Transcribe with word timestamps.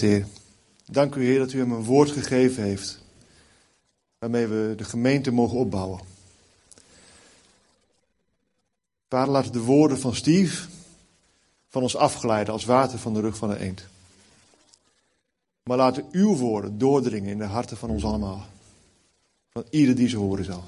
heeft, 0.00 0.24
Heer. 0.24 0.26
Dank 0.86 1.14
u, 1.14 1.24
Heer, 1.24 1.38
dat 1.38 1.52
u 1.52 1.58
hem 1.58 1.72
een 1.72 1.84
woord 1.84 2.10
gegeven 2.10 2.62
heeft. 2.62 2.98
Waarmee 4.18 4.46
we 4.46 4.74
de 4.76 4.84
gemeente 4.84 5.30
mogen 5.30 5.58
opbouwen. 5.58 6.00
Vader, 9.08 9.32
laat 9.32 9.52
de 9.52 9.60
woorden 9.60 9.98
van 9.98 10.14
Steve 10.14 10.68
van 11.68 11.82
ons 11.82 11.96
afglijden 11.96 12.52
als 12.52 12.64
water 12.64 12.98
van 12.98 13.14
de 13.14 13.20
rug 13.20 13.36
van 13.36 13.50
een 13.50 13.56
eend. 13.56 13.86
Maar 15.62 15.76
laten 15.76 16.06
uw 16.10 16.36
woorden 16.36 16.78
doordringen 16.78 17.30
in 17.30 17.38
de 17.38 17.44
harten 17.44 17.76
van 17.76 17.90
ons 17.90 18.04
allemaal. 18.04 18.46
Van 19.52 19.64
ieder 19.70 19.94
die 19.94 20.08
ze 20.08 20.16
horen 20.16 20.44
zal. 20.44 20.64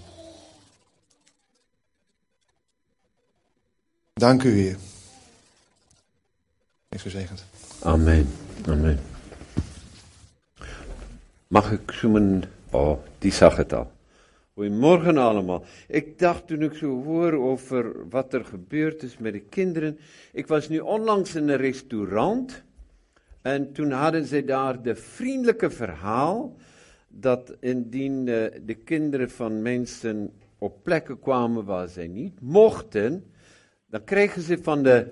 Dank 4.13 4.43
u, 4.43 4.51
Heer. 4.51 4.79
Wees 6.89 7.03
gezegend. 7.03 7.45
Amen. 7.79 8.29
Amen. 8.67 9.12
Mag 11.53 11.73
ik 11.73 11.91
zoomen? 11.91 12.43
Oh, 12.71 12.99
die 13.19 13.33
zag 13.33 13.57
het 13.57 13.73
al. 13.73 13.93
Goedemorgen 14.55 15.17
allemaal. 15.17 15.65
Ik 15.89 16.19
dacht 16.19 16.47
toen 16.47 16.63
ik 16.63 16.75
zo 16.75 17.03
hoor 17.05 17.33
over 17.33 18.09
wat 18.09 18.33
er 18.33 18.45
gebeurd 18.45 19.03
is 19.03 19.19
met 19.19 19.33
de 19.33 19.41
kinderen. 19.41 19.99
Ik 20.33 20.47
was 20.47 20.69
nu 20.69 20.79
onlangs 20.79 21.35
in 21.35 21.49
een 21.49 21.57
restaurant. 21.57 22.63
En 23.43 23.73
toen 23.73 23.91
hadden 23.91 24.25
ze 24.25 24.45
daar 24.45 24.83
de 24.83 24.95
vriendelijke 24.95 25.71
verhaal. 25.71 26.57
Dat 27.09 27.57
indien 27.61 28.29
eh, 28.29 28.61
de 28.65 28.75
kinderen 28.85 29.31
van 29.31 29.63
mensen 29.63 30.33
op 30.59 30.83
plekken 30.83 31.21
kwamen 31.21 31.65
waar 31.65 31.89
zij 31.89 32.07
niet 32.09 32.41
mochten. 32.41 33.33
Dan 33.87 34.05
kregen 34.05 34.43
ze 34.43 34.59
van 34.63 34.83
de 34.83 35.07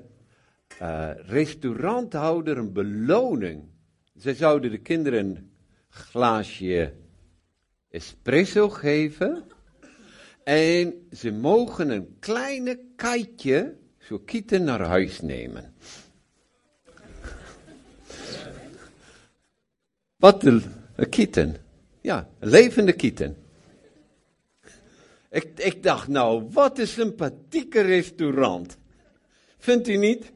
uh, 0.82 1.10
restauranthouder 1.26 2.58
een 2.58 2.72
beloning. 2.72 3.62
Ze 4.18 4.34
zouden 4.34 4.70
de 4.70 4.78
kinderen 4.78 5.49
glaasje 5.90 6.92
espresso 7.90 8.68
geven. 8.68 9.44
En 10.44 11.06
ze 11.12 11.30
mogen 11.30 11.90
een 11.90 12.16
kleine 12.18 12.78
kaitje, 12.96 13.76
zo 13.98 14.18
kieten, 14.18 14.64
naar 14.64 14.80
huis 14.80 15.20
nemen. 15.20 15.74
Wat 20.16 20.44
een, 20.44 20.62
kieten. 21.10 21.56
Ja, 22.00 22.28
levende 22.38 22.92
kieten. 22.92 23.36
Ik, 25.30 25.58
ik 25.58 25.82
dacht, 25.82 26.08
nou, 26.08 26.48
wat 26.50 26.78
een 26.78 26.86
sympathieke 26.86 27.80
restaurant. 27.80 28.78
Vindt 29.58 29.88
u 29.88 29.96
niet? 29.96 30.32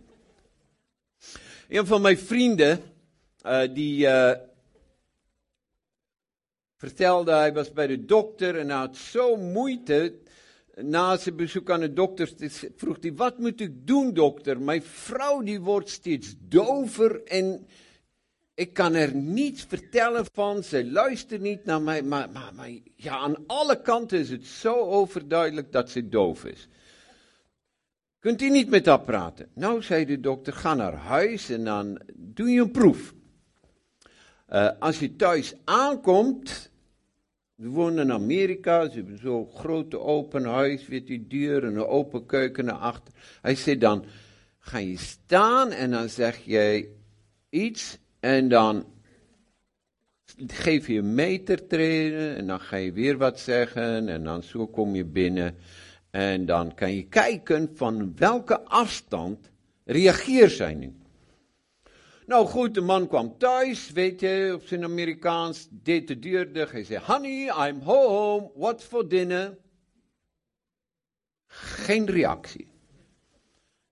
Een 1.69 1.87
van 1.87 2.03
mijn 2.03 2.19
vrienden, 2.19 2.81
uh, 3.47 3.75
die 3.75 4.07
uh, 4.07 4.33
vertelde, 6.85 7.33
hij 7.33 7.53
was 7.53 7.73
bij 7.73 7.87
de 7.87 8.05
dokter 8.05 8.59
en 8.59 8.69
hij 8.69 8.79
had 8.79 8.97
zo 8.97 9.37
moeite. 9.37 10.15
Na 10.77 11.17
zijn 11.17 11.37
bezoek 11.37 11.71
aan 11.71 11.81
de 11.81 11.93
dokter 11.93 12.31
vroeg 12.77 12.97
hij, 13.01 13.15
wat 13.15 13.39
moet 13.39 13.61
ik 13.61 13.87
doen 13.87 14.15
dokter? 14.15 14.61
Mijn 14.61 14.83
vrouw 14.83 15.43
die 15.43 15.61
wordt 15.61 15.91
steeds 15.91 16.35
dover 16.39 17.25
en 17.25 17.67
ik 18.55 18.73
kan 18.73 18.95
er 18.95 19.15
niets 19.15 19.63
vertellen 19.69 20.27
van, 20.33 20.63
ze 20.63 20.91
luistert 20.91 21.41
niet 21.41 21.65
naar 21.65 21.83
mij, 21.83 22.03
maar, 22.03 22.29
maar, 22.33 22.71
ja, 22.97 23.19
aan 23.19 23.37
alle 23.47 23.83
kanten 23.83 24.19
is 24.19 24.31
het 24.31 24.47
zo 24.47 24.75
overduidelijk 24.75 25.73
dat 25.73 25.91
ze 25.91 26.09
doof 26.09 26.45
is. 26.45 26.69
Kunt 28.19 28.43
u 28.43 28.51
niet 28.51 28.71
met 28.71 28.87
haar 28.87 29.01
praten? 29.01 29.49
Nou, 29.55 29.83
zei 29.83 30.05
de 30.05 30.21
dokter, 30.21 30.53
ga 30.53 30.75
naar 30.75 30.95
huis 30.95 31.51
en 31.51 31.65
dan 31.65 32.01
doe 32.15 32.51
je 32.51 32.61
een 32.61 32.71
proef. 32.71 33.15
Uh, 34.53 34.71
als 34.79 34.99
je 34.99 35.17
thuis 35.17 35.55
aankomt, 35.65 36.71
we 37.55 37.69
wonen 37.69 38.05
in 38.05 38.13
Amerika, 38.13 38.89
ze 38.89 38.95
hebben 38.97 39.19
zo'n 39.19 39.49
grote 39.55 39.99
open 39.99 40.45
huis, 40.45 40.87
weet 40.87 41.09
u, 41.09 41.27
deur 41.27 41.65
en 41.65 41.77
een 41.77 41.87
open 41.87 42.27
keuken 42.27 42.65
naar 42.65 42.75
achter. 42.75 43.15
Hij 43.41 43.55
zei 43.55 43.79
dan, 43.79 44.05
ga 44.59 44.79
je 44.79 44.99
staan 44.99 45.71
en 45.71 45.91
dan 45.91 46.09
zeg 46.09 46.45
je 46.45 46.95
iets 47.51 47.99
en 48.21 48.49
dan 48.49 48.85
geef 50.47 50.87
je 50.87 50.99
een 50.99 51.15
meter 51.15 51.67
trainen 51.67 52.37
en 52.37 52.47
dan 52.47 52.61
ga 52.61 52.77
je 52.77 52.93
weer 52.93 53.19
wat 53.19 53.41
zeggen 53.41 54.09
en 54.09 54.25
dan 54.25 54.43
zo 54.43 54.67
kom 54.67 54.95
je 54.95 55.05
binnen. 55.05 55.57
En 56.11 56.47
dan 56.47 56.75
kan 56.75 56.95
je 56.95 57.09
kijken 57.09 57.71
van 57.75 58.17
welke 58.17 58.61
afstand 58.61 59.51
reageert 59.85 60.53
zij 60.53 60.75
nu. 60.75 61.04
Nou 62.27 62.47
goed, 62.47 62.75
de 62.75 62.81
man 62.81 63.09
kwam 63.09 63.39
thuis, 63.39 63.91
weet 63.91 64.21
je, 64.21 64.53
op 64.55 64.67
zijn 64.67 64.85
Amerikaans, 64.85 65.69
deed 65.71 66.09
de 66.09 66.19
dicht. 66.19 66.73
Hij 66.73 66.85
zei, 66.85 67.05
honey, 67.05 67.69
I'm 67.69 67.81
home, 67.81 68.51
what's 68.55 68.85
for 68.85 69.09
dinner? 69.09 69.59
Geen 71.47 72.07
reactie. 72.07 72.69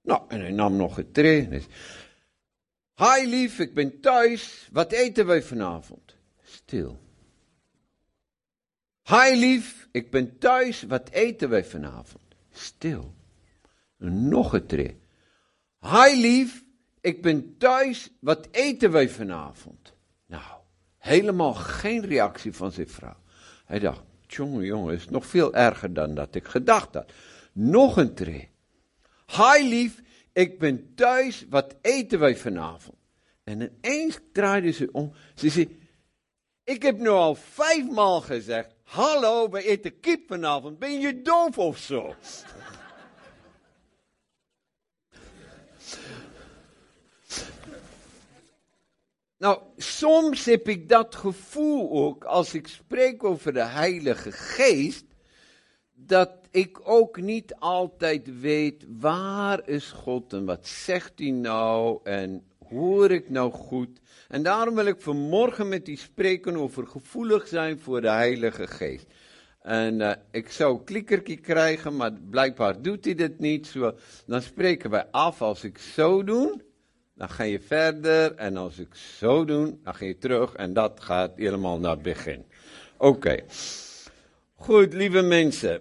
Nou, 0.02 0.22
en 0.28 0.40
hij 0.40 0.50
nam 0.50 0.76
nog 0.76 0.96
het 0.96 1.14
tree. 1.14 1.48
Hi 2.94 3.26
lief, 3.26 3.58
ik 3.58 3.74
ben 3.74 4.00
thuis, 4.00 4.68
wat 4.72 4.92
eten 4.92 5.26
wij 5.26 5.42
vanavond? 5.42 6.16
Stil. 6.42 7.00
Hi 9.02 9.36
lief, 9.38 9.88
ik 9.90 10.10
ben 10.10 10.38
thuis, 10.38 10.82
wat 10.82 11.10
eten 11.10 11.48
wij 11.48 11.64
vanavond? 11.64 12.22
Stil. 12.50 13.14
En 13.98 14.28
nog 14.28 14.52
een 14.52 14.66
tree. 14.66 15.00
Hi 15.80 16.20
lief, 16.20 16.64
ik 17.02 17.22
ben 17.22 17.56
thuis, 17.58 18.10
wat 18.20 18.48
eten 18.50 18.90
wij 18.90 19.08
vanavond? 19.08 19.92
Nou, 20.26 20.52
helemaal 20.98 21.54
geen 21.54 22.06
reactie 22.06 22.52
van 22.52 22.72
zijn 22.72 22.88
vrouw. 22.88 23.16
Hij 23.64 23.78
dacht, 23.78 24.02
jongen, 24.26 24.64
jongen, 24.64 24.94
is 24.94 25.08
nog 25.08 25.26
veel 25.26 25.54
erger 25.54 25.92
dan 25.92 26.14
dat 26.14 26.34
ik 26.34 26.46
gedacht 26.46 26.94
had. 26.94 27.12
Nog 27.52 27.96
een 27.96 28.14
tree. 28.14 28.50
Hi 29.26 29.68
lief, 29.68 30.02
ik 30.32 30.58
ben 30.58 30.94
thuis, 30.94 31.46
wat 31.48 31.74
eten 31.80 32.18
wij 32.18 32.36
vanavond? 32.36 32.96
En 33.44 33.60
ineens 33.60 34.18
draaide 34.32 34.70
ze 34.70 34.88
om. 34.92 35.12
Ze 35.34 35.48
zei, 35.48 35.80
ik 36.64 36.82
heb 36.82 36.98
nu 36.98 37.08
al 37.08 37.34
vijfmaal 37.34 38.20
gezegd, 38.20 38.74
hallo, 38.82 39.50
we 39.50 39.62
eten 39.62 40.00
kip 40.00 40.26
vanavond, 40.26 40.78
ben 40.78 41.00
je 41.00 41.22
doof 41.22 41.58
of 41.58 41.78
zo? 41.78 42.14
Nou, 49.42 49.58
soms 49.76 50.44
heb 50.44 50.68
ik 50.68 50.88
dat 50.88 51.14
gevoel 51.14 51.90
ook 51.90 52.24
als 52.24 52.54
ik 52.54 52.66
spreek 52.66 53.24
over 53.24 53.52
de 53.52 53.64
Heilige 53.64 54.32
Geest, 54.32 55.04
dat 55.94 56.30
ik 56.50 56.80
ook 56.88 57.20
niet 57.20 57.54
altijd 57.54 58.40
weet 58.40 58.86
waar 58.88 59.68
is 59.68 59.90
God 59.90 60.32
en 60.32 60.44
wat 60.44 60.66
zegt 60.66 61.12
hij 61.16 61.30
nou 61.30 62.00
en 62.02 62.44
hoor 62.68 63.10
ik 63.10 63.30
nou 63.30 63.52
goed. 63.52 64.00
En 64.28 64.42
daarom 64.42 64.74
wil 64.74 64.86
ik 64.86 65.00
vanmorgen 65.00 65.68
met 65.68 65.88
u 65.88 65.96
spreken 65.96 66.56
over 66.56 66.86
gevoelig 66.86 67.48
zijn 67.48 67.78
voor 67.78 68.00
de 68.00 68.10
Heilige 68.10 68.66
Geest. 68.66 69.06
En 69.62 70.00
uh, 70.00 70.12
ik 70.30 70.50
zou 70.50 70.78
een 70.78 70.84
klikkertje 70.84 71.36
krijgen, 71.36 71.96
maar 71.96 72.12
blijkbaar 72.30 72.82
doet 72.82 73.04
hij 73.04 73.14
dit 73.14 73.38
niet. 73.38 73.66
Zo, 73.66 73.94
dan 74.26 74.42
spreken 74.42 74.90
wij 74.90 75.06
af 75.10 75.42
als 75.42 75.64
ik 75.64 75.78
zo 75.78 76.24
doe 76.24 76.70
dan 77.14 77.30
ga 77.30 77.42
je 77.42 77.60
verder 77.60 78.34
en 78.34 78.56
als 78.56 78.78
ik 78.78 78.94
zo 78.94 79.44
doe, 79.44 79.78
dan 79.82 79.94
ga 79.94 80.04
je 80.04 80.18
terug 80.18 80.54
en 80.54 80.72
dat 80.72 81.00
gaat 81.00 81.36
helemaal 81.36 81.78
naar 81.78 81.90
het 81.90 82.02
begin. 82.02 82.44
Oké. 82.96 83.44
Goed, 84.54 84.92
lieve 84.92 85.22
mensen. 85.22 85.80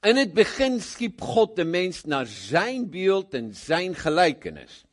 In 0.00 0.16
het 0.16 0.32
begin 0.32 0.80
schiep 0.80 1.20
God 1.20 1.56
de 1.56 1.64
mens 1.64 2.04
naar 2.04 2.26
zijn 2.26 2.90
beeld 2.90 3.34
en 3.34 3.54
zijn 3.54 3.94
gelijkenis. 3.94 4.84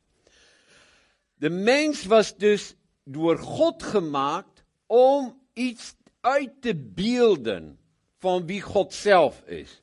De 1.36 1.50
mens 1.50 2.06
was 2.06 2.38
dus 2.38 2.76
door 3.04 3.38
God 3.38 3.84
gemaakt 3.84 4.64
om 4.86 5.42
iets 5.54 5.96
uit 6.22 6.62
te 6.62 6.76
beelden 6.76 7.80
van 8.18 8.46
wie 8.46 8.62
God 8.62 8.94
zelf 8.94 9.42
is. 9.46 9.82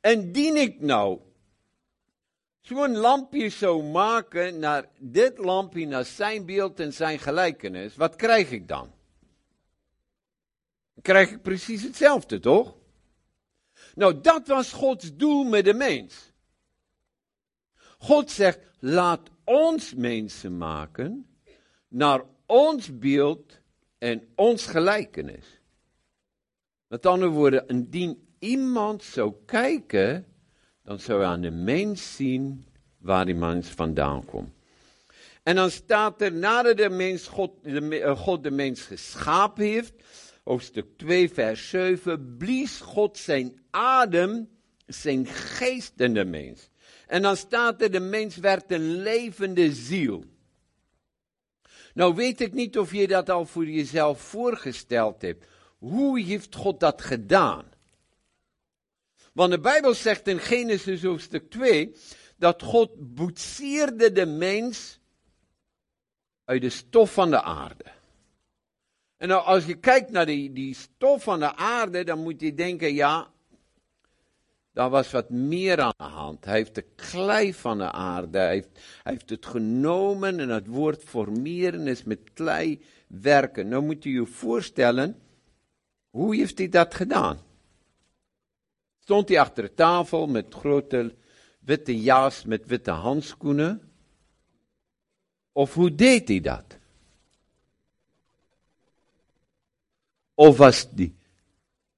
En 0.00 0.32
dien 0.32 0.56
ik 0.56 0.80
nou 0.80 1.20
zo'n 2.76 2.96
lampje 2.96 3.48
zou 3.48 3.82
maken 3.84 4.58
naar 4.58 4.88
dit 4.98 5.38
lampje, 5.38 5.86
naar 5.86 6.04
zijn 6.04 6.46
beeld 6.46 6.80
en 6.80 6.92
zijn 6.92 7.18
gelijkenis, 7.18 7.96
wat 7.96 8.16
krijg 8.16 8.50
ik 8.50 8.68
dan? 8.68 8.90
Dan 10.94 11.02
krijg 11.02 11.30
ik 11.30 11.42
precies 11.42 11.82
hetzelfde, 11.82 12.38
toch? 12.38 12.76
Nou, 13.94 14.20
dat 14.20 14.46
was 14.46 14.72
Gods 14.72 15.16
doel 15.16 15.44
met 15.44 15.64
de 15.64 15.74
mens. 15.74 16.32
God 17.98 18.30
zegt, 18.30 18.60
laat 18.78 19.28
ons 19.44 19.94
mensen 19.94 20.56
maken 20.56 21.26
naar 21.88 22.22
ons 22.46 22.98
beeld 22.98 23.58
en 23.98 24.28
ons 24.34 24.66
gelijkenis. 24.66 25.60
Met 26.86 27.06
andere 27.06 27.30
woorden, 27.30 27.66
indien 27.66 28.28
iemand 28.38 29.04
zou 29.04 29.34
kijken 29.46 30.29
dan 30.90 31.00
zou 31.00 31.20
je 31.20 31.26
aan 31.26 31.40
de 31.40 31.50
mens 31.50 32.16
zien 32.16 32.64
waar 32.98 33.24
die 33.24 33.34
mens 33.34 33.68
vandaan 33.68 34.24
komt. 34.24 34.50
En 35.42 35.54
dan 35.54 35.70
staat 35.70 36.22
er, 36.22 36.32
nadat 36.32 36.76
de 36.76 36.90
mens 36.90 37.26
God, 37.26 37.50
de, 37.62 38.00
uh, 38.00 38.18
God 38.18 38.42
de 38.42 38.50
mens 38.50 38.80
geschapen 38.80 39.64
heeft, 39.64 39.92
hoofdstuk 40.44 40.86
2, 40.96 41.30
vers 41.30 41.68
7, 41.68 42.36
blies 42.36 42.80
God 42.80 43.18
zijn 43.18 43.60
adem, 43.70 44.48
zijn 44.86 45.26
geest 45.26 45.92
in 45.96 46.14
de 46.14 46.24
mens. 46.24 46.70
En 47.06 47.22
dan 47.22 47.36
staat 47.36 47.82
er, 47.82 47.90
de 47.90 48.00
mens 48.00 48.36
werd 48.36 48.72
een 48.72 49.02
levende 49.02 49.72
ziel. 49.72 50.24
Nou 51.94 52.14
weet 52.14 52.40
ik 52.40 52.52
niet 52.52 52.78
of 52.78 52.92
je 52.92 53.06
dat 53.06 53.30
al 53.30 53.46
voor 53.46 53.66
jezelf 53.66 54.20
voorgesteld 54.20 55.22
hebt. 55.22 55.46
Hoe 55.78 56.20
heeft 56.20 56.54
God 56.54 56.80
dat 56.80 57.02
gedaan? 57.02 57.69
Want 59.32 59.50
de 59.50 59.60
Bijbel 59.60 59.94
zegt 59.94 60.28
in 60.28 60.38
Genesis 60.38 61.02
hoofdstuk 61.02 61.50
2 61.50 61.94
dat 62.36 62.62
God 62.62 62.90
boetseerde 63.14 64.12
de 64.12 64.26
mens 64.26 65.00
uit 66.44 66.60
de 66.60 66.70
stof 66.70 67.12
van 67.12 67.30
de 67.30 67.42
aarde. 67.42 67.84
En 69.16 69.28
nou, 69.28 69.44
als 69.44 69.64
je 69.66 69.74
kijkt 69.74 70.10
naar 70.10 70.26
die, 70.26 70.52
die 70.52 70.74
stof 70.74 71.22
van 71.22 71.38
de 71.38 71.56
aarde, 71.56 72.04
dan 72.04 72.22
moet 72.22 72.40
je 72.40 72.54
denken, 72.54 72.94
ja, 72.94 73.30
daar 74.72 74.90
was 74.90 75.10
wat 75.10 75.30
meer 75.30 75.80
aan 75.80 75.94
de 75.96 76.04
hand. 76.04 76.44
Hij 76.44 76.56
heeft 76.56 76.74
de 76.74 76.86
klei 76.94 77.54
van 77.54 77.78
de 77.78 77.92
aarde, 77.92 78.38
hij 78.38 78.52
heeft, 78.52 78.68
hij 79.02 79.12
heeft 79.12 79.30
het 79.30 79.46
genomen 79.46 80.40
en 80.40 80.48
het 80.48 80.66
woord 80.66 81.04
formeren 81.04 81.86
is 81.86 82.02
met 82.02 82.32
klei 82.32 82.84
werken. 83.06 83.68
Nou 83.68 83.82
moet 83.82 84.02
je 84.04 84.10
je 84.10 84.26
voorstellen, 84.26 85.20
hoe 86.10 86.36
heeft 86.36 86.58
hij 86.58 86.68
dat 86.68 86.94
gedaan? 86.94 87.38
Stond 89.10 89.28
hij 89.28 89.40
achter 89.40 89.62
de 89.62 89.74
tafel 89.74 90.26
met 90.26 90.54
grote 90.54 91.14
witte 91.58 92.00
jas 92.00 92.44
met 92.44 92.66
witte 92.66 92.90
handschoenen? 92.90 93.90
Of 95.52 95.74
hoe 95.74 95.94
deed 95.94 96.28
hij 96.28 96.40
dat? 96.40 96.64
Of 100.34 100.56
was 100.56 100.88
hij 100.96 101.14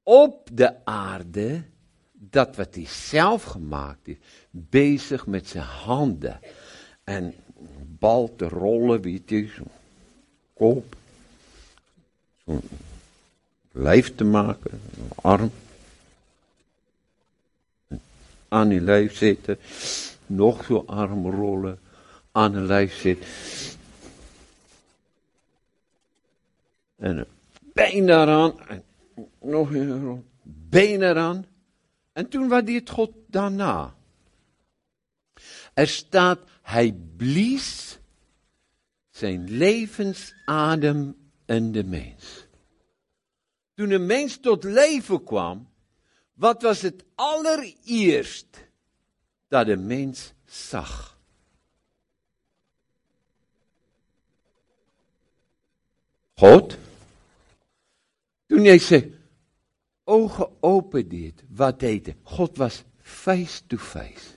op 0.03 0.49
de 0.53 0.85
aarde, 0.85 1.65
dat 2.13 2.57
wat 2.57 2.75
hij 2.75 2.87
zelf 2.87 3.43
gemaakt 3.43 4.07
heeft, 4.07 4.21
bezig 4.51 5.27
met 5.27 5.49
zijn 5.49 5.65
handen 5.65 6.41
en 7.05 7.35
bal 7.99 8.37
te 8.37 8.49
rollen, 8.49 9.01
weet 9.01 9.31
je, 9.31 9.49
zo'n 9.49 9.71
koop, 10.55 10.97
zo'n 12.45 12.63
lijf 13.73 14.15
te 14.15 14.25
maken, 14.25 14.81
arm, 15.15 15.51
aan 18.53 18.71
je 18.71 18.81
lijf 18.81 19.17
zitten, 19.17 19.59
nog 20.27 20.65
zo'n 20.65 20.87
arm 20.87 21.31
rollen, 21.31 21.79
aan 22.33 22.55
een 22.55 22.67
lijf 22.67 22.95
zit. 22.95 23.27
En 26.97 27.19
een 27.19 27.27
been 27.73 28.07
daaraan, 28.07 28.61
en 28.61 28.85
nog 29.41 29.71
een 29.71 30.25
been 30.43 31.03
eraan. 31.03 31.47
En 32.13 32.29
toen 32.29 32.65
dit 32.65 32.91
God 32.91 33.11
daarna. 33.27 33.95
Er 35.75 35.89
staat, 35.89 36.39
hij 36.63 36.97
blies 37.17 37.99
zijn 39.11 39.51
levensadem 39.51 41.17
in 41.47 41.73
de 41.73 41.85
mens. 41.85 42.47
Toen 43.75 43.91
een 43.91 44.07
mens 44.07 44.37
tot 44.37 44.65
leven 44.65 45.25
kwam, 45.25 45.72
Wat 46.43 46.63
was 46.67 46.81
dit 46.83 47.05
allereerst 47.15 48.59
dat 49.49 49.69
'n 49.69 49.87
mens 49.87 50.33
sag? 50.47 51.19
God 56.43 56.79
Toen 58.53 58.67
hy 58.69 58.77
sê 58.85 58.99
oë 60.13 60.29
geopen 60.37 61.13
het, 61.17 61.39
wat 61.57 61.81
het 61.87 62.11
God 62.37 62.59
was 62.61 62.83
face 63.01 63.63
to 63.65 63.79
face. 63.81 64.35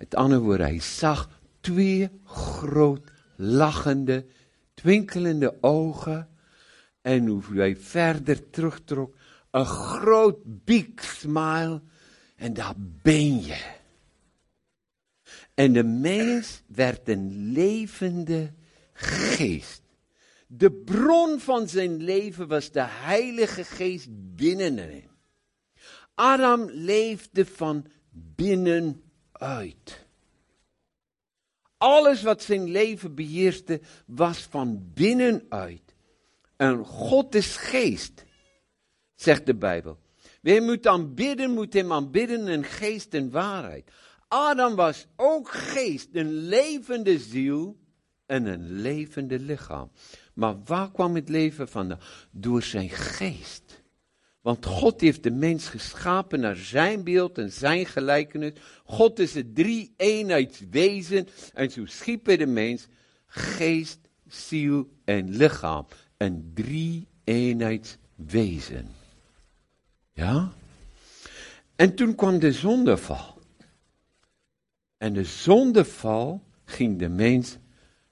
Met 0.00 0.16
ander 0.16 0.40
woorde, 0.40 0.70
hy 0.70 0.80
sag 0.80 1.26
twee 1.60 2.08
groot 2.24 3.04
lagende, 3.36 4.22
twinkelende 4.80 5.52
oë 5.60 6.16
en 7.04 7.28
hoe 7.28 7.60
hy 7.60 7.74
verder 7.76 8.40
terugtrok, 8.48 9.12
een 9.50 9.66
groot 9.66 10.38
big 10.44 10.86
smile. 10.96 11.82
En 12.36 12.52
daar 12.52 12.74
ben 12.76 13.42
je. 13.42 13.78
En 15.54 15.72
de 15.72 15.84
mens 15.84 16.62
werd 16.66 17.08
een 17.08 17.52
levende 17.52 18.52
geest. 18.92 19.82
De 20.46 20.72
bron 20.72 21.40
van 21.40 21.68
zijn 21.68 22.02
leven 22.02 22.48
was 22.48 22.70
de 22.70 22.84
Heilige 22.84 23.64
Geest 23.64 24.06
binnen 24.10 24.76
hem. 24.76 25.10
Adam 26.14 26.70
leefde 26.70 27.46
van 27.46 27.86
binnenuit. 28.10 30.06
Alles 31.76 32.22
wat 32.22 32.42
zijn 32.42 32.70
leven 32.70 33.14
beheerste 33.14 33.80
was 34.06 34.38
van 34.38 34.90
binnenuit. 34.94 35.94
En 36.56 36.84
God 36.84 37.34
is 37.34 37.56
geest, 37.56 38.24
zegt 39.20 39.46
de 39.46 39.54
Bijbel. 39.54 39.98
Wie 40.40 40.60
moet 40.60 40.86
aanbidden, 40.86 41.50
moet 41.50 41.72
hem 41.72 41.92
aanbidden 41.92 42.48
in 42.48 42.64
geest 42.64 43.14
en 43.14 43.30
waarheid. 43.30 43.90
Adam 44.28 44.74
was 44.74 45.06
ook 45.16 45.50
geest, 45.50 46.08
een 46.12 46.32
levende 46.32 47.18
ziel 47.18 47.76
en 48.26 48.46
een 48.46 48.72
levende 48.72 49.38
lichaam. 49.38 49.90
Maar 50.34 50.62
waar 50.64 50.90
kwam 50.90 51.14
het 51.14 51.28
leven 51.28 51.68
vandaan? 51.68 52.00
Door 52.30 52.62
zijn 52.62 52.88
geest. 52.88 53.82
Want 54.40 54.66
God 54.66 55.00
heeft 55.00 55.22
de 55.22 55.30
mens 55.30 55.68
geschapen 55.68 56.40
naar 56.40 56.56
zijn 56.56 57.04
beeld 57.04 57.38
en 57.38 57.52
zijn 57.52 57.86
gelijkenis. 57.86 58.52
God 58.84 59.18
is 59.18 59.34
het 59.34 59.54
drie 59.54 59.94
eenheidswezen. 59.96 61.28
En 61.54 61.70
zo 61.70 61.86
schiep 61.86 62.26
hij 62.26 62.36
de 62.36 62.46
mens 62.46 62.86
geest, 63.26 63.98
ziel 64.26 64.88
en 65.04 65.36
lichaam. 65.36 65.86
Een 66.16 66.50
drie 66.54 67.08
eenheidswezen. 67.24 68.99
Ja? 70.20 70.52
En 71.76 71.94
toen 71.94 72.14
kwam 72.14 72.38
de 72.38 72.52
zondeval. 72.52 73.38
En 74.96 75.12
de 75.12 75.24
zondeval 75.24 76.42
ging 76.64 76.98
de 76.98 77.08
mens 77.08 77.56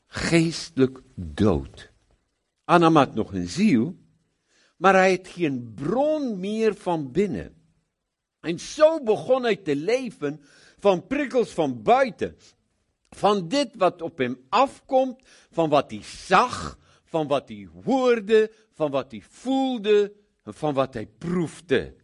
geestelijk 0.07 1.01
dood. 1.15 1.91
Adam 2.65 2.97
had 2.97 3.15
nog 3.15 3.33
een 3.33 3.49
ziel, 3.49 3.97
maar 4.77 4.95
hij 4.95 5.11
had 5.11 5.29
geen 5.29 5.73
bron 5.75 6.41
meer 6.41 6.75
van 6.75 7.13
binnen. 7.13 7.55
En 8.41 8.59
zo 8.59 9.03
begon 9.03 9.43
hij 9.43 9.57
te 9.57 9.77
leven 9.77 10.41
van 10.79 11.07
prikkels 11.07 11.51
van 11.51 11.83
buiten. 11.83 12.37
Van 13.11 13.49
dit 13.49 13.69
wat 13.75 14.03
op 14.03 14.19
hem 14.19 14.41
afkomt, 14.49 15.23
van 15.51 15.69
wat 15.69 15.91
hij 15.91 16.03
zag, 16.03 16.79
van 17.05 17.27
wat 17.27 17.49
hij 17.49 17.69
hoorde, 17.85 18.53
van 18.73 18.91
wat 18.91 19.11
hij 19.11 19.23
voelde, 19.29 20.13
van 20.53 20.75
wat 20.75 20.95
hij 20.95 21.07
proefde. 21.07 21.95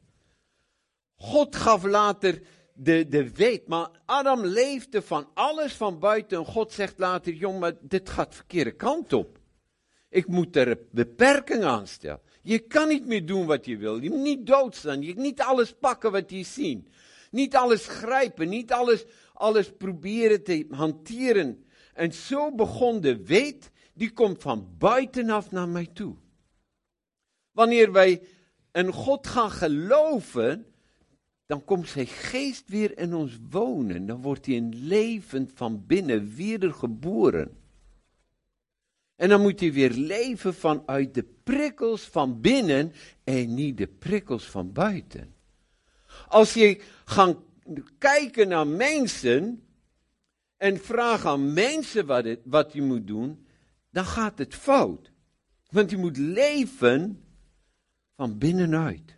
God 1.24 1.56
gaf 1.56 1.84
later 1.84 2.42
de, 2.74 3.08
de 3.08 3.32
wet, 3.32 3.66
maar 3.66 3.90
Adam 4.04 4.44
leefde 4.44 5.02
van 5.02 5.28
alles 5.34 5.72
van 5.72 5.98
buiten. 5.98 6.38
En 6.38 6.44
God 6.44 6.72
zegt 6.72 6.98
later, 6.98 7.32
jongen, 7.32 7.78
dit 7.80 8.08
gaat 8.08 8.34
verkeerde 8.34 8.72
kant 8.72 9.12
op. 9.12 9.38
Ik 10.08 10.26
moet 10.26 10.56
er 10.56 10.78
beperking 10.90 11.64
aan 11.64 11.86
stellen. 11.86 12.20
Je 12.42 12.58
kan 12.58 12.88
niet 12.88 13.06
meer 13.06 13.26
doen 13.26 13.46
wat 13.46 13.64
je 13.64 13.76
wil. 13.76 14.02
Je 14.02 14.10
moet 14.10 14.22
niet 14.22 14.46
doodstaan. 14.46 15.02
Je 15.02 15.14
moet 15.14 15.22
niet 15.22 15.40
alles 15.40 15.74
pakken 15.74 16.12
wat 16.12 16.30
je 16.30 16.42
ziet. 16.42 16.88
Niet 17.30 17.56
alles 17.56 17.86
grijpen. 17.86 18.48
Niet 18.48 18.72
alles, 18.72 19.04
alles 19.32 19.72
proberen 19.72 20.44
te 20.44 20.66
hanteren. 20.70 21.64
En 21.94 22.12
zo 22.12 22.54
begon 22.54 23.00
de 23.00 23.24
wet. 23.24 23.70
Die 23.94 24.12
komt 24.12 24.42
van 24.42 24.74
buitenaf 24.78 25.50
naar 25.50 25.68
mij 25.68 25.88
toe. 25.92 26.16
Wanneer 27.52 27.92
wij 27.92 28.22
in 28.72 28.92
God 28.92 29.26
gaan 29.26 29.50
geloven. 29.50 30.73
Dan 31.46 31.64
komt 31.64 31.88
zijn 31.88 32.06
geest 32.06 32.68
weer 32.68 32.98
in 32.98 33.14
ons 33.14 33.38
wonen. 33.50 34.06
Dan 34.06 34.22
wordt 34.22 34.46
hij 34.46 34.56
een 34.56 34.74
leven 34.74 35.50
van 35.54 35.86
binnen 35.86 36.34
wedergeboren. 36.34 37.56
En 39.16 39.28
dan 39.28 39.40
moet 39.40 39.60
hij 39.60 39.72
weer 39.72 39.90
leven 39.90 40.54
vanuit 40.54 41.14
de 41.14 41.24
prikkels 41.42 42.02
van 42.02 42.40
binnen 42.40 42.92
en 43.24 43.54
niet 43.54 43.76
de 43.76 43.86
prikkels 43.86 44.44
van 44.44 44.72
buiten. 44.72 45.34
Als 46.28 46.54
je 46.54 46.80
gaat 47.04 47.36
kijken 47.98 48.48
naar 48.48 48.66
mensen 48.66 49.62
en 50.56 50.78
vraagt 50.78 51.24
aan 51.24 51.52
mensen 51.52 52.06
wat, 52.06 52.24
het, 52.24 52.40
wat 52.44 52.72
je 52.72 52.82
moet 52.82 53.06
doen, 53.06 53.46
dan 53.90 54.04
gaat 54.04 54.38
het 54.38 54.54
fout. 54.54 55.10
Want 55.70 55.90
je 55.90 55.96
moet 55.96 56.16
leven 56.16 57.24
van 58.16 58.38
binnenuit. 58.38 59.16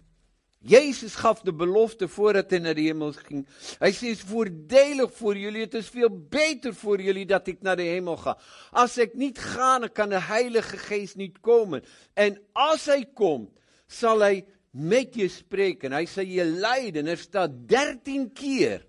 Jezus 0.69 1.15
gaf 1.15 1.41
de 1.41 1.55
belofte 1.55 2.09
voordat 2.09 2.51
hij 2.51 2.59
naar 2.59 2.75
de 2.75 2.81
hemel 2.81 3.13
ging. 3.13 3.47
Hij 3.79 3.93
zei, 3.93 4.11
het 4.11 4.21
is 4.21 4.25
voordelig 4.25 5.13
voor 5.13 5.37
jullie, 5.37 5.61
het 5.61 5.75
is 5.75 5.89
veel 5.89 6.27
beter 6.29 6.75
voor 6.75 7.01
jullie 7.01 7.27
dat 7.27 7.47
ik 7.47 7.61
naar 7.61 7.77
de 7.77 7.83
hemel 7.83 8.17
ga. 8.17 8.39
Als 8.71 8.99
ik 8.99 9.15
niet 9.15 9.39
ga, 9.39 9.79
dan 9.79 9.93
kan 9.93 10.09
de 10.09 10.21
Heilige 10.21 10.77
Geest 10.77 11.17
niet 11.17 11.41
komen. 11.41 11.85
En 12.15 12.43
als 12.53 12.85
hij 12.85 13.09
komt, 13.15 13.51
zal 13.87 14.19
hij 14.19 14.45
met 14.71 15.15
je 15.15 15.29
spreken. 15.29 15.93
Hij 15.93 16.07
zal 16.07 16.25
je 16.25 16.45
leiden. 16.45 17.07
Er 17.07 17.19
staat 17.19 17.51
dertien 17.69 18.33
keer 18.33 18.87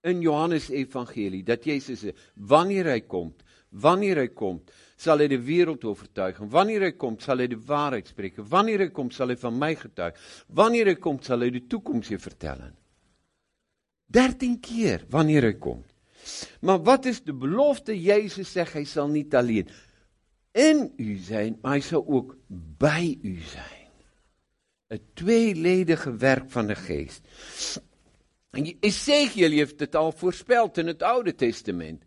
in 0.00 0.20
Johannes 0.20 0.68
evangelie 0.68 1.42
dat 1.42 1.62
zegt, 1.62 2.18
wanneer 2.34 2.84
hij 2.84 3.00
komt, 3.00 3.42
wanneer 3.68 4.14
hij 4.14 4.28
komt, 4.28 4.70
zal 5.00 5.18
hij 5.18 5.28
de 5.28 5.42
wereld 5.42 5.84
overtuigen. 5.84 6.48
Wanneer 6.48 6.80
hij 6.80 6.92
komt, 6.92 7.22
zal 7.22 7.36
hij 7.36 7.48
de 7.48 7.64
waarheid 7.64 8.08
spreken. 8.08 8.48
Wanneer 8.48 8.78
hij 8.78 8.90
komt, 8.90 9.14
zal 9.14 9.26
hij 9.26 9.36
van 9.36 9.58
mij 9.58 9.76
getuigen. 9.76 10.20
Wanneer 10.46 10.84
hij 10.84 10.96
komt, 10.96 11.24
zal 11.24 11.38
hij 11.38 11.50
de 11.50 11.66
toekomst 11.66 12.08
je 12.08 12.18
vertellen. 12.18 12.74
Dertien 14.06 14.60
keer 14.60 15.04
wanneer 15.08 15.42
hij 15.42 15.54
komt. 15.54 15.94
Maar 16.60 16.82
wat 16.82 17.04
is 17.04 17.22
de 17.22 17.34
belofte? 17.34 18.00
Jezus 18.00 18.52
zegt, 18.52 18.72
hij 18.72 18.84
zal 18.84 19.08
niet 19.08 19.34
alleen 19.34 19.68
in 20.52 20.92
u 20.96 21.16
zijn, 21.16 21.58
maar 21.60 21.70
hij 21.70 21.80
zal 21.80 22.04
ook 22.08 22.36
bij 22.76 23.18
u 23.22 23.40
zijn. 23.40 23.88
Het 24.86 25.02
tweeledige 25.14 26.16
werk 26.16 26.50
van 26.50 26.66
de 26.66 26.74
geest. 26.74 27.20
Ezekiel 28.80 29.50
heeft 29.50 29.80
het 29.80 29.94
al 29.94 30.12
voorspeld 30.12 30.78
in 30.78 30.86
het 30.86 31.02
Oude 31.02 31.34
Testament. 31.34 32.04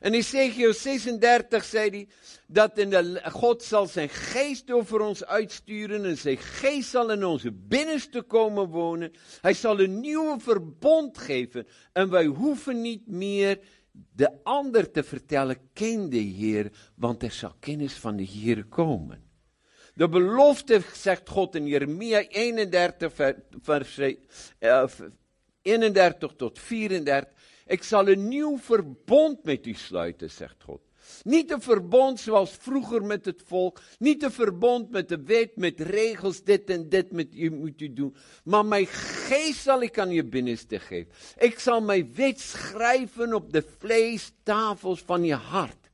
En 0.00 0.12
in 0.12 0.18
Ezekiel 0.18 0.72
36 0.72 1.64
zei 1.64 1.90
hij 1.90 2.08
dat 2.46 2.76
de, 2.76 3.20
God 3.24 3.62
zal 3.62 3.86
zijn 3.86 4.08
geest 4.08 4.70
over 4.70 5.00
ons 5.00 5.24
uitsturen 5.24 6.04
en 6.04 6.16
zijn 6.16 6.38
geest 6.38 6.90
zal 6.90 7.10
in 7.10 7.24
onze 7.24 7.52
binnenste 7.52 8.22
komen 8.22 8.68
wonen. 8.68 9.12
Hij 9.40 9.54
zal 9.54 9.80
een 9.80 10.00
nieuwe 10.00 10.36
verbond 10.40 11.18
geven 11.18 11.66
en 11.92 12.10
wij 12.10 12.24
hoeven 12.24 12.80
niet 12.80 13.06
meer 13.06 13.58
de 14.14 14.30
ander 14.42 14.90
te 14.90 15.02
vertellen, 15.02 15.58
ken 15.72 16.10
de 16.10 16.16
Heer, 16.16 16.70
want 16.94 17.22
er 17.22 17.30
zal 17.30 17.54
kennis 17.60 17.92
van 17.92 18.16
de 18.16 18.22
Heer 18.22 18.64
komen. 18.64 19.24
De 19.94 20.08
belofte, 20.08 20.80
zegt 20.94 21.28
God 21.28 21.54
in 21.54 21.66
Jeremia 21.66 22.28
31, 22.28 23.12
vers 23.62 24.00
31 25.62 26.32
tot 26.36 26.58
34. 26.58 27.35
Ik 27.66 27.82
zal 27.82 28.08
een 28.08 28.28
nieuw 28.28 28.58
verbond 28.58 29.44
met 29.44 29.66
u 29.66 29.74
sluiten, 29.74 30.30
zegt 30.30 30.62
God. 30.64 30.80
Niet 31.22 31.50
een 31.50 31.62
verbond 31.62 32.20
zoals 32.20 32.50
vroeger 32.50 33.04
met 33.04 33.24
het 33.24 33.42
volk. 33.46 33.80
Niet 33.98 34.22
een 34.22 34.32
verbond 34.32 34.90
met 34.90 35.08
de 35.08 35.22
wet, 35.22 35.56
met 35.56 35.80
regels, 35.80 36.42
dit 36.42 36.70
en 36.70 36.88
dit 36.88 37.12
met 37.12 37.28
je 37.30 37.50
moet 37.50 37.80
u 37.80 37.92
doen. 37.92 38.16
Maar 38.44 38.64
mijn 38.64 38.86
geest 38.86 39.62
zal 39.62 39.82
ik 39.82 39.98
aan 39.98 40.10
je 40.10 40.24
binnenste 40.24 40.78
geven. 40.78 41.12
Ik 41.38 41.58
zal 41.58 41.80
mijn 41.80 42.14
wet 42.14 42.40
schrijven 42.40 43.34
op 43.34 43.52
de 43.52 43.64
vleestafels 43.78 45.00
van 45.00 45.24
je 45.24 45.34
hart. 45.34 45.90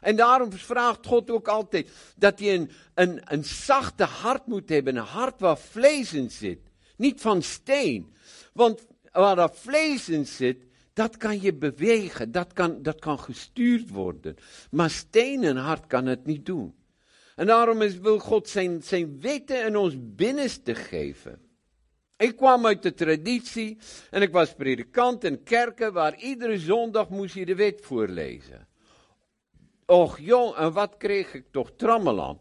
En 0.00 0.16
daarom 0.16 0.52
vraagt 0.52 1.06
God 1.06 1.30
ook 1.30 1.48
altijd 1.48 1.90
dat 2.16 2.38
je 2.38 2.50
een, 2.50 2.70
een, 2.94 3.20
een 3.24 3.44
zachte 3.44 4.04
hart 4.04 4.46
moet 4.46 4.68
hebben. 4.68 4.96
Een 4.96 5.02
hart 5.02 5.40
waar 5.40 5.58
vlees 5.58 6.12
in 6.12 6.30
zit. 6.30 6.60
Niet 6.96 7.20
van 7.20 7.42
steen. 7.42 8.14
Want 8.52 8.86
waar 9.12 9.36
dat 9.36 9.58
vlees 9.58 10.08
in 10.08 10.26
zit, 10.26 10.64
dat 10.92 11.16
kan 11.16 11.40
je 11.40 11.54
bewegen, 11.54 12.32
dat 12.32 12.52
kan, 12.52 12.82
dat 12.82 12.98
kan 12.98 13.18
gestuurd 13.18 13.90
worden. 13.90 14.36
Maar 14.70 14.90
stenen 14.90 15.56
hart 15.56 15.86
kan 15.86 16.06
het 16.06 16.26
niet 16.26 16.46
doen. 16.46 16.74
En 17.36 17.46
daarom 17.46 17.82
is, 17.82 17.98
wil 17.98 18.18
God 18.18 18.48
zijn, 18.48 18.82
zijn 18.82 19.20
wetten 19.20 19.66
in 19.66 19.76
ons 19.76 19.94
binnenste 19.98 20.74
geven. 20.74 21.40
Ik 22.16 22.36
kwam 22.36 22.66
uit 22.66 22.82
de 22.82 22.94
traditie 22.94 23.78
en 24.10 24.22
ik 24.22 24.32
was 24.32 24.54
predikant 24.54 25.24
in 25.24 25.42
kerken 25.42 25.92
waar 25.92 26.18
iedere 26.18 26.58
zondag 26.58 27.08
moest 27.08 27.34
je 27.34 27.44
de 27.44 27.54
wet 27.54 27.80
voorlezen. 27.80 28.68
Och 29.86 30.18
jong, 30.18 30.54
en 30.54 30.72
wat 30.72 30.96
kreeg 30.96 31.34
ik 31.34 31.44
toch 31.50 31.72
trammeland. 31.76 32.40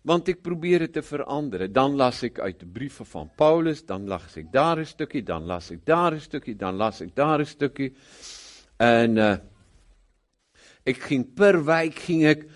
Want 0.00 0.28
ik 0.28 0.42
probeerde 0.42 0.90
te 0.90 1.02
veranderen. 1.02 1.72
Dan 1.72 1.94
las 1.94 2.22
ik 2.22 2.38
uit 2.38 2.60
de 2.60 2.66
brieven 2.66 3.06
van 3.06 3.30
Paulus, 3.36 3.86
dan 3.86 4.06
las 4.06 4.36
ik 4.36 4.52
daar 4.52 4.78
een 4.78 4.86
stukje, 4.86 5.22
dan 5.22 5.42
las 5.42 5.70
ik 5.70 5.84
daar 5.84 6.12
een 6.12 6.20
stukje, 6.20 6.56
dan 6.56 6.74
las 6.74 7.00
ik 7.00 7.14
daar 7.14 7.38
een 7.38 7.46
stukje. 7.46 7.92
En 8.76 9.16
uh, 9.16 9.36
ik 10.82 11.02
ging 11.02 11.34
per 11.34 11.64
wijk 11.64 11.94
ging 11.94 12.26
ik 12.26 12.50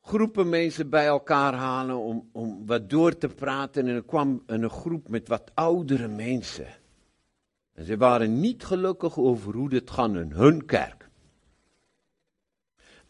groepen 0.00 0.48
mensen 0.48 0.90
bij 0.90 1.06
elkaar 1.06 1.54
halen 1.54 1.96
om, 1.96 2.28
om 2.32 2.66
wat 2.66 2.90
door 2.90 3.18
te 3.18 3.28
praten. 3.28 3.88
En 3.88 3.94
er 3.94 4.04
kwam 4.04 4.42
een 4.46 4.70
groep 4.70 5.08
met 5.08 5.28
wat 5.28 5.50
oudere 5.54 6.08
mensen. 6.08 6.66
En 7.72 7.84
ze 7.84 7.96
waren 7.96 8.40
niet 8.40 8.64
gelukkig 8.64 9.18
over 9.18 9.54
hoe 9.54 9.68
dit 9.68 9.90
gaat 9.90 10.14
in 10.14 10.30
hun 10.32 10.64
kerk. 10.64 11.08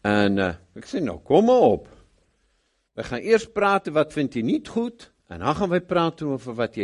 En 0.01 0.37
uh, 0.37 0.55
ik 0.75 0.85
zei, 0.85 1.03
nou 1.03 1.19
kom 1.19 1.51
op. 1.51 1.89
We 2.95 3.05
gaan 3.05 3.19
eerst 3.19 3.53
praten 3.53 3.93
wat 3.93 4.13
vindt 4.13 4.35
hij 4.35 4.43
niet 4.43 4.69
goed. 4.69 5.13
En 5.27 5.39
dan 5.39 5.57
gaan 5.57 5.69
wij 5.69 5.81
praten 5.81 6.27
over 6.27 6.55
wat, 6.55 6.79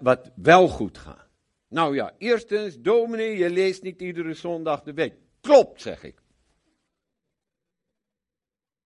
wat 0.00 0.30
wel 0.34 0.68
goed 0.68 0.98
gaat. 0.98 1.28
Nou 1.68 1.94
ja, 1.94 2.14
eerstens, 2.18 2.80
dominee, 2.80 3.36
je 3.36 3.50
leest 3.50 3.82
niet 3.82 4.00
iedere 4.00 4.34
zondag 4.34 4.82
de 4.82 4.92
wet. 4.92 5.14
Klopt, 5.40 5.82
zeg 5.82 6.04
ik. 6.04 6.22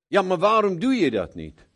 Ja, 0.07 0.23
maar 0.23 0.39
waarom 0.39 0.79
doe 0.79 0.95
je 0.95 1.11
dat 1.11 1.35
niet? 1.35 1.67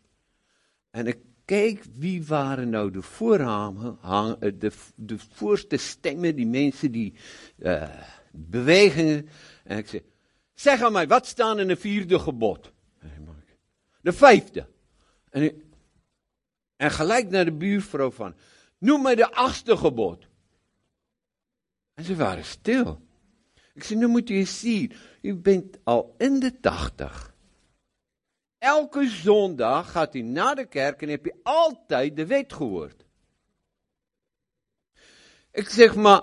En 0.89 1.07
ik 1.07 1.17
keek, 1.45 1.83
wie 1.93 2.25
waren 2.25 2.69
nou 2.69 2.91
de 2.91 3.01
voorhamen, 3.01 3.97
eh, 4.01 4.51
de, 4.59 4.71
de 4.95 5.17
voorste 5.31 5.77
stemmen, 5.77 6.35
die 6.35 6.47
mensen, 6.47 6.91
die 6.91 7.13
uh, 7.57 7.89
bewegingen. 8.31 9.29
En 9.63 9.77
ik 9.77 9.87
zei, 9.87 10.01
zeg 10.53 10.81
aan 10.81 10.91
mij, 10.91 11.07
wat 11.07 11.25
staan 11.25 11.59
in 11.59 11.69
het 11.69 11.79
vierde 11.79 12.19
gebod? 12.19 12.71
De 14.07 14.13
vijfde. 14.13 14.67
En, 15.29 15.71
en 16.75 16.91
gelijk 16.91 17.29
naar 17.29 17.45
de 17.45 17.51
buurvrouw 17.51 18.11
van, 18.11 18.35
noem 18.77 19.01
mij 19.01 19.15
de 19.15 19.31
achtste 19.31 19.77
gebod. 19.77 20.27
En 21.93 22.03
ze 22.03 22.15
waren 22.15 22.45
stil. 22.45 23.01
Ik 23.73 23.83
zei, 23.83 23.99
nu 23.99 24.07
moet 24.07 24.29
eens 24.29 24.59
zien, 24.59 24.93
u 25.21 25.35
bent 25.35 25.77
al 25.83 26.15
in 26.17 26.39
de 26.39 26.59
tachtig. 26.59 27.35
Elke 28.57 29.07
zondag 29.07 29.91
gaat 29.91 30.15
u 30.15 30.21
naar 30.21 30.55
de 30.55 30.65
kerk 30.65 31.01
en 31.01 31.09
heb 31.09 31.25
je 31.25 31.35
altijd 31.43 32.15
de 32.15 32.25
wet 32.25 32.53
gehoord. 32.53 33.05
Ik 35.51 35.69
zeg 35.69 35.95
maar, 35.95 36.21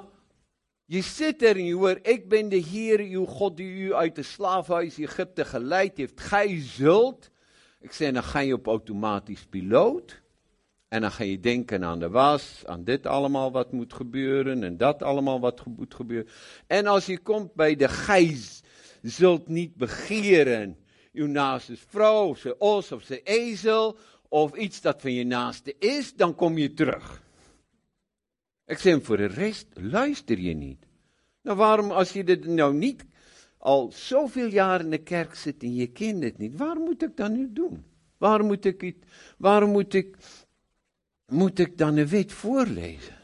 je 0.85 1.03
zit 1.03 1.43
er 1.43 1.57
en 1.57 1.65
je 1.65 1.75
hoort, 1.75 2.07
ik 2.07 2.29
ben 2.29 2.49
de 2.49 2.57
Heer, 2.57 2.99
uw 2.99 3.25
God 3.25 3.57
die 3.57 3.73
u 3.73 3.95
uit 3.95 4.15
de 4.15 4.23
slaafhuis 4.23 4.99
Egypte 4.99 5.45
geleid 5.45 5.97
heeft. 5.97 6.21
Gij 6.21 6.61
zult 6.61 7.33
ik 7.85 7.93
zei, 7.93 8.13
dan 8.13 8.23
ga 8.23 8.39
je 8.39 8.55
op 8.55 8.67
automatisch 8.67 9.45
piloot. 9.45 10.23
En 10.89 11.01
dan 11.01 11.11
ga 11.11 11.25
je 11.25 11.41
denken 11.41 11.85
aan 11.85 11.99
de 11.99 12.09
was, 12.09 12.63
aan 12.67 12.85
dit 12.85 13.07
allemaal 13.07 13.53
wat 13.53 13.73
moet 13.73 13.93
gebeuren 13.93 14.63
en 14.63 14.77
dat 14.77 15.03
allemaal 15.03 15.41
wat 15.41 15.67
moet 15.67 15.95
gebeuren. 15.95 16.33
En 16.67 16.87
als 16.87 17.07
je 17.07 17.19
komt 17.19 17.55
bij 17.55 17.77
de 17.77 17.89
gijs, 17.89 18.63
zult 19.03 19.49
niet 19.49 19.75
begeren 19.75 20.79
uw 21.13 21.27
naaste 21.27 21.77
vrouw 21.77 22.29
of 22.29 22.39
zijn 22.39 22.55
os 22.59 22.93
of 22.93 23.03
zijn 23.03 23.21
ezel 23.25 23.99
of 24.29 24.55
iets 24.55 24.81
dat 24.81 25.01
van 25.01 25.13
je 25.13 25.25
naaste 25.25 25.75
is, 25.79 26.15
dan 26.15 26.35
kom 26.35 26.59
je 26.59 26.75
terug. 26.75 27.23
Ik 28.67 28.79
zeg, 28.79 29.03
voor 29.03 29.17
de 29.17 29.27
rest 29.27 29.67
luister 29.73 30.39
je 30.39 30.55
niet. 30.55 30.87
Nou, 31.43 31.57
waarom 31.57 31.91
als 31.91 32.13
je 32.13 32.25
dit 32.25 32.47
nou 32.47 32.75
niet 32.75 33.05
al 33.65 33.93
zoveel 33.93 34.47
jaar 34.47 34.81
in 34.81 34.91
de 34.91 34.99
kerk 34.99 35.35
zit 35.35 35.63
en 35.63 35.75
je 35.75 35.87
kent 35.87 36.23
het 36.23 36.39
niet, 36.39 36.57
waarom 36.57 36.85
moet 36.85 37.03
ik 37.03 37.17
dat 37.17 37.31
nu 37.31 37.53
doen? 37.53 37.85
Waarom 38.19 38.47
moet 38.47 38.65
ik, 38.65 38.81
het, 38.81 38.97
waarom 39.39 39.71
moet 39.71 39.95
ik, 39.95 40.17
moet 41.27 41.59
ik 41.59 41.79
dan 41.79 41.97
een 41.97 42.09
wet 42.09 42.33
voorlezen? 42.33 43.15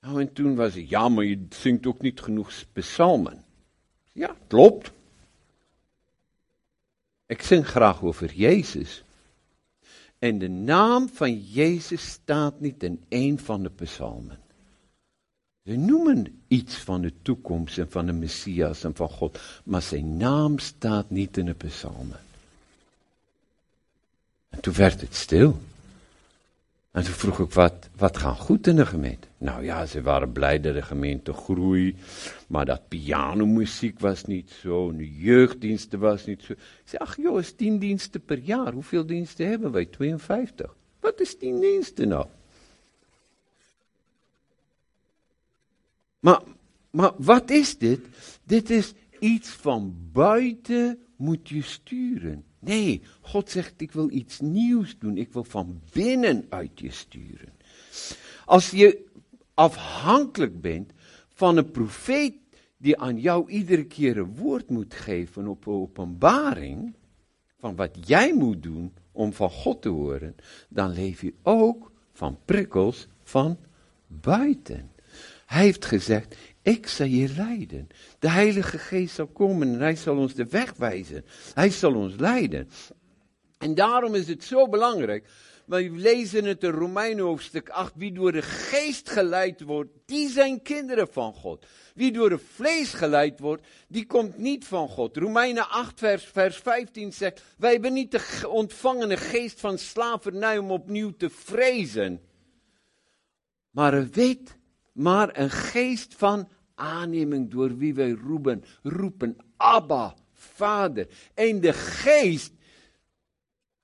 Nou, 0.00 0.20
en 0.20 0.32
toen 0.32 0.54
was 0.54 0.74
ik, 0.74 0.88
ja, 0.88 1.08
maar 1.08 1.24
je 1.24 1.46
zingt 1.48 1.86
ook 1.86 2.00
niet 2.00 2.20
genoeg 2.20 2.52
psalmen. 2.72 3.44
Ja, 4.12 4.36
klopt. 4.46 4.92
Ik 7.26 7.42
zing 7.42 7.66
graag 7.66 8.02
over 8.02 8.32
Jezus. 8.34 9.04
En 10.18 10.38
de 10.38 10.48
naam 10.48 11.08
van 11.08 11.38
Jezus 11.38 12.10
staat 12.10 12.60
niet 12.60 12.82
in 12.82 13.04
een 13.08 13.38
van 13.38 13.62
de 13.62 13.70
psalmen. 13.70 14.38
Ze 15.64 15.76
noemen 15.76 16.42
iets 16.48 16.76
van 16.76 17.00
de 17.00 17.12
toekomst 17.22 17.78
en 17.78 17.90
van 17.90 18.06
de 18.06 18.12
Messias 18.12 18.84
en 18.84 18.94
van 18.94 19.08
God, 19.08 19.38
maar 19.64 19.82
zijn 19.82 20.16
naam 20.16 20.58
staat 20.58 21.10
niet 21.10 21.36
in 21.36 21.44
de 21.44 21.54
psalmen. 21.54 22.20
En 24.48 24.60
toen 24.60 24.74
werd 24.74 25.00
het 25.00 25.14
stil. 25.14 25.60
En 26.90 27.04
toen 27.04 27.14
vroeg 27.14 27.38
ik, 27.38 27.52
wat, 27.52 27.88
wat 27.96 28.16
gaat 28.16 28.38
goed 28.38 28.66
in 28.66 28.76
de 28.76 28.86
gemeente? 28.86 29.26
Nou 29.38 29.64
ja, 29.64 29.86
ze 29.86 30.02
waren 30.02 30.32
blij 30.32 30.60
dat 30.60 30.74
de 30.74 30.82
gemeente 30.82 31.32
groeit, 31.32 31.96
maar 32.46 32.64
dat 32.64 32.88
pianomuziek 32.88 34.00
was 34.00 34.24
niet 34.24 34.50
zo, 34.50 34.96
de 34.96 35.16
jeugddiensten 35.16 35.98
was 35.98 36.24
niet 36.26 36.42
zo. 36.42 36.52
Ik 36.52 36.58
zei, 36.84 37.02
ach 37.02 37.16
joh, 37.16 37.38
is 37.38 37.52
tien 37.52 37.78
diensten 37.78 38.24
per 38.24 38.38
jaar. 38.38 38.72
Hoeveel 38.72 39.06
diensten 39.06 39.48
hebben 39.48 39.72
wij? 39.72 39.86
52. 39.86 40.74
Wat 41.00 41.20
is 41.20 41.38
tien 41.38 41.60
diensten 41.60 42.08
nou? 42.08 42.26
Maar, 46.22 46.42
maar 46.90 47.12
wat 47.16 47.50
is 47.50 47.78
dit? 47.78 48.00
Dit 48.44 48.70
is 48.70 48.92
iets 49.18 49.48
van 49.48 49.96
buiten 50.12 50.98
moet 51.16 51.48
je 51.48 51.62
sturen. 51.62 52.44
Nee, 52.58 53.02
God 53.20 53.50
zegt 53.50 53.80
ik 53.80 53.92
wil 53.92 54.10
iets 54.10 54.40
nieuws 54.40 54.98
doen. 54.98 55.16
Ik 55.16 55.32
wil 55.32 55.44
van 55.44 55.80
binnenuit 55.92 56.80
je 56.80 56.90
sturen. 56.90 57.52
Als 58.44 58.70
je 58.70 59.04
afhankelijk 59.54 60.60
bent 60.60 60.92
van 61.28 61.56
een 61.56 61.70
profeet 61.70 62.34
die 62.76 62.98
aan 62.98 63.20
jou 63.20 63.50
iedere 63.50 63.84
keer 63.84 64.16
een 64.16 64.34
woord 64.36 64.70
moet 64.70 64.94
geven 64.94 65.46
op 65.46 65.68
openbaring, 65.68 66.94
van 67.58 67.76
wat 67.76 68.08
jij 68.08 68.34
moet 68.34 68.62
doen 68.62 68.92
om 69.12 69.32
van 69.32 69.50
God 69.50 69.82
te 69.82 69.88
horen, 69.88 70.36
dan 70.68 70.92
leef 70.92 71.20
je 71.20 71.34
ook 71.42 71.92
van 72.12 72.38
prikkels 72.44 73.08
van 73.22 73.58
buiten. 74.06 74.91
Hij 75.52 75.62
heeft 75.62 75.84
gezegd, 75.84 76.36
ik 76.62 76.86
zal 76.86 77.06
je 77.06 77.28
leiden. 77.36 77.88
De 78.18 78.30
Heilige 78.30 78.78
Geest 78.78 79.14
zal 79.14 79.26
komen 79.26 79.72
en 79.72 79.80
hij 79.80 79.96
zal 79.96 80.16
ons 80.16 80.34
de 80.34 80.46
weg 80.46 80.74
wijzen. 80.76 81.24
Hij 81.54 81.70
zal 81.70 81.94
ons 81.94 82.14
leiden. 82.16 82.68
En 83.58 83.74
daarom 83.74 84.14
is 84.14 84.28
het 84.28 84.44
zo 84.44 84.68
belangrijk. 84.68 85.28
We 85.66 85.90
lezen 85.90 86.44
het 86.44 86.62
in 86.62 86.70
Romeinen 86.70 87.24
hoofdstuk 87.24 87.68
8. 87.68 87.92
Wie 87.96 88.12
door 88.12 88.32
de 88.32 88.42
geest 88.42 89.10
geleid 89.10 89.60
wordt, 89.60 89.90
die 90.06 90.28
zijn 90.28 90.62
kinderen 90.62 91.08
van 91.08 91.34
God. 91.34 91.66
Wie 91.94 92.12
door 92.12 92.30
het 92.30 92.42
vlees 92.54 92.92
geleid 92.92 93.40
wordt, 93.40 93.66
die 93.88 94.06
komt 94.06 94.38
niet 94.38 94.64
van 94.64 94.88
God. 94.88 95.16
Romeinen 95.16 95.68
8 95.68 95.98
vers, 95.98 96.24
vers 96.24 96.56
15 96.56 97.12
zegt, 97.12 97.42
wij 97.58 97.72
hebben 97.72 97.92
niet 97.92 98.10
de 98.10 98.48
ontvangene 98.48 99.16
geest 99.16 99.60
van 99.60 99.78
slavernij 99.78 100.58
om 100.58 100.70
opnieuw 100.70 101.12
te 101.16 101.30
vrezen. 101.30 102.20
Maar 103.70 103.94
een 103.94 104.12
wet 104.12 104.60
maar 104.92 105.38
een 105.38 105.50
geest 105.50 106.14
van 106.14 106.48
aanneming 106.74 107.50
door 107.50 107.76
wie 107.76 107.94
wij 107.94 108.10
roepen, 108.10 108.64
roepen, 108.82 109.36
Abba, 109.56 110.14
Vader. 110.32 111.08
En 111.34 111.60
de 111.60 111.72
geest 111.72 112.52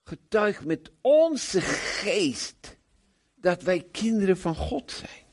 getuigt 0.03 0.65
met 0.65 0.91
onze 1.01 1.61
geest 1.61 2.79
dat 3.35 3.63
wij 3.63 3.87
kinderen 3.91 4.39
van 4.39 4.55
God 4.55 4.91
zijn. 4.91 5.27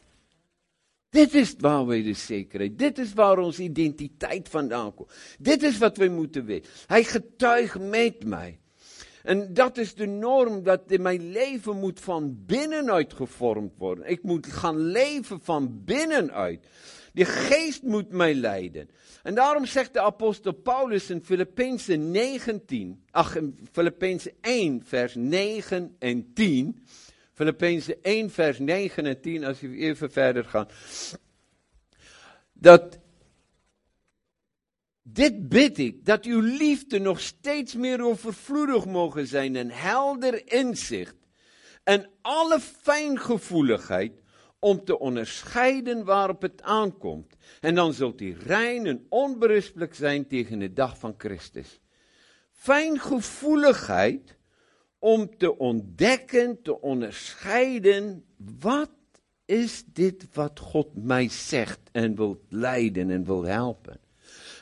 Dit 1.10 1.34
is 1.34 1.56
waar 1.58 1.86
wij 1.86 2.04
de 2.04 2.14
zekerheid, 2.14 2.80
dit 2.80 2.98
is 2.98 3.14
waar 3.14 3.38
onze 3.38 3.64
identiteit 3.64 4.50
vandaan 4.50 4.94
komt. 4.94 5.12
Dit 5.40 5.64
is 5.64 5.78
wat 5.78 5.98
wij 5.98 6.10
moeten 6.10 6.46
weten. 6.46 6.72
Hij 6.86 7.04
getuigt 7.04 7.80
met 7.80 8.26
mij. 8.26 8.60
En 9.26 9.54
dat 9.54 9.78
is 9.78 9.96
de 9.96 10.06
norm 10.06 10.64
dat 10.64 10.98
mijn 10.98 11.32
leven 11.32 11.80
moet 11.80 12.00
van 12.00 12.44
binnenuit 12.46 13.14
gevormd 13.14 13.74
worden. 13.78 14.10
Ik 14.10 14.24
moet 14.24 14.48
gaan 14.48 14.78
leven 14.78 15.40
van 15.42 15.84
binnenuit. 15.84 16.68
De 17.14 17.26
geest 17.26 17.84
moet 17.84 18.12
mij 18.12 18.34
leiden. 18.34 18.90
En 19.24 19.36
daarom 19.36 19.66
zegt 19.66 19.94
de 19.94 20.02
apostel 20.02 20.52
Paulus 20.52 21.10
in 21.10 21.24
Filippenzen 21.24 22.12
19, 22.12 23.04
ach, 23.12 23.36
in 23.36 23.68
Filippenzen 23.72 24.32
1, 24.42 24.84
vers 24.86 25.16
9 25.16 25.96
en 26.00 26.34
10. 26.34 26.86
Filippenzen 27.34 28.04
1, 28.04 28.30
vers 28.30 28.60
9 28.60 29.06
en 29.06 29.22
10, 29.22 29.44
als 29.44 29.60
we 29.60 29.76
even 29.76 30.12
verder 30.12 30.46
gaan. 30.46 30.68
Dat 32.54 33.00
dit 35.08 35.50
bid 35.50 35.78
ik, 35.78 36.06
dat 36.06 36.26
uw 36.26 36.42
liefde 36.42 37.00
nog 37.00 37.20
steeds 37.20 37.76
meer 37.76 38.02
overvloedig 38.02 38.86
mogen 38.86 39.28
zijn 39.28 39.56
en 39.56 39.70
helder 39.70 40.52
inzicht 40.52 41.16
en 41.84 42.10
alle 42.22 42.60
fijngevoeligheid 42.60 44.22
om 44.60 44.84
te 44.84 45.00
onderscheiden 45.00 46.06
waarop 46.06 46.42
het 46.42 46.62
aankomt. 46.62 47.36
En 47.62 47.76
dan 47.76 47.94
zult 47.94 48.22
u 48.22 48.36
rein 48.40 48.86
en 48.86 49.06
onberispelijk 49.10 49.96
zijn 49.96 50.28
tegen 50.28 50.60
de 50.60 50.74
dag 50.74 51.00
van 51.00 51.14
Christus. 51.18 51.80
Fijngevoeligheid 52.52 54.38
om 55.00 55.38
te 55.38 55.58
ontdekken, 55.58 56.62
te 56.62 56.82
onderscheiden, 56.82 58.26
wat 58.60 58.92
is 59.46 59.84
dit 59.86 60.28
wat 60.34 60.60
God 60.60 60.88
mij 60.94 61.30
zegt 61.30 61.80
en 61.92 62.16
wil 62.16 62.42
leiden 62.50 63.10
en 63.10 63.24
wil 63.24 63.44
helpen. 63.44 64.00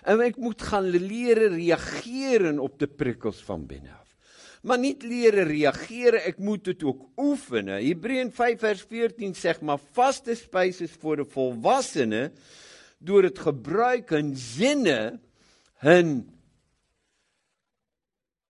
En 0.04 0.20
ik 0.20 0.38
moet 0.38 0.62
gaan 0.62 0.84
leren 0.90 1.56
reageren 1.56 2.60
op 2.60 2.80
de 2.80 2.88
prikkels 2.88 3.44
van 3.44 3.66
binnenaf. 3.66 4.16
Maar 4.62 4.80
niet 4.80 5.04
leren 5.04 5.44
reageren, 5.44 6.28
ik 6.28 6.38
moet 6.38 6.66
het 6.66 6.84
ook 6.84 7.06
oefenen. 7.16 7.88
Hebreeën 7.88 8.32
5 8.32 8.60
vers 8.60 8.82
14 8.82 9.36
zegt 9.36 9.62
maar 9.62 9.80
vaste 9.92 10.36
spijs 10.36 10.82
voor 11.00 11.16
de 11.16 11.26
volwassenen. 11.26 12.34
Door 12.98 13.24
het 13.24 13.40
gebruiken 13.40 14.38
zinnen 14.38 15.22
hun 15.74 16.30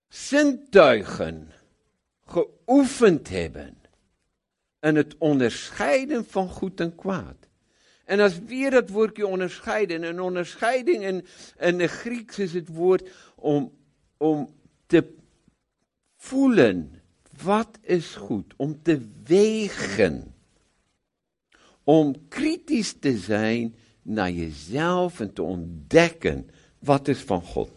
zintuigen 0.08 1.52
geoefend 2.24 3.28
hebben. 3.28 3.78
En 4.78 4.94
het 4.94 5.14
onderscheiden 5.18 6.24
van 6.24 6.48
goed 6.48 6.80
en 6.80 6.94
kwaad. 6.94 7.43
En 8.04 8.20
als 8.20 8.38
weer 8.38 8.70
dat 8.70 8.88
woordje 8.88 9.26
onderscheiden, 9.26 10.02
een 10.02 10.20
onderscheiding 10.20 11.04
in, 11.04 11.26
in 11.58 11.78
de 11.78 11.86
Grieks 11.86 12.38
is 12.38 12.52
het 12.52 12.68
woord 12.68 13.10
om, 13.34 13.72
om 14.16 14.54
te 14.86 15.14
voelen, 16.16 17.02
wat 17.42 17.78
is 17.80 18.14
goed, 18.14 18.54
om 18.56 18.82
te 18.82 19.08
wegen, 19.24 20.34
om 21.84 22.28
kritisch 22.28 22.92
te 23.00 23.16
zijn 23.16 23.74
naar 24.02 24.30
jezelf 24.30 25.20
en 25.20 25.32
te 25.32 25.42
ontdekken 25.42 26.50
wat 26.78 27.08
is 27.08 27.20
van 27.20 27.42
God. 27.42 27.70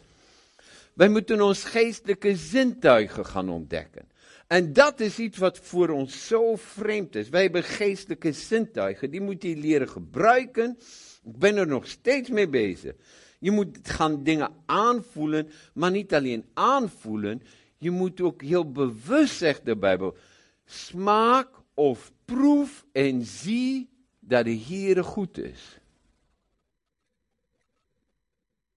Wij 0.94 1.10
moeten 1.10 1.42
ons 1.42 1.64
geestelijke 1.64 2.36
zintuigen 2.36 3.26
gaan 3.26 3.50
ontdekken. 3.50 4.08
En 4.48 4.74
dat 4.74 5.00
is 5.00 5.20
iets 5.20 5.38
wat 5.38 5.60
voor 5.60 5.90
ons 5.90 6.28
zo 6.28 6.56
vreemd 6.56 7.16
is. 7.16 7.30
Wij 7.30 7.42
hebben 7.42 7.64
geestelijke 7.64 8.32
zintuigen, 8.32 9.12
die 9.12 9.22
moet 9.22 9.44
je 9.44 9.58
leren 9.58 9.90
gebruiken. 9.90 10.78
Ik 11.24 11.38
ben 11.38 11.56
er 11.56 11.68
nog 11.68 11.88
steeds 11.88 12.30
mee 12.30 12.50
bezig. 12.50 12.96
Je 13.40 13.52
moet 13.52 13.78
gaan 13.84 14.24
dingen 14.24 14.52
aanvoelen, 14.66 15.50
maar 15.74 15.92
niet 15.92 16.14
alleen 16.14 16.46
aanvoelen. 16.54 17.42
Je 17.78 17.92
moet 17.92 18.22
ook 18.22 18.42
heel 18.42 18.72
bewust, 18.72 19.38
zegt 19.38 19.66
de 19.66 19.78
Bijbel, 19.78 20.18
smaak 20.66 21.50
of 21.74 22.12
proef 22.26 22.86
en 22.92 23.26
zie 23.26 23.90
dat 24.20 24.46
de 24.46 24.58
Heere 24.68 25.04
goed 25.04 25.38
is. 25.38 25.80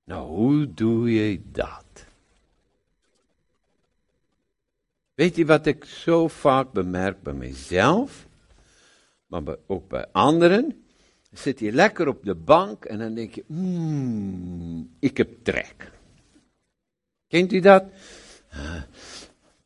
Nou, 0.04 0.28
hoe 0.28 0.74
doe 0.74 1.12
je 1.12 1.42
dat? 1.50 1.89
Weet 5.20 5.36
je 5.36 5.44
wat 5.44 5.66
ik 5.66 5.84
zo 5.84 6.28
vaak 6.28 6.72
bemerk 6.72 7.22
bij 7.22 7.32
mezelf, 7.32 8.26
maar 9.26 9.42
ook 9.66 9.88
bij 9.88 10.06
anderen? 10.12 10.84
Zit 11.32 11.58
je 11.58 11.72
lekker 11.72 12.08
op 12.08 12.24
de 12.24 12.34
bank 12.34 12.84
en 12.84 12.98
dan 12.98 13.14
denk 13.14 13.34
je, 13.34 13.44
mmm, 13.46 14.96
ik 14.98 15.16
heb 15.16 15.44
trek. 15.44 15.92
Kent 17.28 17.52
u 17.52 17.60
dat? 17.60 17.84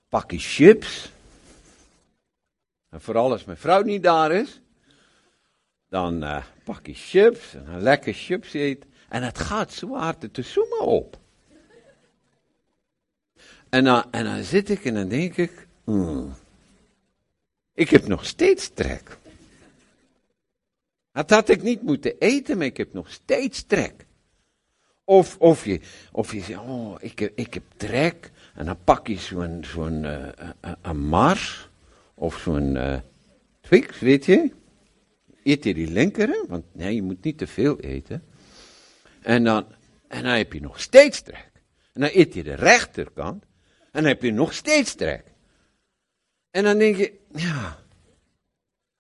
Pak 0.08 0.30
je 0.30 0.38
chips. 0.38 1.12
En 2.90 3.00
vooral 3.00 3.30
als 3.30 3.44
mijn 3.44 3.58
vrouw 3.58 3.82
niet 3.82 4.02
daar 4.02 4.32
is, 4.32 4.60
dan 5.88 6.22
uh, 6.22 6.44
pak 6.64 6.86
je 6.86 6.94
chips 6.94 7.54
en 7.54 7.66
een 7.66 7.82
lekker 7.82 8.14
chips 8.14 8.54
eet. 8.54 8.86
En 9.08 9.22
het 9.22 9.38
gaat 9.38 9.72
zo 9.72 9.94
hard 9.94 10.34
te 10.34 10.42
zoomen 10.42 10.80
op. 10.80 11.23
En 13.74 13.84
dan, 13.84 14.04
en 14.10 14.24
dan 14.24 14.42
zit 14.42 14.68
ik 14.68 14.84
en 14.84 14.94
dan 14.94 15.08
denk 15.08 15.36
ik, 15.36 15.66
hmm, 15.84 16.34
ik 17.72 17.90
heb 17.90 18.06
nog 18.06 18.26
steeds 18.26 18.70
trek. 18.74 19.18
Dat 21.12 21.30
had 21.30 21.48
ik 21.48 21.62
niet 21.62 21.82
moeten 21.82 22.18
eten, 22.18 22.56
maar 22.56 22.66
ik 22.66 22.76
heb 22.76 22.92
nog 22.92 23.10
steeds 23.10 23.62
trek. 23.62 24.06
Of, 25.04 25.36
of, 25.38 25.64
je, 25.64 25.80
of 26.12 26.32
je 26.32 26.40
zegt, 26.40 26.60
oh, 26.60 26.96
ik 27.00 27.18
heb, 27.18 27.32
ik 27.38 27.54
heb 27.54 27.62
trek. 27.76 28.30
En 28.54 28.64
dan 28.64 28.78
pak 28.84 29.06
je 29.06 29.18
zo'n 29.18 29.64
zo'n 29.64 30.02
uh, 30.04 30.28
een 30.82 31.06
Mars. 31.06 31.68
Of 32.14 32.38
zo'n 32.38 32.74
uh, 32.74 32.98
Twix, 33.60 33.98
weet 33.98 34.24
je. 34.24 34.52
Eet 35.44 35.64
je 35.64 35.74
die 35.74 35.90
linker, 35.90 36.44
want 36.48 36.64
nee, 36.72 36.94
je 36.94 37.02
moet 37.02 37.24
niet 37.24 37.38
te 37.38 37.46
veel 37.46 37.80
eten. 37.80 38.24
En 39.22 39.44
dan, 39.44 39.66
en 40.08 40.22
dan 40.22 40.32
heb 40.32 40.52
je 40.52 40.60
nog 40.60 40.80
steeds 40.80 41.22
trek. 41.22 41.50
En 41.92 42.00
dan 42.00 42.10
eet 42.12 42.34
je 42.34 42.42
de 42.42 42.54
rechterkant. 42.54 43.44
En 43.94 44.02
dan 44.02 44.04
heb 44.04 44.22
je 44.22 44.32
nog 44.32 44.52
steeds 44.52 44.94
trek. 44.94 45.24
En 46.50 46.64
dan 46.64 46.78
denk 46.78 46.96
je, 46.96 47.18
ja, 47.32 47.78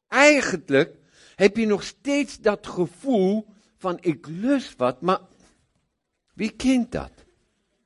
eigenlijk 0.08 0.90
heb 1.34 1.56
je 1.56 1.66
nog 1.66 1.82
steeds 1.82 2.40
dat 2.40 2.66
gevoel 2.66 3.46
van 3.76 3.98
ik 4.00 4.26
lust 4.26 4.76
wat, 4.76 5.00
maar 5.00 5.20
wie 6.34 6.50
kent 6.50 6.92
dat? 6.92 7.10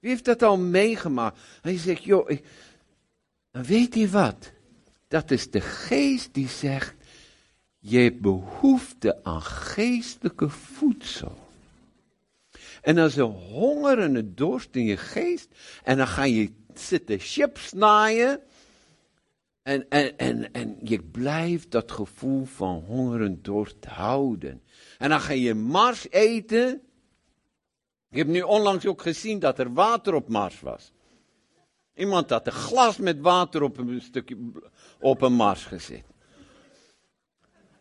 Wie 0.00 0.10
heeft 0.10 0.24
dat 0.24 0.42
al 0.42 0.58
meegemaakt? 0.58 1.38
En 1.62 1.72
je 1.72 1.78
zegt, 1.78 2.04
joh, 2.04 2.30
ik, 2.30 2.44
weet 3.50 3.94
je 3.94 4.08
wat? 4.08 4.52
Dat 5.06 5.30
is 5.30 5.50
de 5.50 5.60
geest 5.60 6.34
die 6.34 6.48
zegt, 6.48 6.94
Je 7.78 7.98
hebt 7.98 8.20
behoefte 8.20 9.24
aan 9.24 9.42
geestelijke 9.42 10.48
voedsel. 10.48 11.38
En 12.82 12.98
als 12.98 13.16
een 13.16 13.30
honger 13.30 13.98
en 13.98 14.14
een 14.14 14.34
dorst 14.34 14.68
in 14.74 14.84
je 14.84 14.96
geest, 14.96 15.48
en 15.82 15.96
dan 15.96 16.06
ga 16.06 16.24
je 16.24 16.52
zitten 16.80 17.18
chips 17.18 17.72
naaien, 17.72 18.42
en, 19.68 19.88
en, 19.88 20.18
en, 20.18 20.52
en 20.52 20.78
je 20.82 21.02
blijft 21.02 21.70
dat 21.70 21.92
gevoel 21.92 22.44
van 22.44 22.84
honger 22.86 23.22
en 23.22 23.38
dorst 23.42 23.84
houden. 23.84 24.62
En 24.98 25.08
dan 25.08 25.20
ga 25.20 25.32
je 25.32 25.54
Mars 25.54 26.10
eten. 26.10 26.82
Ik 28.10 28.16
heb 28.16 28.26
nu 28.26 28.40
onlangs 28.42 28.86
ook 28.86 29.02
gezien 29.02 29.38
dat 29.38 29.58
er 29.58 29.72
water 29.72 30.14
op 30.14 30.28
Mars 30.28 30.60
was. 30.60 30.92
Iemand 31.94 32.30
had 32.30 32.46
een 32.46 32.52
glas 32.52 32.96
met 32.96 33.20
water 33.20 33.62
op 33.62 33.78
een 33.78 34.00
stukje 34.00 34.36
op 35.00 35.22
een 35.22 35.32
Mars 35.32 35.64
gezet. 35.64 36.04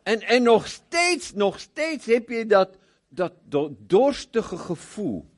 En, 0.04 0.22
en 0.22 0.44
nog 0.44 0.68
steeds, 0.68 1.34
nog 1.34 1.60
steeds 1.60 2.06
heb 2.06 2.30
je 2.30 2.46
dat, 2.46 2.78
dat 3.10 3.34
dorstige 3.78 4.58
gevoel. 4.58 5.30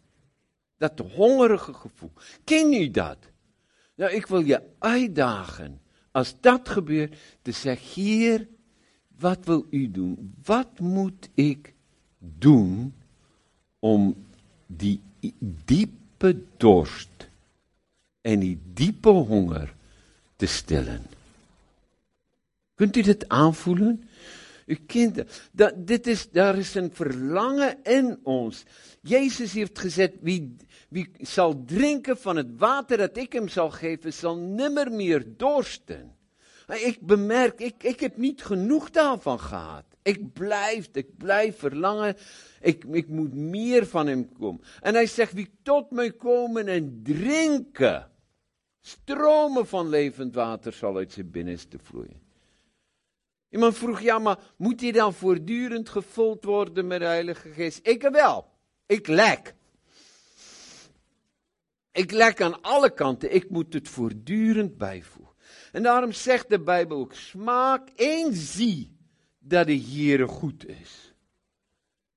Dat 0.77 0.99
hongerige 0.99 1.73
gevoel. 1.73 2.11
Ken 2.43 2.69
je 2.69 2.91
dat? 2.91 3.17
Nou, 3.99 4.11
ik 4.11 4.27
wil 4.27 4.39
je 4.39 4.61
uitdagen. 4.77 5.81
Als 6.11 6.35
dat 6.41 6.69
gebeurt, 6.69 7.15
te 7.41 7.51
zeggen, 7.51 8.03
hier, 8.03 8.47
wat 9.17 9.45
wil 9.45 9.65
u 9.69 9.91
doen? 9.91 10.33
Wat 10.43 10.79
moet 10.79 11.29
ik 11.33 11.73
doen 12.17 12.93
om 13.79 14.25
die 14.65 15.01
diepe 15.65 16.41
dorst 16.57 17.29
en 18.21 18.39
die 18.39 18.59
diepe 18.73 19.09
honger 19.09 19.73
te 20.35 20.45
stillen? 20.45 21.01
Kunt 22.75 22.95
u 22.95 23.01
dit 23.01 23.29
aanvoelen? 23.29 24.03
U 24.69 24.75
kent 24.75 25.23
dat, 25.51 25.87
dit 25.87 26.07
is, 26.07 26.29
daar 26.29 26.57
is 26.57 26.75
een 26.75 26.91
verlangen 26.93 27.83
in 27.83 28.19
ons. 28.23 28.63
Jezus 29.01 29.53
heeft 29.53 29.79
gezegd, 29.79 30.13
wie, 30.21 30.55
wie 30.89 31.11
zal 31.17 31.63
drinken 31.65 32.17
van 32.17 32.35
het 32.35 32.47
water 32.57 32.97
dat 32.97 33.17
ik 33.17 33.33
hem 33.33 33.47
zal 33.47 33.71
geven, 33.71 34.13
zal 34.13 34.37
nimmer 34.37 34.91
meer 34.91 35.37
dorsten. 35.37 36.15
Ik 36.67 36.97
bemerk, 37.01 37.59
ik, 37.59 37.83
ik 37.83 37.99
heb 37.99 38.17
niet 38.17 38.43
genoeg 38.43 38.89
daarvan 38.89 39.39
gehad. 39.39 39.85
Ik 40.01 40.33
blijf, 40.33 40.89
ik 40.91 41.17
blijf 41.17 41.57
verlangen. 41.57 42.15
Ik, 42.61 42.83
ik 42.91 43.07
moet 43.07 43.33
meer 43.33 43.87
van 43.87 44.07
hem 44.07 44.31
komen. 44.31 44.61
En 44.81 44.93
hij 44.93 45.07
zegt, 45.07 45.33
wie 45.33 45.49
tot 45.63 45.91
mij 45.91 46.11
komen 46.11 46.67
en 46.67 46.99
drinken, 47.03 48.11
stromen 48.81 49.67
van 49.67 49.89
levend 49.89 50.35
water 50.35 50.73
zal 50.73 50.97
uit 50.97 51.11
zijn 51.11 51.31
binnenste 51.31 51.77
vloeien. 51.81 52.28
Iemand 53.49 53.77
vroeg, 53.77 54.01
ja, 54.01 54.19
maar 54.19 54.39
moet 54.57 54.81
hij 54.81 54.91
dan 54.91 55.13
voortdurend 55.13 55.89
gevuld 55.89 56.43
worden 56.43 56.87
met 56.87 56.99
de 56.99 57.05
Heilige 57.05 57.49
Geest? 57.49 57.79
Ik 57.83 58.01
wel. 58.01 58.51
Ik 58.85 59.07
lek. 59.07 59.55
Ik 61.91 62.11
lek 62.11 62.41
aan 62.41 62.61
alle 62.61 62.93
kanten. 62.93 63.33
Ik 63.33 63.49
moet 63.49 63.73
het 63.73 63.89
voortdurend 63.89 64.77
bijvoegen. 64.77 65.35
En 65.71 65.83
daarom 65.83 66.11
zegt 66.11 66.49
de 66.49 66.59
Bijbel 66.59 66.97
ook: 66.97 67.13
smaak 67.13 67.89
en 67.89 68.33
zie 68.33 68.97
dat 69.39 69.67
de 69.67 69.73
Heer 69.73 70.27
goed 70.27 70.67
is. 70.67 71.13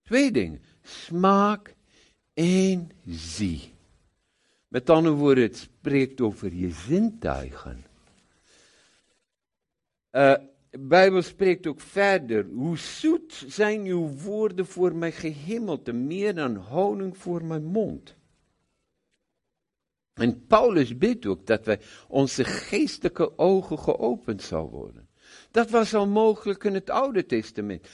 Twee 0.03 0.31
dingen. 0.31 0.63
Smaak 0.83 1.75
en 2.35 2.91
zie. 3.07 3.75
Met 4.69 4.91
andere 4.91 5.15
woorden, 5.15 5.45
het 5.45 5.57
spreekt 5.57 6.21
over 6.21 6.55
je 6.55 6.71
zintuigen. 6.71 7.85
Uh, 10.13 10.35
de 10.73 10.79
Bijbel 10.79 11.23
spreekt 11.23 11.67
ook 11.67 11.81
verder. 11.81 12.45
Hoe 12.45 12.79
zoet 12.79 13.45
zijn 13.47 13.85
uw 13.85 14.09
woorden 14.09 14.67
voor 14.67 14.95
mij 14.95 15.13
gehemelte, 15.13 15.93
meer 15.93 16.35
dan 16.35 16.57
honing 16.57 17.17
voor 17.19 17.45
mijn 17.45 17.65
mond. 17.65 18.15
En 20.15 20.47
Paulus 20.47 20.99
bidt 20.99 21.27
ook 21.27 21.47
dat 21.47 21.65
wij 21.65 21.81
onze 22.09 22.45
geestelijke 22.45 23.39
ogen 23.39 23.79
geopend 23.79 24.43
zal 24.43 24.71
worden. 24.71 25.09
Dat 25.51 25.71
was 25.71 25.95
al 25.95 26.07
mogelijk 26.07 26.65
in 26.65 26.75
het 26.75 26.91
Oude 26.91 27.27
Testament. 27.27 27.89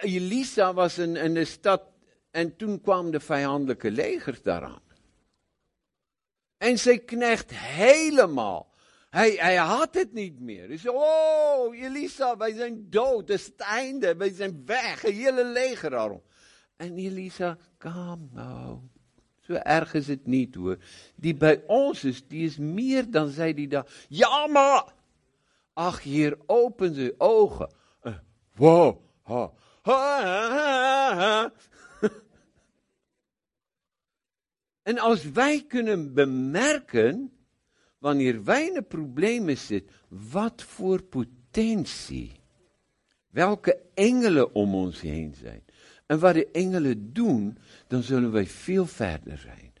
Elisa 0.00 0.74
was 0.74 0.98
in, 0.98 1.34
de 1.34 1.44
stad 1.44 1.82
en 2.30 2.56
toen 2.56 2.80
kwam 2.80 3.10
de 3.10 3.20
vijandelijke 3.20 3.90
legers 3.90 4.42
daaraan. 4.42 4.82
En 6.58 6.78
zij 6.78 6.98
knecht 6.98 7.50
helemaal 7.54 8.65
hij, 9.16 9.30
hij 9.30 9.56
had 9.56 9.94
het 9.94 10.12
niet 10.12 10.40
meer. 10.40 10.68
Hij 10.68 10.78
zei, 10.78 10.94
oh 10.96 11.76
Elisa, 11.76 12.36
wij 12.36 12.52
zijn 12.52 12.90
dood, 12.90 13.26
dat 13.26 13.36
is 13.36 13.46
het 13.46 13.60
einde, 13.60 14.16
wij 14.16 14.32
zijn 14.32 14.62
weg, 14.66 15.04
een 15.04 15.14
hele 15.14 15.44
leger 15.44 15.96
al. 15.96 16.24
En 16.76 16.96
Elisa, 16.96 17.58
kom 17.78 18.30
nou, 18.32 18.78
zo 19.40 19.52
erg 19.52 19.94
is 19.94 20.06
het 20.06 20.26
niet 20.26 20.54
hoor. 20.54 20.76
Die 21.14 21.34
bij 21.34 21.62
ons 21.66 22.04
is, 22.04 22.26
die 22.26 22.46
is 22.46 22.56
meer 22.56 23.10
dan 23.10 23.28
zij 23.28 23.54
die 23.54 23.68
daar, 23.68 23.86
ja 24.08 24.46
maar, 24.46 24.84
ach 25.72 26.02
hier 26.02 26.38
open 26.46 26.94
ze 26.94 27.14
ogen. 27.18 27.74
Uh, 28.02 28.14
wow, 28.54 28.98
ha, 29.22 29.52
ha, 29.82 30.22
ha, 30.22 31.14
ha. 31.14 31.52
en 34.90 34.98
als 34.98 35.30
wij 35.30 35.64
kunnen 35.68 36.14
bemerken 36.14 37.35
wanneer 38.06 38.44
wij 38.44 38.66
in 38.66 38.86
problemen 38.86 39.58
zitten, 39.58 39.96
wat 40.08 40.62
voor 40.62 41.02
potentie, 41.02 42.32
welke 43.30 43.78
engelen 43.94 44.54
om 44.54 44.74
ons 44.74 45.00
heen 45.00 45.34
zijn. 45.34 45.64
En 46.06 46.18
wat 46.18 46.34
de 46.34 46.50
engelen 46.50 47.12
doen, 47.12 47.58
dan 47.86 48.02
zullen 48.02 48.32
wij 48.32 48.46
veel 48.46 48.86
verder 48.86 49.38
zijn. 49.38 49.72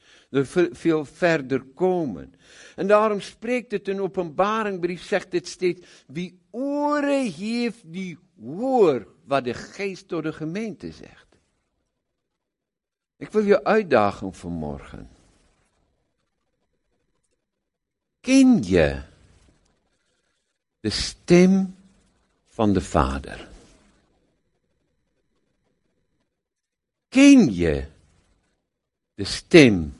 Veel 0.72 1.04
verder 1.04 1.62
komen. 1.62 2.32
En 2.76 2.86
daarom 2.86 3.20
spreekt 3.20 3.70
het 3.72 3.88
in 3.88 4.00
openbaringbrief, 4.00 5.02
zegt 5.02 5.32
het 5.32 5.48
steeds, 5.48 5.86
wie 6.06 6.40
oren 6.50 7.32
heeft, 7.32 7.92
die 7.92 8.18
hoor 8.40 9.14
wat 9.24 9.44
de 9.44 9.54
geest 9.54 10.08
door 10.08 10.22
de 10.22 10.32
gemeente 10.32 10.92
zegt. 10.92 11.38
Ik 13.16 13.30
wil 13.30 13.42
je 13.42 13.64
uitdagen 13.64 14.34
vanmorgen. 14.34 15.15
Ken 18.26 18.62
je 18.62 19.02
de 20.80 20.90
stem 20.90 21.76
van 22.46 22.72
de 22.72 22.80
Vader? 22.80 23.48
Ken 27.08 27.54
je 27.54 27.86
de 29.14 29.24
stem 29.24 29.96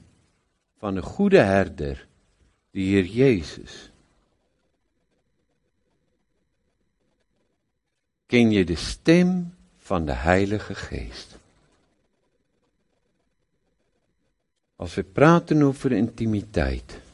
van 0.79 0.95
de 0.95 1.03
goede 1.03 1.39
herder, 1.39 2.07
de 2.71 2.81
Heer 2.81 3.05
Jezus? 3.05 3.91
Ken 8.27 8.51
je 8.51 8.65
de 8.65 8.77
stem 8.77 9.55
van 9.79 10.07
de 10.07 10.12
Heilige 10.12 10.75
Geest? 10.75 11.37
Als 14.77 14.95
we 14.95 15.03
praten 15.03 15.62
over 15.62 15.93
intimiteit, 15.93 17.05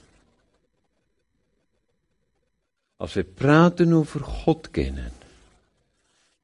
Als 3.03 3.13
we 3.13 3.25
praten 3.25 3.93
over 3.93 4.21
God 4.21 4.71
kennen. 4.71 5.13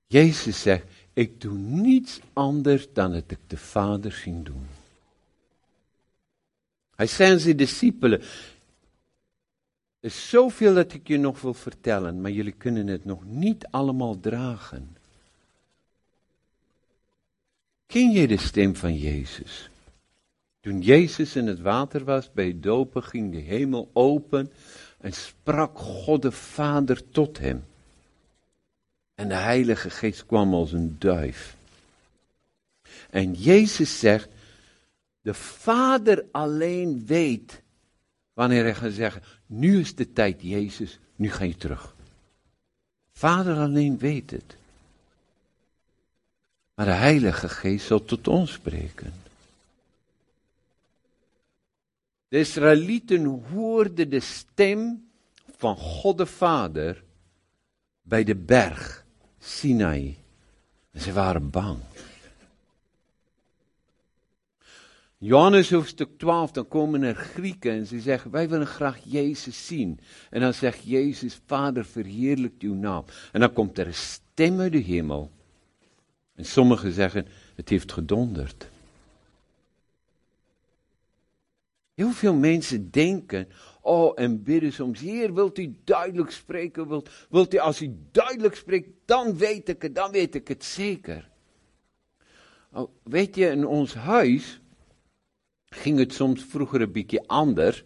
Jezus 0.07 0.61
zegt, 0.63 0.87
ik 1.13 1.41
doe 1.41 1.59
niets 1.59 2.21
anders 2.33 2.89
dan 2.93 3.13
dat 3.13 3.31
ik 3.31 3.39
de 3.47 3.57
Vader 3.57 4.13
zien 4.13 4.45
doen. 4.45 4.67
Hij 6.95 7.07
zei 7.07 7.39
zijn 7.39 7.57
discipelen, 7.57 8.21
er 8.21 8.27
is 10.01 10.29
zoveel 10.29 10.75
dat 10.75 10.93
ik 10.93 11.09
je 11.09 11.19
nog 11.19 11.41
wil 11.41 11.55
vertellen, 11.55 12.21
maar 12.21 12.31
jullie 12.31 12.53
kunnen 12.53 12.87
het 12.87 13.05
nog 13.05 13.25
niet 13.25 13.67
allemaal 13.71 14.21
dragen. 14.21 14.97
Ken 17.87 18.11
je 18.11 18.27
de 18.27 18.39
stem 18.39 18.77
van 18.77 18.95
Jezus? 18.95 19.71
Toen 20.61 20.81
Jezus 20.81 21.37
in 21.37 21.47
het 21.47 21.61
water 21.61 22.05
was 22.05 22.33
bij 22.33 22.47
het 22.47 22.63
dopen, 22.63 23.03
ging 23.03 23.33
de 23.33 23.41
hemel 23.41 23.91
open 23.93 24.53
en 24.99 25.13
sprak 25.13 25.79
God 25.79 26.23
de 26.23 26.33
Vader 26.33 27.11
tot 27.11 27.39
hem. 27.39 27.65
En 29.15 29.29
de 29.29 29.35
Heilige 29.35 29.91
Geest 29.91 30.27
kwam 30.27 30.55
als 30.55 30.73
een 30.73 30.97
duif. 30.99 31.57
En 33.11 33.33
Jezus 33.33 33.99
zegt, 33.99 34.29
de 35.21 35.35
Vader 35.35 36.25
alleen 36.31 37.07
weet 37.07 37.63
wanneer 38.33 38.63
hij 38.63 38.75
gaat 38.75 38.93
zeggen, 38.93 39.23
nu 39.47 39.81
is 39.81 39.95
de 39.95 40.13
tijd 40.13 40.37
Jezus, 40.41 40.99
nu 41.17 41.31
ga 41.31 41.45
je 41.45 41.57
terug. 41.57 41.95
Vader 43.13 43.57
alleen 43.57 43.99
weet 43.99 44.31
het. 44.31 44.57
Maar 46.75 46.87
de 46.87 46.93
Heilige 46.93 47.49
Geest 47.49 47.87
zal 47.87 48.05
tot 48.05 48.29
ons 48.29 48.53
spreken. 48.53 49.13
De 52.29 52.39
Israëlieten 52.39 53.25
hoorden 53.25 54.11
de 54.11 54.21
stem 54.21 55.09
van 55.57 55.77
God 55.77 56.19
de 56.19 56.27
Vader 56.27 57.05
bij 58.03 58.25
de 58.25 58.37
berg 58.37 59.07
Sinai. 59.39 60.17
En 60.91 61.01
ze 61.01 61.13
waren 61.13 61.51
bang. 61.51 61.79
Johannes 65.19 65.71
hoofdstuk 65.71 66.19
12, 66.19 66.51
dan 66.51 66.69
komen 66.69 67.03
er 67.03 67.15
Grieken 67.15 67.73
en 67.73 67.87
ze 67.87 68.01
zeggen, 68.01 68.31
wij 68.31 68.49
willen 68.49 68.67
graag 68.67 68.99
Jezus 69.05 69.67
zien. 69.67 70.01
En 70.31 70.41
dan 70.41 70.55
zegt 70.55 70.83
Jezus, 70.85 71.41
Vader, 71.47 71.85
verheerlijkt 71.85 72.63
uw 72.63 72.75
naam. 72.75 73.05
En 73.33 73.41
dan 73.41 73.53
komt 73.53 73.79
er 73.79 73.87
een 73.87 73.95
stem 73.95 74.61
uit 74.61 74.73
de 74.73 74.79
hemel. 74.79 75.31
En 76.35 76.45
sommigen 76.45 76.93
zeggen, 76.93 77.27
het 77.55 77.69
heeft 77.69 77.93
gedonderd. 77.93 78.69
Heel 81.99 82.11
veel 82.11 82.35
mensen 82.35 82.91
denken, 82.91 83.49
oh, 83.81 84.13
en 84.15 84.43
bidden 84.43 84.73
soms, 84.73 85.01
Heer, 85.01 85.35
wilt 85.35 85.59
u 85.59 85.77
duidelijk 85.85 86.31
spreken? 86.31 86.89
Wilt, 86.89 87.11
wilt 87.31 87.55
u, 87.55 87.59
als 87.59 87.83
u 87.83 87.97
duidelijk 88.13 88.55
spreekt, 88.55 88.89
dan 89.05 89.37
weet 89.37 89.69
ik 89.69 89.83
het, 89.83 89.95
dan 89.95 90.11
weet 90.11 90.35
ik 90.35 90.49
het 90.49 90.65
zeker. 90.65 91.31
Oh, 92.73 92.91
weet 93.03 93.35
je, 93.35 93.47
in 93.47 93.67
ons 93.67 93.95
huis 93.95 94.61
ging 95.65 95.99
het 95.99 96.13
soms 96.13 96.45
vroeger 96.45 96.81
een 96.81 96.93
beetje 96.93 97.27
anders. 97.27 97.85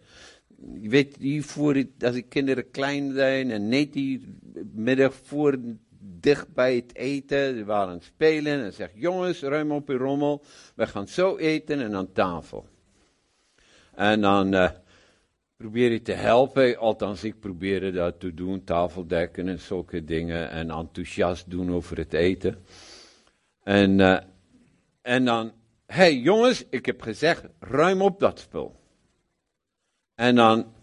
Je 0.80 0.88
weet, 0.88 1.16
hiervoor, 1.16 1.84
als 1.98 2.14
de 2.14 2.22
kinderen 2.22 2.70
klein 2.70 3.12
zijn 3.12 3.50
en 3.50 3.68
net 3.68 3.92
die 3.92 4.38
middag 4.72 5.14
voor, 5.14 5.58
dicht 6.00 6.54
bij 6.54 6.74
het 6.74 6.94
eten, 6.94 7.56
ze 7.56 7.64
waren 7.64 7.92
aan 7.92 8.02
spelen 8.02 8.64
en 8.64 8.72
zegt, 8.72 8.92
jongens, 8.94 9.40
ruim 9.40 9.72
op 9.72 9.88
uw 9.88 9.98
rommel, 9.98 10.44
we 10.74 10.86
gaan 10.86 11.08
zo 11.08 11.36
eten 11.36 11.80
en 11.80 11.94
aan 11.94 12.12
tafel. 12.12 12.70
En 13.94 14.20
dan 14.20 14.54
uh, 14.54 14.70
probeer 15.56 15.90
je 15.90 16.02
te 16.02 16.12
helpen, 16.12 16.78
althans 16.78 17.24
ik 17.24 17.40
probeerde 17.40 17.90
dat 17.90 18.20
te 18.20 18.34
doen, 18.34 18.64
tafeldekken 18.64 19.48
en 19.48 19.60
zulke 19.60 20.04
dingen 20.04 20.50
en 20.50 20.70
enthousiast 20.70 21.50
doen 21.50 21.72
over 21.72 21.96
het 21.96 22.12
eten. 22.12 22.64
En, 23.62 23.98
uh, 23.98 24.18
en 25.02 25.24
dan 25.24 25.52
hey, 25.92 26.16
jongens, 26.16 26.64
ik 26.70 26.86
heb 26.86 27.02
gezegd, 27.02 27.44
ruim 27.58 28.02
op 28.02 28.20
dat 28.20 28.38
spul. 28.38 28.80
En 30.14 30.34
dan, 30.34 30.74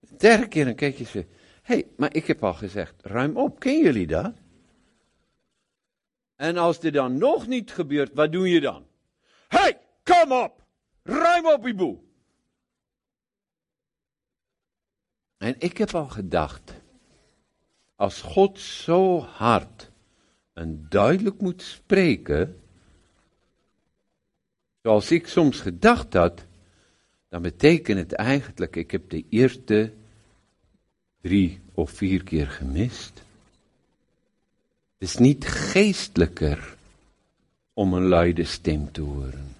de 0.00 0.16
derde 0.16 0.48
keer, 0.48 0.64
dan 0.64 0.74
kijk 0.74 0.96
je 0.96 1.04
ze, 1.04 1.26
hey, 1.62 1.86
maar 1.96 2.14
ik 2.14 2.26
heb 2.26 2.44
al 2.44 2.54
gezegd, 2.54 2.94
ruim 3.02 3.36
op, 3.36 3.60
ken 3.60 3.82
jullie 3.82 4.06
dat? 4.06 4.32
En 6.36 6.56
als 6.56 6.80
dit 6.80 6.92
dan 6.92 7.18
nog 7.18 7.46
niet 7.46 7.72
gebeurt, 7.72 8.14
wat 8.14 8.32
doe 8.32 8.48
je 8.48 8.60
dan? 8.60 8.86
hey, 9.48 9.78
kom 10.02 10.32
op, 10.32 10.65
ruim 11.06 11.46
op, 11.46 11.76
boel. 11.76 12.04
En 15.36 15.54
ik 15.58 15.78
heb 15.78 15.94
al 15.94 16.08
gedacht, 16.08 16.72
als 17.94 18.22
God 18.22 18.60
zo 18.60 19.20
hard 19.20 19.90
en 20.52 20.86
duidelijk 20.88 21.40
moet 21.40 21.62
spreken, 21.62 22.60
zoals 24.82 25.10
ik 25.10 25.26
soms 25.26 25.60
gedacht 25.60 26.12
had, 26.12 26.44
dan 27.28 27.42
betekent 27.42 27.98
het 27.98 28.12
eigenlijk, 28.12 28.76
ik 28.76 28.90
heb 28.90 29.10
de 29.10 29.24
eerste 29.28 29.92
drie 31.20 31.60
of 31.74 31.90
vier 31.90 32.22
keer 32.22 32.46
gemist. 32.46 33.22
Het 34.98 35.08
is 35.08 35.16
niet 35.16 35.46
geestelijker 35.46 36.76
om 37.72 37.94
een 37.94 38.06
luide 38.06 38.44
stem 38.44 38.92
te 38.92 39.00
horen. 39.00 39.55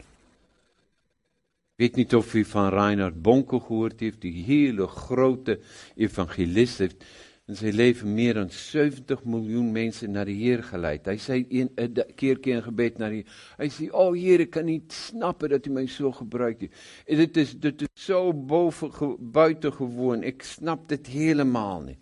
Weet 1.76 1.96
niet 1.96 2.14
of 2.14 2.34
u 2.34 2.44
van 2.44 2.68
Reinhard 2.68 3.22
Bonke 3.22 3.60
gehoord 3.60 4.00
heeft, 4.00 4.20
die 4.20 4.44
hele 4.44 4.86
grote 4.86 5.60
evangelist 5.94 6.78
heeft 6.78 7.04
en 7.46 7.56
zijn 7.56 7.74
leven 7.74 8.14
meer 8.14 8.34
dan 8.34 8.50
70 8.50 9.24
miljoen 9.24 9.72
mensen 9.72 10.10
naar 10.10 10.24
de 10.24 10.30
Heer 10.30 10.64
geleid. 10.64 11.04
Hij 11.04 11.18
zei 11.18 11.46
een, 11.48 11.70
een 11.74 12.04
keer 12.14 12.38
keer 12.38 12.56
een 12.56 12.62
gebed 12.62 12.98
naar 12.98 13.08
de 13.08 13.14
Heer. 13.14 13.54
Hij 13.56 13.68
zei, 13.68 13.90
oh 13.90 14.14
Heer, 14.14 14.40
ik 14.40 14.50
kan 14.50 14.64
niet 14.64 14.92
snappen 14.92 15.48
dat 15.48 15.66
u 15.66 15.70
mij 15.70 15.86
zo 15.86 16.12
gebruikt. 16.12 16.64
Dit 17.04 17.36
is, 17.36 17.58
dit 17.58 17.82
is 17.82 18.04
zo 18.04 18.32
boven, 18.32 19.16
buitengewoon. 19.18 20.22
Ik 20.22 20.42
snap 20.42 20.88
dit 20.88 21.06
helemaal 21.06 21.80
niet. 21.80 21.98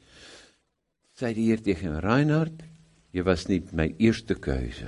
Zei 1.12 1.34
de 1.34 1.40
Heer 1.40 1.62
tegen 1.62 2.00
Reinhard, 2.00 2.62
je 3.10 3.22
was 3.22 3.46
niet 3.46 3.72
mijn 3.72 3.94
eerste 3.96 4.34
keuze. 4.34 4.86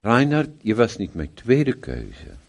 Reinhard, 0.00 0.50
je 0.62 0.74
was 0.74 0.96
niet 0.96 1.14
mijn 1.14 1.34
tweede 1.34 1.72
keuze. 1.72 2.45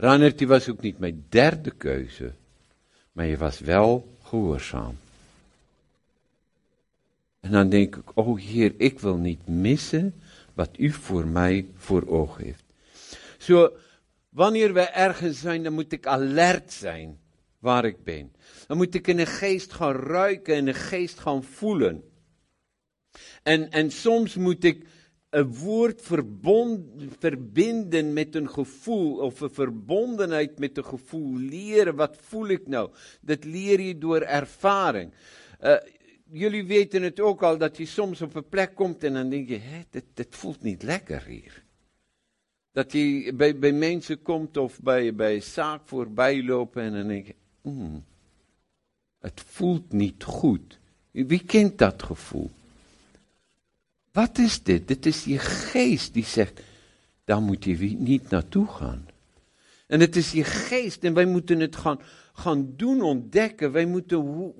Reinhard, 0.00 0.38
je 0.38 0.46
was 0.46 0.68
ook 0.68 0.80
niet 0.80 0.98
mijn 0.98 1.26
derde 1.28 1.70
keuze. 1.70 2.32
Maar 3.12 3.26
je 3.26 3.36
was 3.36 3.58
wel 3.58 4.16
gehoorzaam. 4.22 4.98
En 7.40 7.50
dan 7.50 7.68
denk 7.68 7.96
ik, 7.96 8.16
oh 8.16 8.40
Heer, 8.40 8.74
ik 8.76 9.00
wil 9.00 9.16
niet 9.16 9.46
missen 9.46 10.14
wat 10.54 10.70
u 10.78 10.90
voor 10.90 11.26
mij 11.26 11.66
voor 11.76 12.06
ogen 12.06 12.44
heeft. 12.44 12.64
Zo, 13.38 13.72
wanneer 14.28 14.72
we 14.72 14.80
ergens 14.80 15.40
zijn, 15.40 15.62
dan 15.62 15.72
moet 15.72 15.92
ik 15.92 16.06
alert 16.06 16.72
zijn 16.72 17.18
waar 17.58 17.84
ik 17.84 18.04
ben. 18.04 18.32
Dan 18.66 18.76
moet 18.76 18.94
ik 18.94 19.06
in 19.06 19.16
de 19.16 19.26
geest 19.26 19.72
gaan 19.72 19.94
ruiken, 19.94 20.56
in 20.56 20.64
de 20.64 20.74
geest 20.74 21.18
gaan 21.18 21.44
voelen. 21.44 22.04
En, 23.42 23.70
en 23.70 23.90
soms 23.90 24.34
moet 24.34 24.64
ik 24.64 24.86
een 25.30 25.54
woord 25.54 26.02
verbinden 27.18 28.12
met 28.12 28.34
een 28.34 28.50
gevoel 28.50 29.16
of 29.16 29.40
een 29.40 29.50
verbondenheid 29.50 30.58
met 30.58 30.76
een 30.76 30.84
gevoel. 30.84 31.36
Leren, 31.36 31.94
wat 31.94 32.16
voel 32.20 32.48
ik 32.48 32.66
nou? 32.66 32.90
Dat 33.20 33.44
leer 33.44 33.80
je 33.80 33.98
door 33.98 34.20
ervaring. 34.20 35.12
Uh, 35.62 35.76
jullie 36.30 36.66
weten 36.66 37.02
het 37.02 37.20
ook 37.20 37.42
al 37.42 37.58
dat 37.58 37.76
je 37.76 37.86
soms 37.86 38.22
op 38.22 38.34
een 38.34 38.48
plek 38.48 38.74
komt 38.74 39.04
en 39.04 39.12
dan 39.12 39.28
denk 39.28 39.48
je, 39.48 39.56
hé, 39.56 39.82
dit, 39.90 40.04
dit 40.14 40.36
voelt 40.36 40.62
niet 40.62 40.82
lekker 40.82 41.24
hier. 41.24 41.64
Dat 42.72 42.92
je 42.92 43.32
bij, 43.34 43.58
bij 43.58 43.72
mensen 43.72 44.22
komt 44.22 44.56
of 44.56 44.80
bij, 44.80 45.14
bij 45.14 45.40
zaak 45.40 45.80
voorbij 45.84 46.44
lopen 46.44 46.82
en 46.82 46.92
dan 46.92 47.08
denk 47.08 47.26
je, 47.26 47.34
mm, 47.62 48.04
het 49.18 49.40
voelt 49.46 49.92
niet 49.92 50.24
goed. 50.24 50.78
Wie 51.10 51.44
kent 51.44 51.78
dat 51.78 52.02
gevoel? 52.02 52.50
Wat 54.12 54.38
is 54.38 54.62
dit? 54.62 54.88
Dit 54.88 55.06
is 55.06 55.24
je 55.24 55.38
geest 55.38 56.14
die 56.14 56.24
zegt, 56.24 56.60
daar 57.24 57.42
moet 57.42 57.64
je 57.64 57.76
niet 57.98 58.30
naartoe 58.30 58.66
gaan. 58.66 59.06
En 59.86 60.00
het 60.00 60.16
is 60.16 60.32
je 60.32 60.44
geest 60.44 61.04
en 61.04 61.14
wij 61.14 61.24
moeten 61.24 61.60
het 61.60 61.76
gaan, 61.76 62.00
gaan 62.32 62.72
doen 62.76 63.02
ontdekken. 63.02 63.72
Wij 63.72 63.86
moeten 63.86 64.54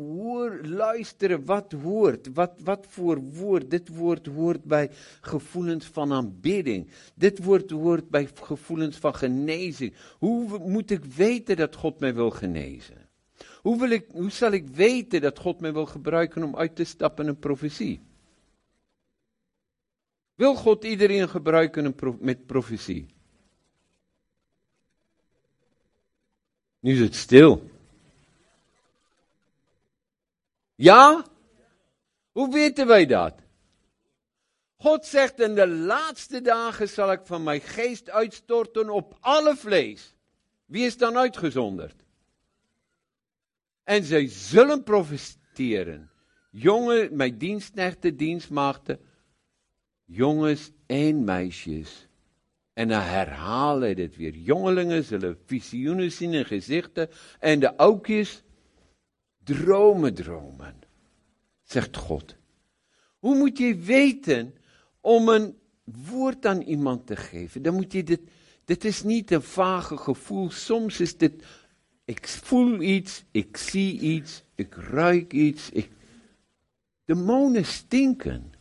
luisteren 0.63 1.45
wat 1.45 1.73
hoort. 1.83 2.29
Wat, 2.35 2.53
wat 2.65 2.87
voor 2.89 3.21
woord. 3.21 3.71
Dit 3.71 3.89
woord 3.89 4.27
hoort 4.27 4.65
bij 4.65 4.91
gevoelens 5.21 5.87
van 5.87 6.13
aanbidding. 6.13 6.91
Dit 7.15 7.45
woord 7.45 7.71
hoort 7.71 8.09
bij 8.09 8.29
gevoelens 8.35 8.97
van 8.97 9.15
genezing. 9.15 9.95
Hoe 10.19 10.59
moet 10.59 10.91
ik 10.91 11.05
weten 11.05 11.57
dat 11.57 11.77
God 11.77 12.01
mij 12.01 12.15
wil 12.15 12.31
genezen? 12.31 13.09
Hoe, 13.57 13.79
wil 13.79 13.91
ik, 13.91 14.07
hoe 14.13 14.31
zal 14.31 14.53
ik 14.53 14.69
weten 14.69 15.21
dat 15.21 15.39
God 15.39 15.61
mij 15.61 15.73
wil 15.73 15.87
gebruiken 15.87 16.43
om 16.43 16.57
uit 16.57 16.77
te 16.77 16.85
stappen 16.85 17.25
in 17.25 17.31
een 17.31 17.39
profetie? 17.39 18.01
Wil 20.41 20.55
God 20.55 20.85
iedereen 20.85 21.29
gebruiken 21.29 21.95
met 22.19 22.47
profetie? 22.47 23.07
Nu 26.79 26.93
is 26.93 27.01
het 27.01 27.15
stil. 27.15 27.71
Ja? 30.75 31.25
Hoe 32.33 32.53
weten 32.53 32.87
wij 32.87 33.07
dat? 33.07 33.35
God 34.77 35.07
zegt 35.07 35.41
in 35.41 35.55
de 35.55 35.69
laatste 35.69 36.41
dagen 36.41 36.89
zal 36.89 37.13
ik 37.13 37.21
van 37.25 37.43
mijn 37.43 37.61
geest 37.61 38.11
uitstorten 38.11 38.91
op 38.91 39.17
alle 39.21 39.57
vlees. 39.57 40.15
Wie 40.65 40.85
is 40.87 40.97
dan 40.97 41.17
uitgezonderd? 41.17 42.05
En 43.85 44.05
zij 44.05 44.29
zullen 44.29 44.83
profiteren. 44.83 46.11
Jongen, 46.51 47.17
mijn 47.17 47.39
dienstnechten, 47.39 48.17
dienstmaagden, 48.17 49.10
jongens 50.11 50.71
en 50.87 51.25
meisjes. 51.25 52.09
En 52.73 52.89
dan 52.89 53.01
herhalen 53.01 53.83
hij 53.83 53.95
dit 53.95 54.17
weer. 54.17 54.35
Jongelingen 54.35 55.05
zullen 55.05 55.39
visioenen 55.47 56.13
zien 56.13 56.33
in 56.33 56.45
gezichten. 56.45 57.09
En 57.39 57.61
de 57.61 57.77
oudjes 57.77 58.43
dromen 59.45 60.15
dromen. 60.15 60.75
Zegt 61.63 61.97
God. 61.97 62.37
Hoe 63.19 63.37
moet 63.37 63.59
je 63.59 63.77
weten 63.77 64.55
om 65.01 65.29
een 65.29 65.57
woord 65.85 66.47
aan 66.47 66.61
iemand 66.61 67.07
te 67.07 67.17
geven? 67.17 67.63
Dan 67.63 67.75
moet 67.75 67.93
je 67.93 68.03
dit. 68.03 68.21
Dit 68.65 68.85
is 68.85 69.03
niet 69.03 69.31
een 69.31 69.43
vage 69.43 69.97
gevoel. 69.97 70.51
Soms 70.51 71.01
is 71.01 71.17
dit. 71.17 71.45
Ik 72.05 72.29
voel 72.29 72.81
iets, 72.81 73.25
ik 73.31 73.57
zie 73.57 73.99
iets, 73.99 74.43
ik 74.55 74.75
ruik 74.75 75.33
iets. 75.33 75.71
Ik, 75.71 75.91
demonen 77.05 77.65
stinken. 77.65 78.53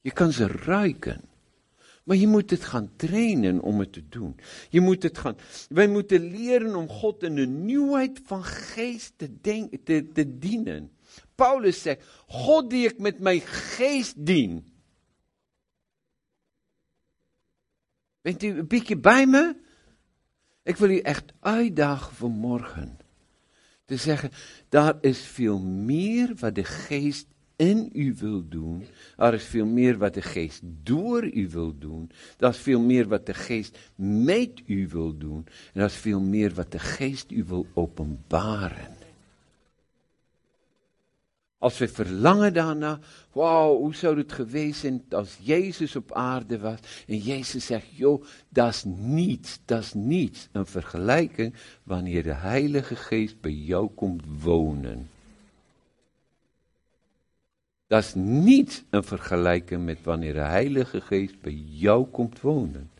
Je 0.00 0.10
kan 0.10 0.32
ze 0.32 0.46
ruiken. 0.46 1.20
Maar 2.08 2.16
je 2.16 2.26
moet 2.26 2.50
het 2.50 2.64
gaan 2.64 2.90
trainen 2.96 3.60
om 3.60 3.78
het 3.78 3.92
te 3.92 4.08
doen. 4.08 4.36
Je 4.68 4.80
moet 4.80 5.02
het 5.02 5.18
gaan. 5.18 5.36
Wij 5.68 5.88
moeten 5.88 6.30
leren 6.30 6.76
om 6.76 6.88
God 6.88 7.22
in 7.22 7.34
de 7.34 7.46
nieuwheid 7.46 8.20
van 8.24 8.44
geest 8.44 9.12
te, 9.16 9.40
te, 10.12 10.38
dienen. 10.38 10.92
Paulus 11.34 11.82
zegt, 11.82 12.04
God 12.26 12.70
die 12.70 12.88
ik 12.88 12.98
met 12.98 13.18
mijn 13.18 13.40
geest 13.40 14.26
dien. 14.26 14.72
Bent 18.20 18.42
u 18.42 18.48
een 18.48 18.66
beetje 18.66 18.96
bij 18.96 19.26
me? 19.26 19.56
Ik 20.62 20.76
wil 20.76 20.90
u 20.90 20.98
echt 20.98 21.32
uitdagen 21.40 22.14
vanmorgen. 22.14 22.98
Te 23.84 23.96
zeggen, 23.96 24.30
daar 24.68 24.98
is 25.00 25.20
veel 25.20 25.58
meer 25.60 26.34
wat 26.36 26.54
de 26.54 26.64
geest 26.64 27.26
in 27.58 27.90
u 27.92 28.14
wil 28.18 28.48
doen. 28.48 28.86
Er 29.16 29.34
is 29.34 29.44
veel 29.44 29.66
meer 29.66 29.98
wat 29.98 30.14
de 30.14 30.22
geest 30.22 30.60
door 30.82 31.24
u 31.34 31.48
wil 31.48 31.78
doen. 31.78 32.10
Er 32.38 32.48
is 32.48 32.56
veel 32.56 32.80
meer 32.80 33.08
wat 33.08 33.26
de 33.26 33.34
geest 33.34 33.78
met 33.94 34.62
u 34.66 34.88
wil 34.88 35.18
doen. 35.18 35.46
En 35.72 35.80
er 35.80 35.86
is 35.86 35.94
veel 35.94 36.20
meer 36.20 36.54
wat 36.54 36.72
de 36.72 36.78
geest 36.78 37.30
u 37.30 37.44
wil 37.44 37.66
openbaren. 37.74 38.96
Als 41.58 41.78
we 41.78 41.88
verlangen 41.88 42.52
daarna, 42.52 42.98
wauw, 43.32 43.76
hoe 43.76 43.94
zou 43.94 44.18
het 44.18 44.32
geweest 44.32 44.80
zijn 44.80 45.04
als 45.10 45.38
Jezus 45.40 45.96
op 45.96 46.12
aarde 46.12 46.58
was. 46.58 46.78
En 47.06 47.18
Jezus 47.18 47.66
zegt, 47.66 47.86
joh, 47.90 48.24
dat 48.48 48.68
is 48.68 48.84
niets, 48.86 49.60
dat 49.64 49.82
is 49.82 49.94
niets. 49.94 50.48
Een 50.52 50.66
vergelijking 50.66 51.54
wanneer 51.82 52.22
de 52.22 52.34
Heilige 52.34 52.96
Geest 52.96 53.40
bij 53.40 53.52
jou 53.52 53.88
komt 53.94 54.22
wonen. 54.42 55.08
Dat 57.88 58.02
is 58.02 58.14
niet 58.14 58.84
een 58.90 59.04
vergelijking 59.04 59.84
met 59.84 59.98
wanneer 60.02 60.32
de 60.32 60.40
Heilige 60.40 61.00
Geest 61.00 61.40
bij 61.40 61.62
jou 61.66 62.06
komt 62.06 62.40
wonen. 62.40 62.90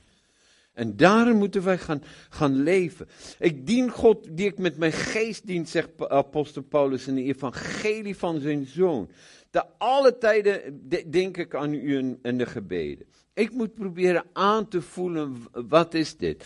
En 0.73 0.97
daarom 0.97 1.39
moeten 1.39 1.65
wij 1.65 1.79
gaan, 1.79 2.03
gaan 2.29 2.63
leven. 2.63 3.09
Ik 3.39 3.67
dien 3.67 3.91
God 3.91 4.37
die 4.37 4.47
ik 4.47 4.59
met 4.59 4.77
mijn 4.77 4.93
geest 4.93 5.47
dien, 5.47 5.67
zegt 5.67 6.09
apostel 6.09 6.63
Paulus 6.63 7.07
in 7.07 7.15
de 7.15 7.23
evangelie 7.23 8.17
van 8.17 8.41
zijn 8.41 8.67
zoon. 8.67 9.11
Te 9.51 9.65
alle 9.79 10.19
tijden 10.19 10.89
denk 11.11 11.37
ik 11.37 11.55
aan 11.55 11.75
u 11.75 12.19
en 12.23 12.37
de 12.37 12.47
gebeden. 12.47 13.07
Ik 13.35 13.53
moet 13.53 13.75
proberen 13.75 14.25
aan 14.33 14.69
te 14.69 14.83
voelen, 14.83 15.37
wat 15.53 15.95
is 15.95 16.17
dit? 16.17 16.45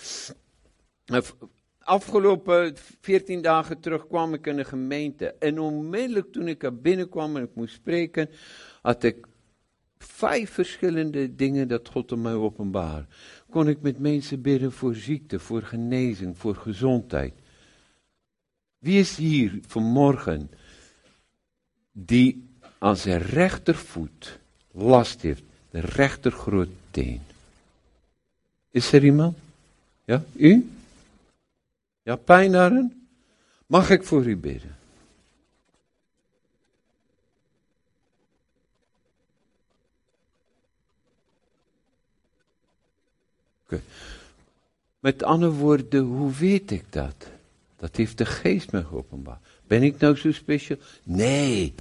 Afgelopen 1.85 2.77
14 3.01 3.43
dagen 3.43 3.81
terug 3.81 4.07
kwam 4.07 4.35
ik 4.35 4.47
in 4.47 4.57
de 4.57 4.65
gemeente. 4.65 5.35
En 5.39 5.59
onmiddellijk 5.59 6.33
toen 6.33 6.49
ik 6.49 6.63
er 6.63 6.81
binnenkwam 6.81 7.37
en 7.37 7.43
ik 7.43 7.55
moest 7.55 7.75
spreken, 7.75 8.31
had 8.83 9.03
ik 9.03 9.27
vijf 9.99 10.51
verschillende 10.51 11.35
dingen 11.35 11.69
dat 11.69 11.89
God 11.89 12.13
aan 12.13 12.23
mij 12.23 12.35
openbaar. 12.35 13.07
Kon 13.51 13.69
ik 13.69 13.81
met 13.81 13.99
mensen 13.99 14.41
bidden 14.41 14.73
voor 14.73 14.95
ziekte, 14.95 15.39
voor 15.39 15.63
genezing, 15.63 16.39
voor 16.39 16.57
gezondheid. 16.57 17.33
Wie 18.79 18.99
is 18.99 19.17
hier 19.17 19.59
vanmorgen 19.67 20.51
die 21.93 22.49
aan 22.79 22.97
zijn 22.97 23.21
rechtervoet 23.21 24.39
last 24.71 25.23
heeft, 25.23 25.43
de 25.71 25.81
rechter 25.81 26.69
teen? 26.91 27.21
Is 28.71 28.93
er 28.93 29.05
iemand? 29.05 29.37
Ja, 30.05 30.25
u? 30.37 30.71
Ja, 32.03 32.17
pijn 32.17 32.53
daarin? 32.53 33.09
Mag 33.67 33.91
ik 33.91 34.05
voor 34.05 34.27
u 34.27 34.37
bidden? 34.37 34.77
Met 45.03 45.23
andere 45.23 45.53
woorden, 45.53 46.05
hoe 46.05 46.33
weet 46.33 46.71
ik 46.71 46.93
dat? 46.93 47.31
Dat 47.77 47.97
heeft 47.97 48.19
de 48.19 48.27
geest 48.27 48.73
me 48.73 48.85
geopenbaard. 48.85 49.47
Ben 49.67 49.83
ik 49.83 49.99
nou 49.99 50.17
zo 50.17 50.33
speciaal? 50.33 50.79
Nee. 51.03 51.75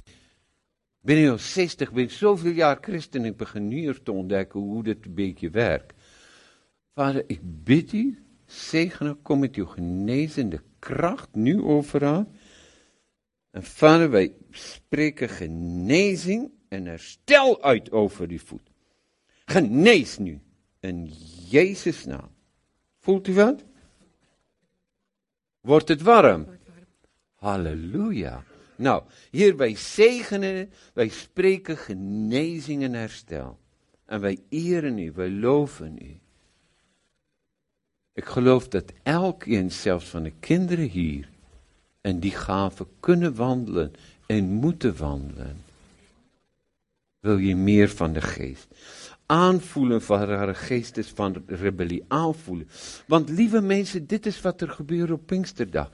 Ben 1.00 1.24
ik 1.24 1.30
al 1.30 1.38
60, 1.38 1.92
ben 1.92 2.10
zoveel 2.10 2.50
jaar 2.50 2.78
christen 2.80 3.20
en 3.20 3.26
ik 3.26 3.36
begin 3.36 3.68
nu 3.68 3.94
te 4.02 4.12
ontdekken 4.12 4.60
hoe 4.60 4.82
dit 4.82 5.04
een 5.04 5.14
beetje 5.14 5.50
werkt. 5.50 5.92
Vader, 6.94 7.24
ik 7.26 7.40
bid 7.42 7.92
u, 7.92 8.22
zegenen, 8.52 9.22
kom 9.22 9.38
met 9.38 9.54
uw 9.54 9.66
genezende 9.66 10.62
kracht 10.78 11.28
nu 11.34 11.62
overal. 11.62 12.32
En 13.50 13.62
vader, 13.62 14.10
wij 14.10 14.34
spreken 14.50 15.28
genezing 15.28 16.50
en 16.68 16.86
herstel 16.86 17.62
uit 17.62 17.90
over 17.90 18.28
die 18.28 18.42
voet. 18.42 18.70
Genees 19.44 20.18
nu, 20.18 20.40
in 20.80 21.10
Jezus' 21.48 22.04
naam. 22.04 22.30
Voelt 22.98 23.28
u 23.28 23.34
wat? 23.34 23.64
Wordt 25.60 25.88
het 25.88 26.02
warm? 26.02 26.46
Halleluja. 27.34 28.44
Nou, 28.76 29.02
hier 29.30 29.56
wij 29.56 29.76
zegenen, 29.76 30.72
wij 30.94 31.08
spreken 31.08 31.76
genezing 31.76 32.82
en 32.82 32.92
herstel. 32.92 33.58
En 34.04 34.20
wij 34.20 34.38
eren 34.48 34.98
u, 34.98 35.12
wij 35.12 35.30
loven 35.30 35.98
u. 36.02 36.21
Ik 38.12 38.24
geloof 38.24 38.68
dat 38.68 38.92
elkeen, 39.02 39.70
zelfs 39.70 40.04
van 40.04 40.22
de 40.22 40.32
kinderen 40.40 40.88
hier, 40.88 41.28
en 42.00 42.20
die 42.20 42.30
gaven 42.30 42.86
kunnen 43.00 43.34
wandelen 43.34 43.92
en 44.26 44.44
moeten 44.44 44.96
wandelen. 44.96 45.64
Wil 47.20 47.36
je 47.36 47.56
meer 47.56 47.88
van 47.88 48.12
de 48.12 48.20
geest? 48.20 48.66
aanvoelen 49.32 50.02
van 50.02 50.28
haar 50.28 50.54
geest 50.54 50.96
is 50.96 51.08
van 51.08 51.44
rebellie. 51.46 52.04
Aanvoelen. 52.08 52.68
Want 53.06 53.28
lieve 53.28 53.60
mensen, 53.60 54.06
dit 54.06 54.26
is 54.26 54.40
wat 54.40 54.60
er 54.60 54.68
gebeurt 54.68 55.10
op 55.10 55.26
Pinksterdag. 55.26 55.90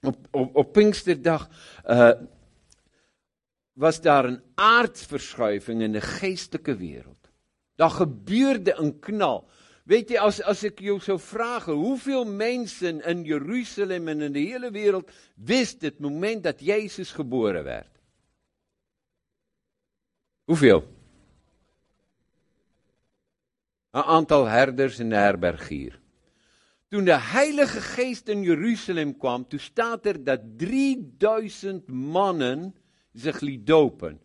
Op, 0.00 0.16
op, 0.52 0.72
Pinksterdag 0.72 1.48
uh, 1.86 2.10
was 3.72 4.00
daar 4.00 4.24
een 4.24 4.40
aardverschuiving 4.54 5.82
in 5.82 5.92
de 5.92 6.00
geestelijke 6.00 6.76
wereld. 6.76 7.30
Daar 7.74 7.90
gebeurde 7.90 8.74
een 8.74 8.98
knal. 8.98 9.48
Weet 9.82 10.08
je, 10.08 10.18
als, 10.18 10.42
als 10.42 10.62
ik 10.62 10.80
jou 10.80 11.00
zou 11.00 11.20
vragen, 11.20 11.72
hoeveel 11.72 12.24
mensen 12.24 13.04
in 13.04 13.22
Jeruzalem 13.24 14.08
en 14.08 14.20
in 14.20 14.32
de 14.32 14.38
hele 14.38 14.70
wereld 14.70 15.10
wist 15.36 15.82
het 15.82 15.98
moment 15.98 16.42
dat 16.42 16.60
Jezus 16.60 17.12
geboren 17.12 17.64
werd? 17.64 18.00
Hoeveel? 20.44 21.00
Een 23.90 24.02
aantal 24.02 24.46
herders 24.46 24.98
in 24.98 25.08
de 25.08 25.14
herberg 25.14 25.68
hier. 25.68 26.00
Toen 26.88 27.04
de 27.04 27.18
Heilige 27.18 27.80
Geest 27.80 28.28
in 28.28 28.42
Jeruzalem 28.42 29.16
kwam, 29.16 29.48
toen 29.48 29.58
staat 29.58 30.06
er 30.06 30.24
dat 30.24 30.40
3000 30.56 31.86
mannen 31.86 32.74
zich 33.12 33.40
liet 33.40 33.66
dopen. 33.66 34.20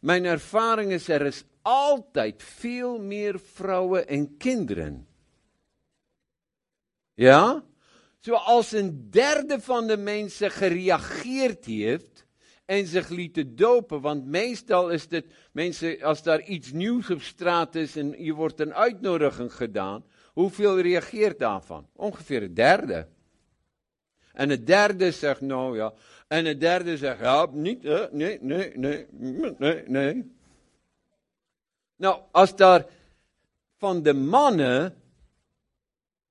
Mijn 0.00 0.24
ervaring 0.24 0.90
is, 0.92 1.08
er 1.08 1.26
is 1.26 1.44
altijd 1.66 2.42
veel 2.42 2.98
meer 2.98 3.40
vrouwen 3.40 4.08
en 4.08 4.36
kinderen. 4.36 5.06
Ja? 7.14 7.64
Zoals 8.18 8.72
een 8.72 9.10
derde 9.10 9.60
van 9.60 9.86
de 9.86 9.96
mensen 9.96 10.50
gereageerd 10.50 11.64
heeft, 11.64 12.26
en 12.64 12.86
zich 12.86 13.08
lieten 13.08 13.56
dopen. 13.56 14.00
Want 14.00 14.26
meestal 14.26 14.90
is 14.90 15.06
het, 15.08 15.26
mensen, 15.52 16.02
als 16.02 16.22
daar 16.22 16.42
iets 16.42 16.72
nieuws 16.72 17.10
op 17.10 17.22
straat 17.22 17.74
is 17.74 17.96
en 17.96 18.24
je 18.24 18.32
wordt 18.32 18.60
een 18.60 18.74
uitnodiging 18.74 19.54
gedaan, 19.54 20.04
hoeveel 20.32 20.80
reageert 20.80 21.38
daarvan? 21.38 21.88
Ongeveer 21.92 22.42
een 22.42 22.54
derde. 22.54 23.08
En 24.32 24.50
een 24.50 24.64
derde 24.64 25.10
zegt 25.10 25.40
nou 25.40 25.76
ja. 25.76 25.92
En 26.28 26.46
een 26.46 26.58
derde 26.58 26.96
zegt 26.96 27.20
ja, 27.20 27.48
niet, 27.52 27.82
nee, 28.12 28.38
nee, 28.40 28.72
nee, 28.76 29.06
nee, 29.58 29.82
nee. 29.86 30.35
Nou, 31.96 32.22
als 32.30 32.56
daar 32.56 32.86
van 33.76 34.02
de 34.02 34.14
mannen 34.14 35.02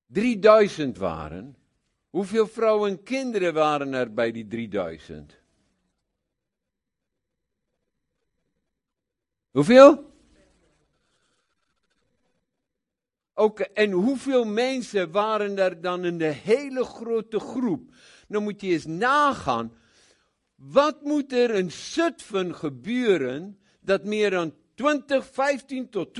3000 0.05 0.97
waren, 0.97 1.57
hoeveel 2.09 2.47
vrouwen 2.47 2.89
en 2.89 3.03
kinderen 3.03 3.53
waren 3.53 3.93
er 3.93 4.13
bij 4.13 4.31
die 4.31 4.47
3000? 4.47 5.39
Hoeveel? 9.51 10.13
Ook, 13.33 13.59
en 13.59 13.91
hoeveel 13.91 14.45
mensen 14.45 15.11
waren 15.11 15.57
er 15.57 15.81
dan 15.81 16.05
in 16.05 16.17
de 16.17 16.25
hele 16.25 16.83
grote 16.83 17.39
groep? 17.39 17.93
Dan 18.27 18.43
moet 18.43 18.61
je 18.61 18.67
eens 18.67 18.85
nagaan. 18.85 19.77
Wat 20.55 21.01
moet 21.01 21.33
er 21.33 21.49
in 21.49 21.71
Zutphen 21.71 22.55
gebeuren 22.55 23.59
dat 23.79 24.03
meer 24.03 24.29
dan 24.29 24.53
20, 24.75 25.25
15 25.25 25.89
tot 25.89 26.19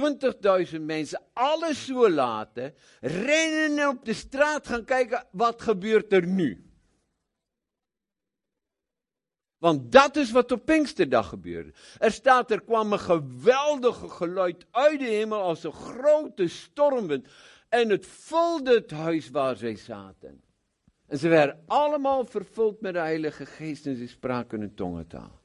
20.000 0.73 0.81
mensen 0.81 1.21
alles 1.33 1.85
zo 1.85 2.09
laten, 2.09 2.73
rennen 3.01 3.77
en 3.77 3.87
op 3.87 4.05
de 4.05 4.13
straat 4.13 4.67
gaan 4.67 4.85
kijken 4.85 5.27
wat 5.31 5.61
gebeurt 5.61 6.13
er 6.13 6.27
nu? 6.27 6.65
Want 9.57 9.91
dat 9.91 10.15
is 10.15 10.31
wat 10.31 10.51
op 10.51 10.65
Pinksterdag 10.65 11.29
gebeurde. 11.29 11.73
Er 11.99 12.11
staat, 12.11 12.51
er 12.51 12.61
kwam 12.61 12.91
een 12.91 12.99
geweldige 12.99 14.09
geluid 14.09 14.65
uit 14.71 14.99
de 14.99 15.05
hemel 15.05 15.41
als 15.41 15.63
een 15.63 15.73
grote 15.73 16.47
stormwind. 16.47 17.27
En 17.69 17.89
het 17.89 18.05
vulde 18.05 18.73
het 18.73 18.91
huis 18.91 19.29
waar 19.29 19.55
zij 19.55 19.75
zaten. 19.75 20.43
En 21.07 21.17
ze 21.17 21.27
werden 21.27 21.63
allemaal 21.67 22.25
vervuld 22.25 22.81
met 22.81 22.93
de 22.93 22.99
Heilige 22.99 23.45
Geest 23.45 23.85
en 23.85 23.95
ze 23.95 24.07
spraken 24.07 24.61
een 24.61 24.75
tongentaal. 24.75 25.41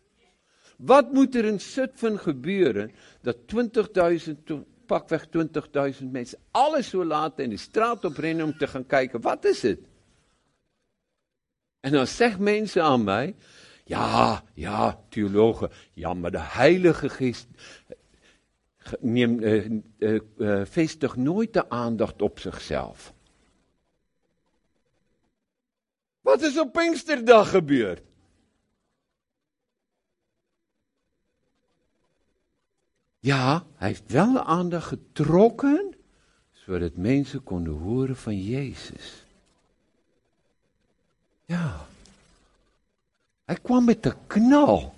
Wat 0.81 1.13
moet 1.13 1.35
er 1.35 1.45
in 1.45 1.61
Zutphen 1.61 2.19
gebeuren 2.19 2.93
dat 3.21 3.37
20.000, 3.47 4.45
to- 4.45 4.67
pakweg 4.87 5.27
20.000 6.01 6.11
mensen 6.11 6.39
alles 6.51 6.89
zo 6.89 7.05
laten 7.05 7.45
in 7.45 7.51
de 7.51 7.57
straat 7.57 8.05
oprennen 8.05 8.45
om 8.45 8.59
te 8.59 8.67
gaan 8.67 8.87
kijken, 8.87 9.21
wat 9.21 9.45
is 9.45 9.63
het? 9.63 9.81
En 11.81 11.93
dan 11.93 12.07
zeggen 12.07 12.43
mensen 12.43 12.83
aan 12.83 13.05
mij, 13.05 13.37
ja, 13.85 14.45
ja, 14.55 15.05
theologen, 15.09 15.71
ja, 15.93 16.15
maar 16.15 16.31
de 16.31 16.41
Heilige 16.41 17.09
Geest 17.09 17.47
eh, 19.03 19.67
eh, 20.39 20.67
vestigt 20.67 21.17
nooit 21.17 21.53
de 21.53 21.69
aandacht 21.69 22.23
op 22.23 22.39
zichzelf. 22.39 23.15
Wat 26.21 26.43
is 26.43 26.59
op 26.59 26.73
Pinksterdag 26.73 27.51
gebeurd? 27.51 28.10
Ja, 33.21 33.65
hij 33.75 33.89
heeft 33.89 34.13
wel 34.13 34.33
de 34.33 34.45
aandacht 34.45 34.87
getrokken, 34.87 35.95
zodat 36.51 36.97
mensen 36.97 37.43
konden 37.43 37.73
horen 37.73 38.17
van 38.17 38.43
Jezus. 38.43 39.25
Ja. 41.45 41.87
Hij 43.45 43.59
kwam 43.63 43.85
met 43.85 44.03
de 44.03 44.15
knal. 44.27 44.95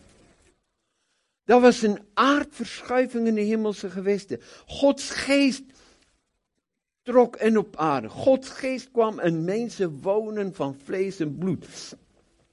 Dat 1.44 1.60
was 1.60 1.82
een 1.82 1.98
aardverschuiving 2.14 3.26
in 3.26 3.34
de 3.34 3.40
hemelse 3.40 3.90
gewesten. 3.90 4.40
Gods 4.66 5.10
geest 5.10 5.62
trok 7.02 7.36
in 7.36 7.58
op 7.58 7.76
aarde. 7.76 8.08
Gods 8.08 8.48
geest 8.48 8.90
kwam 8.90 9.20
in 9.20 9.44
mensen 9.44 10.00
wonen 10.00 10.54
van 10.54 10.76
vlees 10.84 11.20
en 11.20 11.38
bloed. 11.38 11.96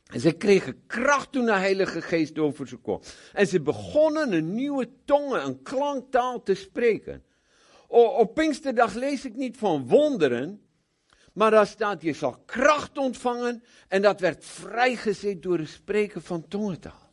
En 0.10 0.20
ze 0.20 0.32
kregen 0.32 0.86
kracht 0.88 1.32
toen 1.32 1.45
de 1.45 1.53
Heilige 1.53 2.01
Geest 2.01 2.39
over 2.39 2.68
ze 2.68 2.82
kwam. 2.82 3.01
En 3.34 3.47
ze 3.47 3.62
begonnen 3.62 4.34
een 4.34 4.53
nieuwe 4.55 4.89
tongen, 5.05 5.45
een 5.45 5.62
klanktaal 5.62 6.43
te 6.43 6.53
spreken. 6.53 7.24
Op 7.88 8.34
Pinksterdag 8.34 8.93
lees 8.93 9.26
ik 9.26 9.36
niet 9.36 9.57
van 9.57 9.88
wonderen, 9.88 10.62
maar 11.34 11.51
daar 11.51 11.68
staat 11.68 12.01
je 12.01 12.14
zal 12.14 12.38
kracht 12.45 12.97
ontvangen 12.97 13.64
en 13.88 14.01
dat 14.01 14.20
werd 14.20 14.45
vrijgezet 14.45 15.41
door 15.41 15.57
het 15.57 15.70
spreken 15.70 16.22
van 16.22 16.47
tongentaal. 16.47 17.10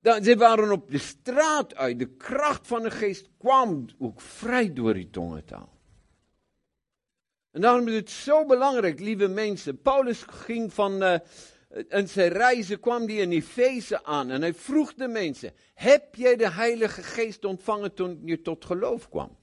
Dan, 0.00 0.24
ze 0.24 0.36
waren 0.36 0.72
op 0.72 0.90
de 0.90 0.98
straat 0.98 1.74
uit, 1.74 1.98
de 1.98 2.16
kracht 2.16 2.66
van 2.66 2.82
de 2.82 2.90
geest 2.90 3.28
kwam 3.38 3.86
ook 3.98 4.20
vrij 4.20 4.72
door 4.72 4.94
die 4.94 5.10
tongentaal. 5.10 5.76
En 7.50 7.60
daarom 7.60 7.88
is 7.88 7.94
het 7.94 8.10
zo 8.10 8.46
belangrijk, 8.46 9.00
lieve 9.00 9.28
mensen. 9.28 9.82
Paulus 9.82 10.22
ging 10.22 10.72
van, 10.72 11.02
uh, 11.02 11.14
in 11.68 12.08
zijn 12.08 12.32
reizen 12.32 12.80
kwam 12.80 13.02
hij 13.02 13.16
in 13.16 13.30
Efeze 13.30 14.04
aan 14.04 14.30
en 14.30 14.40
hij 14.40 14.54
vroeg 14.54 14.94
de 14.94 15.08
mensen, 15.08 15.52
heb 15.74 16.14
jij 16.14 16.36
de 16.36 16.50
Heilige 16.50 17.02
Geest 17.02 17.44
ontvangen 17.44 17.94
toen 17.94 18.20
je 18.24 18.42
tot 18.42 18.64
geloof 18.64 19.08
kwam? 19.08 19.36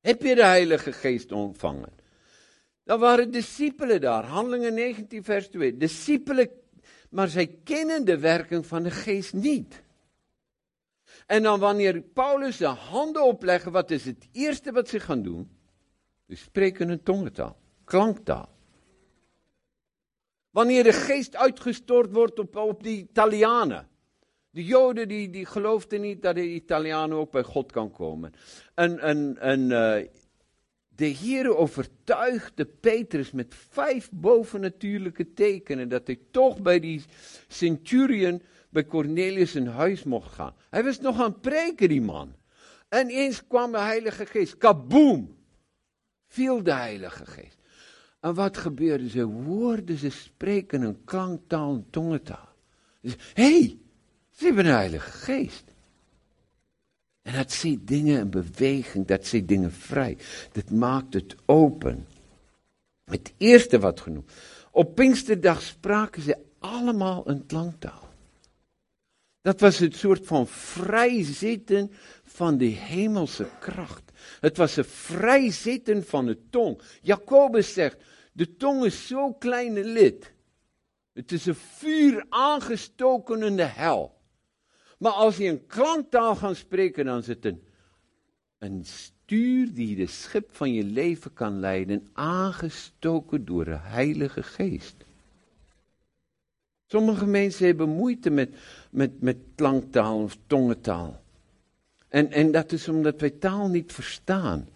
Heb 0.00 0.22
je 0.22 0.34
de 0.34 0.44
Heilige 0.44 0.92
Geest 0.92 1.32
ontvangen? 1.32 1.92
Dan 2.84 3.00
waren 3.00 3.30
discipelen 3.30 4.00
daar, 4.00 4.24
Handelingen 4.24 4.74
19 4.74 5.24
vers 5.24 5.48
2. 5.48 5.76
Discipelen, 5.76 6.50
maar 7.10 7.28
zij 7.28 7.58
kennen 7.64 8.04
de 8.04 8.18
werking 8.18 8.66
van 8.66 8.82
de 8.82 8.90
Geest 8.90 9.32
niet. 9.32 9.82
En 11.26 11.42
dan 11.42 11.60
wanneer 11.60 12.00
Paulus 12.00 12.56
de 12.56 12.66
handen 12.66 13.24
opleggen, 13.24 13.72
wat 13.72 13.90
is 13.90 14.04
het 14.04 14.28
eerste 14.32 14.72
wat 14.72 14.88
ze 14.88 15.00
gaan 15.00 15.22
doen? 15.22 15.50
Ze 16.28 16.36
spreken 16.36 16.88
een 16.88 17.02
tongentaal, 17.02 17.56
klanktaal. 17.84 18.53
Wanneer 20.54 20.82
de 20.82 20.92
geest 20.92 21.36
uitgestort 21.36 22.12
wordt 22.12 22.38
op, 22.38 22.56
op 22.56 22.82
de 22.82 22.90
Italianen. 22.90 23.88
De 24.50 24.64
Joden 24.64 25.08
die, 25.08 25.30
die 25.30 25.46
geloofden 25.46 26.00
niet 26.00 26.22
dat 26.22 26.34
de 26.34 26.48
Italianen 26.48 27.16
ook 27.16 27.30
bij 27.30 27.42
God 27.42 27.72
kan 27.72 27.90
komen. 27.90 28.32
En, 28.74 28.98
en, 28.98 29.38
en 29.38 29.60
uh, 29.60 30.08
de 30.88 31.06
Heer 31.06 31.56
overtuigde 31.56 32.64
Petrus 32.64 33.30
met 33.30 33.54
vijf 33.70 34.10
bovennatuurlijke 34.12 35.32
tekenen 35.32 35.88
dat 35.88 36.06
hij 36.06 36.18
toch 36.30 36.60
bij 36.62 36.80
die 36.80 37.02
centurion, 37.48 38.42
bij 38.70 38.84
Cornelius 38.84 39.54
in 39.54 39.66
huis 39.66 40.02
mocht 40.02 40.32
gaan. 40.32 40.54
Hij 40.70 40.84
was 40.84 41.00
nog 41.00 41.18
aan 41.20 41.30
het 41.30 41.40
preken, 41.40 41.88
die 41.88 42.02
man. 42.02 42.34
En 42.88 43.08
eens 43.08 43.46
kwam 43.46 43.72
de 43.72 43.78
Heilige 43.78 44.26
Geest, 44.26 44.56
kaboom, 44.56 45.36
viel 46.26 46.62
de 46.62 46.72
Heilige 46.72 47.26
Geest. 47.26 47.62
En 48.24 48.34
wat 48.34 48.56
gebeurde? 48.56 49.08
Ze 49.08 49.22
hoorden 49.22 49.98
ze 49.98 50.10
spreken 50.10 50.82
een 50.82 51.04
klanktaal, 51.04 51.74
een 51.74 51.86
tongentaal. 51.90 52.48
Hé, 53.00 53.12
hey, 53.32 53.78
ze 54.30 54.44
hebben 54.44 54.66
een 54.66 54.72
Heilige 54.72 55.10
Geest. 55.10 55.64
En 57.22 57.34
dat 57.34 57.52
zet 57.52 57.86
dingen 57.86 58.18
in 58.18 58.30
beweging, 58.30 59.06
dat 59.06 59.26
zet 59.26 59.48
dingen 59.48 59.72
vrij. 59.72 60.18
Dat 60.52 60.70
maakt 60.70 61.14
het 61.14 61.36
open. 61.44 62.06
Het 63.04 63.32
eerste 63.36 63.78
wat 63.78 64.00
genoemd. 64.00 64.30
Op 64.70 64.94
Pinksterdag 64.94 65.62
spraken 65.62 66.22
ze 66.22 66.36
allemaal 66.58 67.28
een 67.28 67.46
klanktaal. 67.46 68.03
Dat 69.44 69.60
was 69.60 69.78
het 69.78 69.96
soort 69.96 70.26
van 70.26 70.46
vrijzitten 70.46 71.92
van 72.22 72.56
de 72.58 72.64
hemelse 72.64 73.46
kracht. 73.60 74.12
Het 74.40 74.56
was 74.56 74.76
een 74.76 74.84
vrijzitten 74.84 76.04
van 76.04 76.26
de 76.26 76.38
tong. 76.50 76.80
Jacobus 77.02 77.72
zegt, 77.72 77.96
de 78.32 78.56
tong 78.56 78.84
is 78.84 79.06
zo'n 79.06 79.38
kleine 79.38 79.84
lid. 79.84 80.32
Het 81.12 81.32
is 81.32 81.46
een 81.46 81.54
vuur 81.54 82.26
aangestoken 82.28 83.42
in 83.42 83.56
de 83.56 83.62
hel. 83.62 84.20
Maar 84.98 85.12
als 85.12 85.36
je 85.36 85.48
een 85.48 85.66
klanktaal 85.66 86.36
gaat 86.36 86.56
spreken, 86.56 87.04
dan 87.04 87.22
het 87.26 87.44
een, 87.44 87.62
een 88.58 88.84
stuur 88.84 89.74
die 89.74 89.96
de 89.96 90.06
schip 90.06 90.56
van 90.56 90.72
je 90.72 90.84
leven 90.84 91.32
kan 91.32 91.60
leiden, 91.60 92.08
aangestoken 92.12 93.44
door 93.44 93.64
de 93.64 93.78
Heilige 93.78 94.42
Geest. 94.42 95.04
Sommige 96.86 97.26
mensen 97.26 97.66
hebben 97.66 97.88
moeite 97.88 98.30
met, 98.30 98.56
met, 98.94 99.20
met 99.20 99.36
klanktaal 99.54 100.22
of 100.22 100.36
tongentaal. 100.46 101.22
En, 102.08 102.30
en 102.30 102.52
dat 102.52 102.72
is 102.72 102.88
omdat 102.88 103.20
wij 103.20 103.30
taal 103.30 103.68
niet 103.68 103.92
verstaan. 103.92 104.68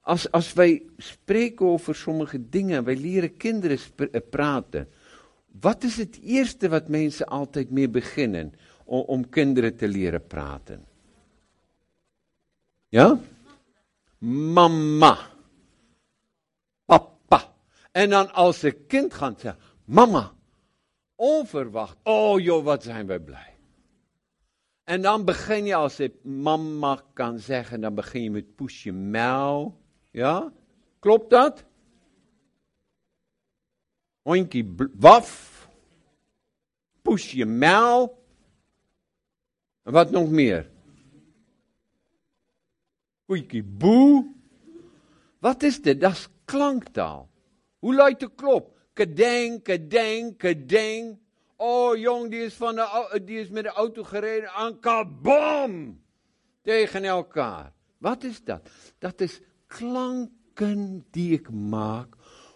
Als, 0.00 0.30
als 0.30 0.52
wij 0.52 0.82
spreken 0.96 1.66
over 1.66 1.94
sommige 1.94 2.48
dingen, 2.48 2.84
wij 2.84 2.96
leren 2.96 3.36
kinderen 3.36 3.78
praten. 4.30 4.88
Wat 5.60 5.82
is 5.82 5.96
het 5.96 6.18
eerste 6.22 6.68
wat 6.68 6.88
mensen 6.88 7.26
altijd 7.26 7.70
mee 7.70 7.88
beginnen 7.88 8.54
om, 8.84 9.00
om 9.00 9.28
kinderen 9.28 9.76
te 9.76 9.88
leren 9.88 10.26
praten? 10.26 10.84
Ja? 12.88 13.20
Mama. 14.18 15.18
Papa. 16.84 17.52
En 17.92 18.10
dan 18.10 18.32
als 18.32 18.62
een 18.62 18.86
kind 18.86 19.14
gaat 19.14 19.40
zeggen, 19.40 19.62
mama. 19.84 20.36
Onverwacht. 21.20 21.96
Oh 22.02 22.40
joh, 22.40 22.64
wat 22.64 22.82
zijn 22.82 23.06
wij 23.06 23.20
blij. 23.20 23.56
En 24.84 25.02
dan 25.02 25.24
begin 25.24 25.64
je, 25.64 25.74
als 25.74 25.96
je 25.96 26.18
mama 26.22 27.02
kan 27.12 27.38
zeggen, 27.38 27.80
dan 27.80 27.94
begin 27.94 28.22
je 28.22 28.30
met 28.30 28.54
poesje 28.54 28.92
mouw. 28.92 29.80
Ja? 30.10 30.52
Klopt 30.98 31.30
dat? 31.30 31.64
Oinkie 34.22 34.74
waf. 34.94 35.68
Poesje 37.02 37.44
mouw. 37.44 38.18
En 39.82 39.92
wat 39.92 40.10
nog 40.10 40.30
meer? 40.30 40.70
Oinkie 43.26 43.64
boe. 43.64 44.32
Wat 45.38 45.62
is 45.62 45.82
dit? 45.82 46.00
Dat 46.00 46.12
is 46.12 46.28
klanktaal. 46.44 47.28
Hoe 47.78 47.94
luidt 47.94 48.20
de 48.20 48.34
klop? 48.34 48.77
Kedeng, 48.98 49.62
kedeng, 49.62 50.34
kedeng. 50.34 51.18
Oh 51.56 51.94
jong, 51.94 52.30
die 52.30 52.40
is, 52.50 52.54
van 52.54 52.74
de, 52.74 53.20
die 53.24 53.38
is 53.38 53.48
met 53.48 53.62
de 53.62 53.70
auto 53.70 54.02
gereden 54.02 54.50
aan 54.50 54.80
kabam! 54.80 56.00
Tegen 56.62 57.04
elkaar. 57.04 57.72
Wat 57.98 58.24
is 58.24 58.44
dat? 58.44 58.70
Dat 58.98 59.20
is 59.20 59.40
klanken 59.66 61.06
die 61.10 61.32
ik 61.32 61.50
maak 61.50 62.14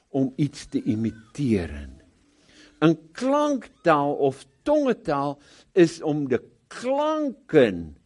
om 0.09 0.33
iets 0.37 0.67
te 0.67 0.83
imiteren. 0.83 2.01
Een 2.79 3.11
klanktaal 3.13 4.15
of 4.15 4.47
tongentaal 4.63 5.39
is 5.73 6.03
om 6.03 6.29
de 6.29 6.43
klanken 6.67 7.97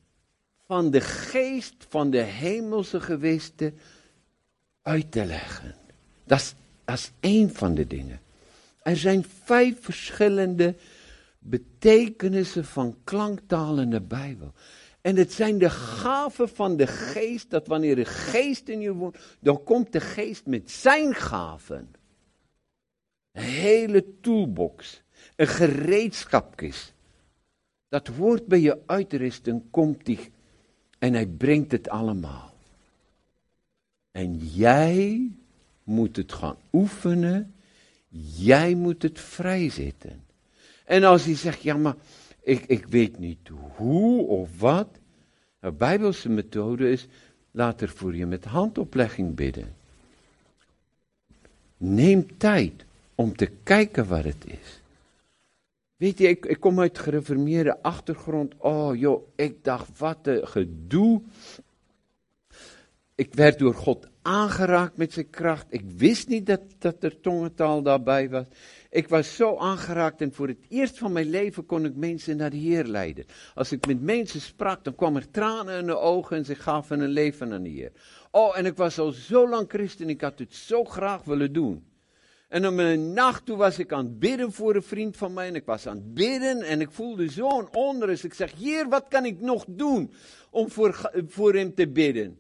van 0.67 0.91
de 0.91 1.01
geest 1.01 1.87
van 1.89 2.11
de 2.11 2.23
hemelse 2.23 3.01
gewesten 3.01 3.79
uit 4.83 5.13
te 5.13 5.25
leggen. 5.25 5.75
Dat 6.25 6.39
is, 6.41 6.55
dat 6.85 6.99
is 6.99 7.13
één 7.21 7.55
van 7.55 7.75
de 7.75 7.87
dingen. 7.87 8.25
Er 8.87 8.97
zijn 8.97 9.25
vijf 9.45 9.77
verschillende 9.81 10.75
betekenissen 11.39 12.65
van 12.65 12.97
klanktaal 13.05 13.79
in 13.79 13.91
de 13.91 14.01
Bijbel. 14.01 14.53
En 15.01 15.17
het 15.17 15.33
zijn 15.33 15.59
de 15.59 15.71
gaven 15.71 16.49
van 16.49 16.77
de 16.77 16.87
geest, 16.87 17.51
dat 17.51 17.67
wanneer 17.67 17.97
de 17.97 18.05
geest 18.05 18.69
in 18.69 18.81
je 18.81 18.93
woont, 18.93 19.17
dan 19.41 19.63
komt 19.63 19.93
de 19.93 20.01
geest 20.01 20.47
met 20.47 20.71
zijn 20.71 21.15
gaven. 21.15 21.95
Een 23.33 23.43
hele 23.43 24.05
toolbox. 24.21 25.03
Een 25.37 25.49
gereedschapkist. 25.49 26.95
Dat 27.89 28.07
hoort 28.07 28.47
bij 28.47 28.61
je 28.61 28.79
uitrusting, 28.87 29.63
komt 29.71 30.07
hij 30.07 30.31
en 30.99 31.13
hij 31.13 31.27
brengt 31.27 31.73
het 31.73 31.89
allemaal. 31.89 32.55
En 34.11 34.37
jij 34.37 35.31
moet 35.83 36.17
het 36.17 36.33
gaan 36.33 36.59
oefenen. 36.73 37.55
Jij 38.37 38.75
moet 38.75 39.03
het 39.03 39.21
vrijzetten. 39.21 40.25
En 40.85 41.05
als 41.05 41.25
hij 41.25 41.37
zegt, 41.37 41.63
ja 41.63 41.77
maar 41.77 41.97
ik, 42.41 42.65
ik 42.67 42.87
weet 42.87 43.19
niet 43.19 43.49
hoe 43.77 44.27
of 44.27 44.59
wat. 44.59 44.89
De 45.61 45.73
bijbelse 45.73 46.29
methode 46.29 46.91
is, 46.91 47.07
laat 47.51 47.81
er 47.81 47.89
voor 47.89 48.17
je 48.17 48.27
met 48.27 48.45
handoplegging 48.45 49.35
bidden. 49.35 49.75
Neem 51.77 52.39
tijd 52.39 52.85
om 53.15 53.37
te 53.37 53.51
kijken 53.63 54.09
wat 54.09 54.25
het 54.25 54.45
is. 54.47 54.81
Weet 55.97 56.19
je, 56.19 56.29
ik, 56.29 56.47
ik 56.47 56.61
kom 56.61 56.81
uit 56.81 56.99
gereformeerde 56.99 57.83
achtergrond. 57.83 58.55
Oh 58.59 58.97
joh, 58.97 59.29
ik 59.35 59.65
dacht, 59.65 59.99
wat 59.99 60.19
een 60.23 60.49
gedoe. 60.49 61.23
Ik 63.15 63.35
werd 63.35 63.59
door 63.59 63.75
God 63.75 64.09
aangeraakt 64.27 64.97
met 64.97 65.13
zijn 65.13 65.31
kracht. 65.31 65.67
Ik 65.69 65.83
wist 65.97 66.29
niet 66.29 66.47
dat, 66.47 66.61
dat 66.79 67.03
er 67.03 67.21
tongentaal 67.21 67.83
daarbij 67.83 68.31
was. 68.31 68.45
Ik 68.91 69.09
was 69.09 69.37
zo 69.37 69.57
aangeraakt 69.57 70.21
en 70.21 70.33
voor 70.33 70.49
het 70.49 70.67
eerst 70.69 70.99
van 70.99 71.13
mijn 71.13 71.31
leven 71.31 71.67
kon 71.67 71.85
ik 71.85 71.97
mensen 71.97 72.37
naar 72.37 72.51
de 72.51 72.57
Heer 72.57 72.85
leiden. 72.85 73.25
Als 73.55 73.73
ik 73.73 73.87
met 73.87 74.03
mensen 74.03 74.41
sprak, 74.41 74.85
dan 74.85 74.95
kwam 74.95 75.17
er 75.17 75.31
tranen 75.31 75.79
in 75.79 75.87
de 75.87 75.99
ogen 75.99 76.37
en 76.37 76.45
ze 76.45 76.55
gaven 76.55 77.01
een 77.01 77.09
leven 77.09 77.53
aan 77.53 77.63
de 77.63 77.69
Heer. 77.69 77.93
Oh, 78.31 78.59
en 78.59 78.67
ik 78.67 78.77
was 78.77 78.99
al 78.99 79.11
zo 79.13 79.49
lang 79.49 79.69
christen, 79.69 80.09
ik 80.09 80.21
had 80.21 80.39
het 80.39 80.55
zo 80.55 80.85
graag 80.85 81.25
willen 81.25 81.53
doen. 81.53 81.85
En 82.49 82.67
om 82.67 82.79
een 82.79 83.13
nacht 83.13 83.47
toen 83.47 83.59
was 83.59 83.79
ik 83.79 83.93
aan 83.93 84.05
het 84.05 84.19
bidden 84.19 84.53
voor 84.53 84.75
een 84.75 84.83
vriend 84.83 85.17
van 85.17 85.33
mij. 85.33 85.49
En 85.49 85.55
ik 85.55 85.65
was 85.65 85.87
aan 85.87 85.97
het 85.97 86.15
bidden 86.15 86.63
en 86.63 86.81
ik 86.81 86.91
voelde 86.91 87.29
zo'n 87.29 87.69
onrust. 87.75 88.25
Ik 88.25 88.35
zeg, 88.35 88.53
Heer, 88.59 88.89
wat 88.89 89.09
kan 89.09 89.25
ik 89.25 89.41
nog 89.41 89.65
doen 89.69 90.13
om 90.51 90.71
voor, 90.71 91.11
voor 91.27 91.55
hem 91.55 91.75
te 91.75 91.89
bidden? 91.89 92.39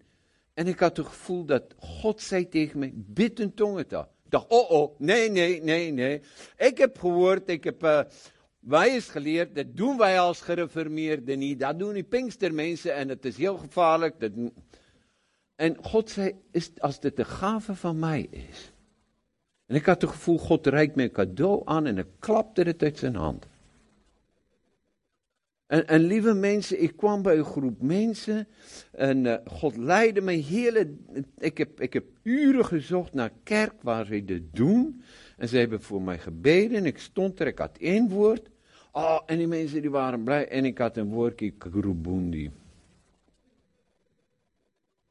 En 0.56 0.66
ik 0.66 0.78
had 0.78 0.96
het 0.96 1.06
gevoel 1.06 1.44
dat 1.44 1.74
God 1.78 2.20
zei 2.20 2.48
tegen 2.48 2.78
mij, 2.78 2.92
bid 2.94 3.40
een 3.40 3.54
tongentaal. 3.54 4.02
Ik 4.24 4.30
dacht, 4.30 4.46
oh 4.48 4.70
oh, 4.70 5.00
nee, 5.00 5.30
nee, 5.30 5.62
nee, 5.62 5.92
nee. 5.92 6.20
Ik 6.56 6.78
heb 6.78 6.98
gehoord, 6.98 7.48
ik 7.48 7.64
heb 7.64 7.82
uh, 7.82 8.00
wij 8.58 8.96
is 8.96 9.08
geleerd, 9.08 9.54
dat 9.54 9.76
doen 9.76 9.98
wij 9.98 10.20
als 10.20 10.40
gereformeerden 10.40 11.38
niet. 11.38 11.60
Dat 11.60 11.78
doen 11.78 11.92
die 11.92 12.04
pinkstermensen 12.04 12.94
en 12.94 13.08
het 13.08 13.24
is 13.24 13.36
heel 13.36 13.56
gevaarlijk. 13.56 14.30
En 15.56 15.76
God 15.82 16.10
zei, 16.10 16.34
is, 16.50 16.70
als 16.78 17.00
dit 17.00 17.16
de 17.16 17.24
gave 17.24 17.74
van 17.74 17.98
mij 17.98 18.26
is. 18.30 18.72
En 19.66 19.76
ik 19.76 19.86
had 19.86 20.00
het 20.00 20.10
gevoel, 20.10 20.38
God 20.38 20.66
reikt 20.66 20.96
me 20.96 21.02
een 21.02 21.12
cadeau 21.12 21.62
aan 21.64 21.86
en 21.86 21.98
ik 21.98 22.06
klapte 22.18 22.62
het 22.62 22.82
uit 22.82 22.98
zijn 22.98 23.14
hand. 23.14 23.46
En, 25.66 25.88
en, 25.88 26.00
lieve 26.00 26.34
mensen, 26.34 26.82
ik 26.82 26.96
kwam 26.96 27.22
bij 27.22 27.38
een 27.38 27.44
groep 27.44 27.82
mensen 27.82 28.48
en 28.92 29.24
uh, 29.24 29.34
God 29.44 29.76
leidde 29.76 30.20
me 30.20 30.32
hele. 30.32 30.94
Ik 31.38 31.58
heb, 31.58 31.80
ik 31.80 31.92
heb 31.92 32.04
uren 32.22 32.64
gezocht 32.64 33.12
naar 33.12 33.30
kerk 33.42 33.82
waar 33.82 34.06
ze 34.06 34.24
dit 34.24 34.42
doen. 34.52 35.02
En 35.36 35.48
ze 35.48 35.58
hebben 35.58 35.82
voor 35.82 36.02
mij 36.02 36.18
gebeden. 36.18 36.78
En 36.78 36.84
ik 36.84 36.98
stond 36.98 37.40
er, 37.40 37.46
ik 37.46 37.58
had 37.58 37.76
één 37.78 38.08
woord. 38.08 38.50
Oh, 38.92 39.20
en 39.26 39.38
die 39.38 39.46
mensen 39.46 39.80
die 39.80 39.90
waren 39.90 40.22
blij. 40.22 40.48
En 40.48 40.64
ik 40.64 40.78
had 40.78 40.96
een 40.96 41.08
woordje, 41.08 41.50
Kurubundi. 41.50 42.50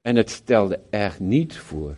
En 0.02 0.16
het 0.16 0.30
stelde 0.30 0.80
echt 0.90 1.20
niets 1.20 1.58
voor. 1.58 1.98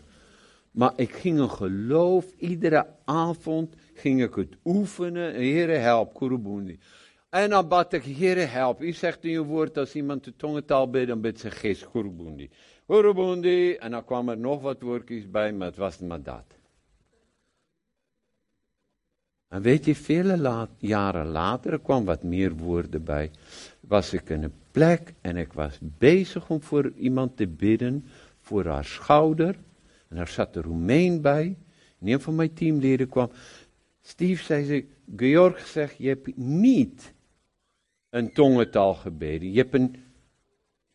Maar 0.72 0.94
ik 0.96 1.12
ging 1.12 1.40
een 1.40 1.50
geloof, 1.50 2.26
iedere 2.38 2.88
avond 3.06 3.76
ging 3.94 4.24
ik 4.24 4.36
het 4.36 4.56
oefenen. 4.66 5.34
Heere, 5.34 5.72
help, 5.72 6.14
Kurubundi. 6.14 6.80
En 7.38 7.50
dan 7.50 7.68
bad 7.68 7.94
ik, 7.94 8.04
Heer, 8.04 8.52
help. 8.52 8.82
U 8.82 8.92
zegt 8.94 9.24
in 9.24 9.36
uw 9.36 9.44
woord, 9.44 9.78
als 9.78 9.96
iemand 9.96 10.24
de 10.24 10.36
tongentaal 10.36 10.90
bidt, 10.90 11.08
dan 11.08 11.22
bidt 11.22 11.40
ze 11.40 11.52
geest 11.52 11.88
Gurubundi. 11.92 12.50
Gurubundi. 12.88 13.74
En 13.74 13.92
dan 13.92 14.06
kwam 14.06 14.30
er 14.30 14.38
nog 14.38 14.62
wat 14.62 14.82
woordjes 14.82 15.30
bij, 15.30 15.54
maar 15.54 15.68
het 15.68 15.76
was 15.76 16.00
maar 16.00 16.22
dat. 16.22 16.44
En 19.48 19.62
weet 19.62 19.86
je, 19.86 19.96
vele 19.96 20.68
jaren 20.78 21.28
later, 21.28 21.72
er 21.72 21.80
kwam 21.80 22.06
wat 22.06 22.24
meer 22.24 22.56
woorden 22.56 23.04
bij, 23.04 23.32
was 23.80 24.14
ik 24.14 24.30
in 24.30 24.44
een 24.44 24.54
plek 24.72 25.14
en 25.22 25.38
ik 25.38 25.54
was 25.54 25.78
bezig 25.82 26.50
om 26.50 26.62
voor 26.62 26.92
iemand 26.96 27.38
te 27.38 27.48
bidden, 27.48 28.06
voor 28.40 28.66
haar 28.66 28.86
schouder. 28.86 29.56
En 30.08 30.16
daar 30.16 30.28
zat 30.28 30.56
een 30.56 30.62
Roemeen 30.62 31.22
bij. 31.22 31.58
En 32.00 32.08
een 32.08 32.22
van 32.22 32.36
mijn 32.36 32.54
teamleden 32.54 33.10
kwam. 33.10 33.32
Steve 34.02 34.44
zei 34.44 34.66
ze, 34.66 34.86
Georg 35.16 35.68
zegt, 35.68 35.98
je 35.98 36.08
hebt 36.08 36.38
niet 36.38 37.16
een 38.10 38.34
tongentaal 38.34 38.94
gebeden. 38.94 39.52
Je 39.52 39.58
hebt 39.58 39.74
een 39.74 39.96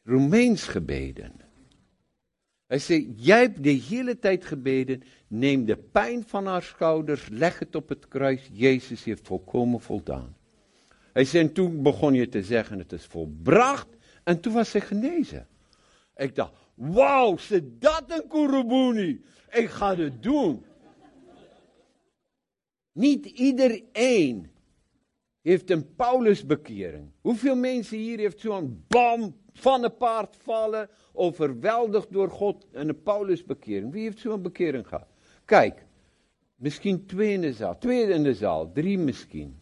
Roemeens 0.02 0.62
gebeden. 0.62 1.32
Hij 2.66 2.78
zei, 2.78 3.12
jij 3.16 3.40
hebt 3.40 3.62
de 3.62 3.70
hele 3.70 4.18
tijd 4.18 4.44
gebeden. 4.44 5.02
Neem 5.26 5.64
de 5.64 5.76
pijn 5.76 6.24
van 6.26 6.46
haar 6.46 6.62
schouders, 6.62 7.28
leg 7.28 7.58
het 7.58 7.74
op 7.74 7.88
het 7.88 8.08
kruis. 8.08 8.48
Jezus 8.52 9.04
heeft 9.04 9.26
volkomen 9.26 9.80
voldaan. 9.80 10.36
Hij 11.12 11.24
zei, 11.24 11.46
en 11.46 11.52
toen 11.52 11.82
begon 11.82 12.14
je 12.14 12.28
te 12.28 12.42
zeggen, 12.42 12.78
het 12.78 12.92
is 12.92 13.04
volbracht. 13.04 13.88
En 14.24 14.40
toen 14.40 14.52
was 14.52 14.70
ze 14.70 14.80
genezen. 14.80 15.46
Ik 16.16 16.34
dacht, 16.34 16.52
wauw, 16.74 17.36
ze 17.36 17.78
dat 17.78 18.04
een 18.06 18.28
kurubuni. 18.28 19.24
Ik 19.50 19.68
ga 19.68 19.96
het 19.96 20.22
doen. 20.22 20.64
Niet 22.92 23.26
iedereen 23.26 24.51
heeft 25.42 25.70
een 25.70 25.94
Paulusbekering. 25.94 27.10
Hoeveel 27.20 27.56
mensen 27.56 27.98
hier 27.98 28.18
heeft 28.18 28.40
zo'n 28.40 28.84
bam 28.88 29.36
van 29.52 29.84
een 29.84 29.96
paard 29.96 30.36
vallen, 30.36 30.88
overweldigd 31.12 32.12
door 32.12 32.30
God 32.30 32.66
en 32.72 32.88
een 32.88 33.02
Paulusbekering? 33.02 33.92
Wie 33.92 34.02
heeft 34.02 34.18
zo'n 34.18 34.42
bekering 34.42 34.88
gehad? 34.88 35.08
Kijk, 35.44 35.86
misschien 36.56 37.06
twee 37.06 37.32
in 37.32 37.40
de 37.40 37.52
zaal, 37.52 37.78
twee 37.78 38.08
in 38.08 38.22
de 38.22 38.34
zaal, 38.34 38.72
drie 38.72 38.98
misschien. 38.98 39.60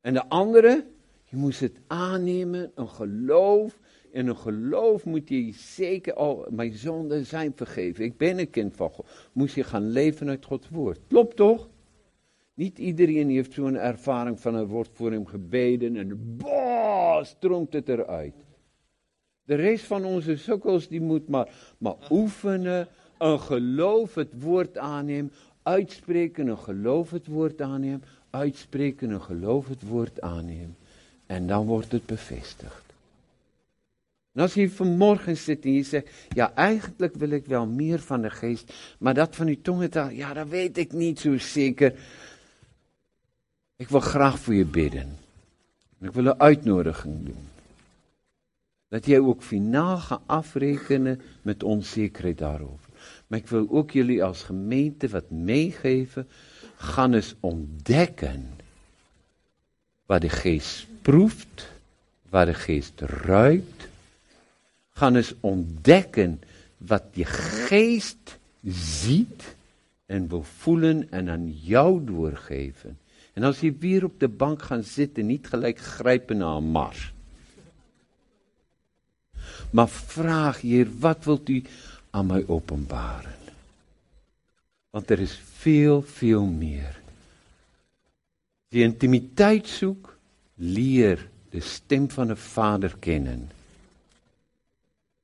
En 0.00 0.14
de 0.14 0.28
andere, 0.28 0.86
je 1.24 1.36
moest 1.36 1.60
het 1.60 1.80
aannemen, 1.86 2.72
een 2.74 2.88
geloof. 2.88 3.78
En 4.12 4.26
een 4.26 4.36
geloof 4.36 5.04
moet 5.04 5.28
je 5.28 5.52
zeker, 5.52 6.16
oh, 6.16 6.48
mijn 6.48 6.72
zonden 6.72 7.26
zijn 7.26 7.52
vergeven. 7.56 8.04
Ik 8.04 8.16
ben 8.16 8.38
een 8.38 8.50
kind 8.50 8.76
van 8.76 8.90
God. 8.90 9.08
Moest 9.32 9.54
je 9.54 9.64
gaan 9.64 9.90
leven 9.90 10.28
uit 10.28 10.44
Gods 10.44 10.68
woord. 10.68 11.00
Klopt 11.08 11.36
toch? 11.36 11.68
Niet 12.54 12.78
iedereen 12.78 13.30
heeft 13.30 13.52
zo'n 13.52 13.76
ervaring 13.76 14.40
van 14.40 14.54
er 14.54 14.66
wordt 14.66 14.90
voor 14.92 15.12
hem 15.12 15.26
gebeden 15.26 15.96
en 15.96 16.36
boah, 16.36 17.24
stroomt 17.24 17.72
het 17.72 17.88
eruit. 17.88 18.34
De 19.44 19.54
rest 19.54 19.84
van 19.84 20.04
onze 20.04 20.36
sukkels 20.36 20.88
die 20.88 21.00
moet 21.00 21.28
maar, 21.28 21.48
maar 21.78 21.96
oefenen, 22.10 22.88
een 23.18 23.40
geloof 23.40 24.14
het 24.14 24.42
woord 24.42 24.78
aannemen, 24.78 25.32
uitspreken, 25.62 26.46
een 26.46 26.58
geloof 26.58 27.10
het 27.10 27.26
woord 27.26 27.60
aannemen, 27.60 28.02
uitspreken, 28.30 29.10
een 29.10 29.22
geloof 29.22 29.68
het 29.68 29.82
woord 29.82 30.20
aannemen. 30.20 30.76
En 31.26 31.46
dan 31.46 31.66
wordt 31.66 31.92
het 31.92 32.06
bevestigd. 32.06 32.82
En 34.32 34.42
als 34.42 34.54
je 34.54 34.70
vanmorgen 34.70 35.36
zit 35.36 35.64
en 35.64 35.72
je 35.72 35.82
zegt, 35.82 36.10
ja 36.28 36.54
eigenlijk 36.54 37.14
wil 37.14 37.30
ik 37.30 37.46
wel 37.46 37.66
meer 37.66 38.00
van 38.00 38.22
de 38.22 38.30
geest, 38.30 38.72
maar 38.98 39.14
dat 39.14 39.36
van 39.36 39.46
die 39.46 39.60
tongentaal, 39.62 40.08
ja 40.08 40.32
dat 40.32 40.48
weet 40.48 40.78
ik 40.78 40.92
niet 40.92 41.20
zo 41.20 41.38
zeker. 41.38 41.94
Ik 43.82 43.88
wil 43.88 44.00
graag 44.00 44.38
voor 44.38 44.54
je 44.54 44.64
bidden. 44.64 45.18
Ik 46.00 46.12
wil 46.12 46.26
een 46.26 46.40
uitnodiging 46.40 47.24
doen. 47.24 47.48
Dat 48.88 49.06
jij 49.06 49.18
ook 49.18 49.42
finaal 49.42 49.98
gaat 49.98 50.20
afrekenen 50.26 51.20
met 51.42 51.62
onzekerheid 51.62 52.38
daarover. 52.38 52.88
Maar 53.26 53.38
ik 53.38 53.46
wil 53.46 53.66
ook 53.70 53.90
jullie 53.90 54.24
als 54.24 54.42
gemeente 54.42 55.08
wat 55.08 55.30
meegeven. 55.30 56.28
Ga 56.76 57.10
eens 57.10 57.34
ontdekken 57.40 58.50
waar 60.06 60.20
de 60.20 60.28
geest 60.28 60.86
proeft, 61.00 61.72
waar 62.28 62.46
de 62.46 62.54
geest 62.54 63.00
ruikt. 63.00 63.88
Ga 64.92 65.12
eens 65.12 65.34
ontdekken 65.40 66.40
wat 66.76 67.04
je 67.12 67.24
geest 67.24 68.38
ziet 68.64 69.54
en 70.06 70.28
wil 70.28 70.42
voelen 70.42 71.10
en 71.10 71.30
aan 71.30 71.52
jou 71.52 72.04
doorgeven. 72.04 73.00
En 73.34 73.44
as 73.48 73.62
jy 73.64 73.72
weer 73.80 74.04
op 74.04 74.18
die 74.20 74.28
bank 74.28 74.62
gaan 74.68 74.84
sit 74.84 75.18
en 75.18 75.30
nie 75.32 75.40
gelyk 75.42 75.78
gryp 75.78 76.30
na 76.36 76.58
'n 76.58 76.72
mars. 76.72 77.12
Maar 79.72 79.88
vraag 79.88 80.60
hier, 80.60 80.88
wat 81.00 81.24
wil 81.24 81.40
u 81.46 81.62
aan 82.10 82.26
my 82.26 82.44
openbaar? 82.46 83.24
Want 84.90 85.08
daar 85.08 85.18
er 85.18 85.22
is 85.22 85.40
veel, 85.60 86.02
veel 86.02 86.44
meer. 86.44 87.00
Wie 88.68 88.84
intimiteit 88.84 89.66
soek, 89.68 90.16
leer 90.56 91.28
die 91.50 91.60
stem 91.60 92.10
van 92.10 92.30
'n 92.30 92.36
Vader 92.36 92.96
ken. 93.00 93.50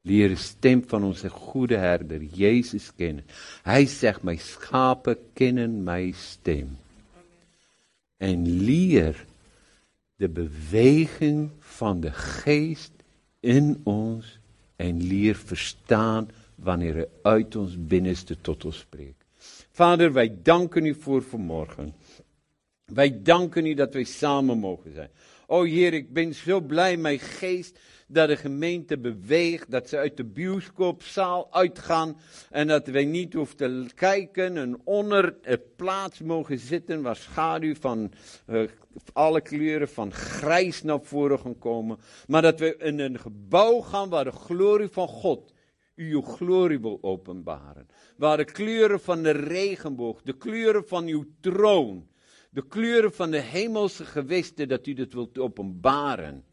Leer 0.02 0.28
die 0.28 0.36
stem 0.36 0.84
van 0.88 1.04
ons 1.04 1.22
goeie 1.22 1.76
Herder 1.76 2.22
Jesus 2.22 2.92
ken. 2.96 3.22
Hy 3.64 3.84
sê 3.86 4.12
my 4.22 4.36
skape 4.36 5.18
ken 5.34 5.84
my 5.84 6.12
stem. 6.12 6.76
En 8.18 8.64
leer 8.64 9.24
de 10.16 10.28
beweging 10.28 11.50
van 11.58 12.00
de 12.00 12.12
geest 12.12 12.92
in 13.40 13.80
ons 13.84 14.38
en 14.76 15.02
leer 15.02 15.36
verstaan 15.36 16.28
wanneer 16.54 16.94
hij 16.94 17.08
uit 17.22 17.56
ons 17.56 17.86
binnenste 17.86 18.40
tot 18.40 18.64
ons 18.64 18.78
spreekt. 18.78 19.24
Vader, 19.70 20.12
wij 20.12 20.36
danken 20.42 20.86
u 20.86 20.94
voor 20.94 21.22
vanmorgen. 21.22 21.94
Wij 22.84 23.22
danken 23.22 23.66
u 23.66 23.74
dat 23.74 23.92
wij 23.92 24.04
samen 24.04 24.58
mogen 24.58 24.92
zijn. 24.92 25.10
O 25.46 25.62
Heer, 25.62 25.92
ik 25.92 26.12
ben 26.12 26.34
zo 26.34 26.60
blij, 26.60 26.96
mijn 26.96 27.18
geest, 27.18 27.78
dat 28.08 28.28
de 28.28 28.36
gemeente 28.36 28.98
beweegt, 28.98 29.70
dat 29.70 29.88
ze 29.88 29.96
uit 29.96 30.16
de 30.16 30.24
bioscoopzaal 30.24 31.52
uitgaan 31.52 32.16
en 32.50 32.66
dat 32.66 32.86
wij 32.86 33.04
niet 33.04 33.32
hoeven 33.32 33.56
te 33.56 33.86
kijken 33.94 34.56
en 34.56 34.80
onder 34.84 35.36
het 35.42 35.76
plaats 35.76 36.20
mogen 36.20 36.58
zitten 36.58 37.02
waar 37.02 37.16
schaduw 37.16 37.74
van 37.74 38.12
uh, 38.46 38.68
alle 39.12 39.40
kleuren 39.40 39.88
van 39.88 40.12
grijs 40.12 40.82
naar 40.82 41.00
voren 41.02 41.38
gaan 41.38 41.58
komen, 41.58 41.98
maar 42.26 42.42
dat 42.42 42.58
we 42.58 42.76
in 42.76 42.98
een 42.98 43.18
gebouw 43.18 43.80
gaan 43.80 44.08
waar 44.08 44.24
de 44.24 44.30
glorie 44.30 44.88
van 44.88 45.08
God 45.08 45.52
uw 45.98 46.22
glorie 46.22 46.80
wil 46.80 46.98
openbaren. 47.00 47.88
Waar 48.16 48.36
de 48.36 48.44
kleuren 48.44 49.00
van 49.00 49.22
de 49.22 49.30
regenboog, 49.30 50.22
de 50.22 50.36
kleuren 50.36 50.88
van 50.88 51.06
uw 51.06 51.24
troon, 51.40 52.08
de 52.50 52.66
kleuren 52.66 53.12
van 53.12 53.30
de 53.30 53.40
hemelse 53.40 54.04
gewesten, 54.04 54.68
dat 54.68 54.86
u 54.86 54.92
dat 54.92 55.12
wilt 55.12 55.38
openbaren. 55.38 56.44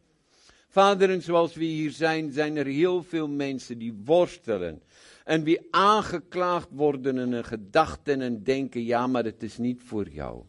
Vader, 0.75 1.09
en 1.09 1.21
zoals 1.21 1.53
we 1.53 1.63
hier 1.63 1.91
zijn, 1.91 2.31
zijn 2.31 2.57
er 2.57 2.65
heel 2.65 3.03
veel 3.03 3.27
mensen 3.27 3.77
die 3.77 4.01
worstelen. 4.05 4.81
En 5.23 5.43
wie 5.43 5.67
aangeklaagd 5.71 6.67
worden 6.71 7.17
in 7.17 7.31
hun 7.31 7.45
gedachten 7.45 8.21
en 8.21 8.43
denken, 8.43 8.83
ja, 8.83 9.07
maar 9.07 9.23
het 9.23 9.43
is 9.43 9.57
niet 9.57 9.81
voor 9.85 10.09
jou. 10.09 10.43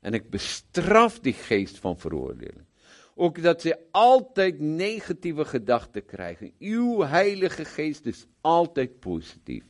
En 0.00 0.14
ik 0.14 0.30
bestraf 0.30 1.20
die 1.20 1.32
geest 1.32 1.78
van 1.78 1.98
veroordeling. 1.98 2.64
Ook 3.14 3.42
dat 3.42 3.60
ze 3.60 3.78
altijd 3.90 4.60
negatieve 4.60 5.44
gedachten 5.44 6.04
krijgen. 6.04 6.52
Uw 6.58 7.02
heilige 7.02 7.64
geest 7.64 8.06
is 8.06 8.26
altijd 8.40 8.98
positief. 8.98 9.64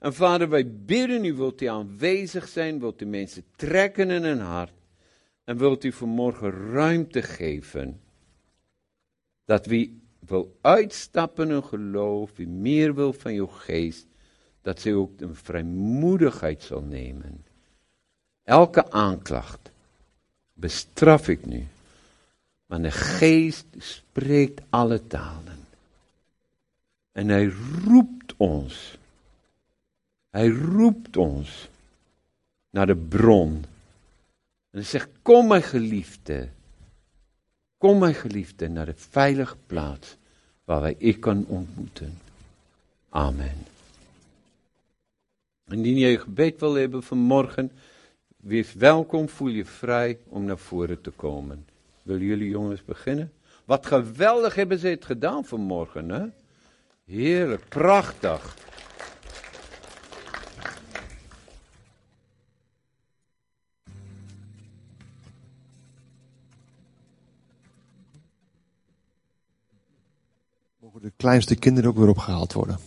En 0.00 0.14
vader, 0.14 0.48
wij 0.48 0.70
bidden 0.70 1.24
u, 1.24 1.34
wilt 1.34 1.62
u 1.62 1.66
aanwezig 1.66 2.48
zijn, 2.48 2.80
wilt 2.80 3.02
u 3.02 3.06
mensen 3.06 3.44
trekken 3.56 4.10
in 4.10 4.24
hun 4.24 4.40
hart. 4.40 4.74
En 5.44 5.58
wilt 5.58 5.84
u 5.84 5.92
vanmorgen 5.92 6.72
ruimte 6.72 7.22
geven. 7.22 8.03
Dat 9.44 9.66
wie 9.66 10.00
wil 10.18 10.56
uitstappen 10.60 11.50
in 11.50 11.64
geloof, 11.64 12.30
wie 12.36 12.48
meer 12.48 12.94
wil 12.94 13.12
van 13.12 13.32
uw 13.32 13.46
geest, 13.46 14.06
dat 14.62 14.80
ze 14.80 14.94
ook 14.94 15.20
een 15.20 15.34
vrijmoedigheid 15.34 16.62
zal 16.62 16.82
nemen. 16.82 17.44
Elke 18.42 18.90
aanklacht 18.90 19.70
bestraf 20.52 21.28
ik 21.28 21.46
nu. 21.46 21.66
Maar 22.66 22.82
de 22.82 22.90
geest 22.90 23.66
spreekt 23.78 24.60
alle 24.70 25.06
talen. 25.06 25.58
En 27.12 27.28
hij 27.28 27.52
roept 27.84 28.34
ons 28.36 28.98
hij 30.34 30.48
roept 30.48 31.16
ons 31.16 31.68
naar 32.70 32.86
de 32.86 32.96
bron. 32.96 33.64
En 34.70 34.78
hij 34.78 34.82
zegt, 34.82 35.08
kom 35.22 35.46
mijn 35.46 35.62
geliefde. 35.62 36.48
Kom 37.84 37.98
mijn 37.98 38.14
geliefde 38.14 38.68
naar 38.68 38.86
de 38.86 38.94
veilige 38.96 39.56
plaats 39.66 40.16
waar 40.64 40.80
wij 40.80 40.94
ik 40.98 41.20
kan 41.20 41.44
ontmoeten. 41.48 42.18
Amen. 43.08 43.66
Indien 45.68 45.96
je 45.96 46.18
gebed 46.18 46.60
wil 46.60 46.74
hebben 46.74 47.02
vanmorgen, 47.02 47.72
wees 48.36 48.72
welkom, 48.72 49.28
voel 49.28 49.48
je 49.48 49.64
vrij 49.64 50.18
om 50.28 50.44
naar 50.44 50.58
voren 50.58 51.00
te 51.00 51.10
komen. 51.10 51.66
Willen 52.02 52.26
jullie 52.26 52.48
jongens 52.48 52.84
beginnen? 52.84 53.32
Wat 53.64 53.86
geweldig 53.86 54.54
hebben 54.54 54.78
ze 54.78 54.88
het 54.88 55.04
gedaan 55.04 55.44
vanmorgen, 55.44 56.08
hè? 56.08 56.26
Heerlijk, 57.04 57.68
prachtig. 57.68 58.56
De 71.04 71.12
kleinste 71.16 71.54
kinderen 71.54 71.90
ook 71.90 71.96
weer 71.96 72.08
opgehaald 72.08 72.52
worden. 72.52 72.78